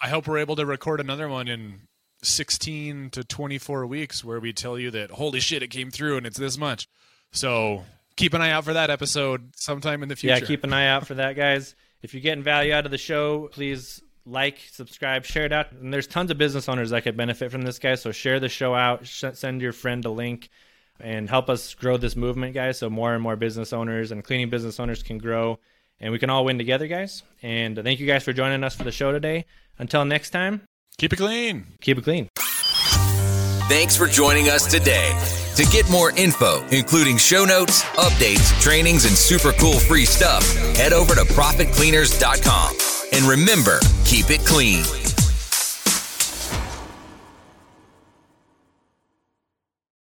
I 0.00 0.08
hope 0.08 0.26
we're 0.26 0.38
able 0.38 0.56
to 0.56 0.66
record 0.66 1.00
another 1.00 1.28
one 1.28 1.48
in 1.48 1.82
16 2.22 3.10
to 3.10 3.24
24 3.24 3.86
weeks 3.86 4.24
where 4.24 4.40
we 4.40 4.52
tell 4.52 4.78
you 4.78 4.90
that 4.90 5.10
holy 5.10 5.40
shit 5.40 5.62
it 5.62 5.68
came 5.68 5.90
through 5.90 6.16
and 6.16 6.26
it's 6.26 6.38
this 6.38 6.58
much. 6.58 6.88
So 7.32 7.84
keep 8.16 8.34
an 8.34 8.40
eye 8.40 8.50
out 8.50 8.64
for 8.64 8.72
that 8.72 8.90
episode 8.90 9.52
sometime 9.56 10.02
in 10.02 10.08
the 10.08 10.16
future. 10.16 10.34
Yeah, 10.34 10.46
keep 10.46 10.64
an 10.64 10.72
eye 10.72 10.88
out 10.88 11.06
for 11.06 11.14
that, 11.14 11.36
guys. 11.36 11.74
If 12.02 12.14
you're 12.14 12.22
getting 12.22 12.44
value 12.44 12.72
out 12.72 12.84
of 12.84 12.90
the 12.90 12.98
show, 12.98 13.48
please 13.48 14.02
like, 14.26 14.58
subscribe, 14.70 15.24
share 15.24 15.44
it 15.44 15.52
out. 15.52 15.72
And 15.72 15.92
there's 15.92 16.06
tons 16.06 16.30
of 16.30 16.38
business 16.38 16.68
owners 16.68 16.90
that 16.90 17.02
could 17.02 17.16
benefit 17.16 17.50
from 17.50 17.62
this, 17.62 17.78
guys. 17.78 18.02
So 18.02 18.12
share 18.12 18.40
the 18.40 18.48
show 18.48 18.74
out, 18.74 19.06
send 19.06 19.60
your 19.60 19.72
friend 19.72 20.04
a 20.04 20.10
link, 20.10 20.48
and 21.00 21.28
help 21.28 21.50
us 21.50 21.74
grow 21.74 21.96
this 21.96 22.16
movement, 22.16 22.54
guys. 22.54 22.78
So 22.78 22.88
more 22.88 23.14
and 23.14 23.22
more 23.22 23.36
business 23.36 23.72
owners 23.72 24.12
and 24.12 24.24
cleaning 24.24 24.50
business 24.50 24.80
owners 24.80 25.02
can 25.02 25.18
grow, 25.18 25.58
and 26.04 26.12
we 26.12 26.18
can 26.18 26.28
all 26.28 26.44
win 26.44 26.58
together, 26.58 26.86
guys. 26.86 27.22
And 27.42 27.82
thank 27.82 27.98
you 27.98 28.06
guys 28.06 28.22
for 28.22 28.34
joining 28.34 28.62
us 28.62 28.76
for 28.76 28.84
the 28.84 28.92
show 28.92 29.10
today. 29.10 29.46
Until 29.78 30.04
next 30.04 30.30
time, 30.30 30.60
keep 30.98 31.14
it 31.14 31.16
clean. 31.16 31.64
Keep 31.80 31.98
it 31.98 32.04
clean. 32.04 32.28
Thanks 33.68 33.96
for 33.96 34.06
joining 34.06 34.50
us 34.50 34.70
today. 34.70 35.18
To 35.56 35.64
get 35.64 35.88
more 35.90 36.10
info, 36.10 36.62
including 36.68 37.16
show 37.16 37.46
notes, 37.46 37.82
updates, 37.96 38.60
trainings, 38.60 39.06
and 39.06 39.14
super 39.14 39.52
cool 39.52 39.78
free 39.78 40.04
stuff, 40.04 40.44
head 40.76 40.92
over 40.92 41.14
to 41.14 41.22
profitcleaners.com. 41.22 42.76
And 43.12 43.24
remember, 43.24 43.80
keep 44.04 44.28
it 44.28 44.44
clean. 44.44 44.84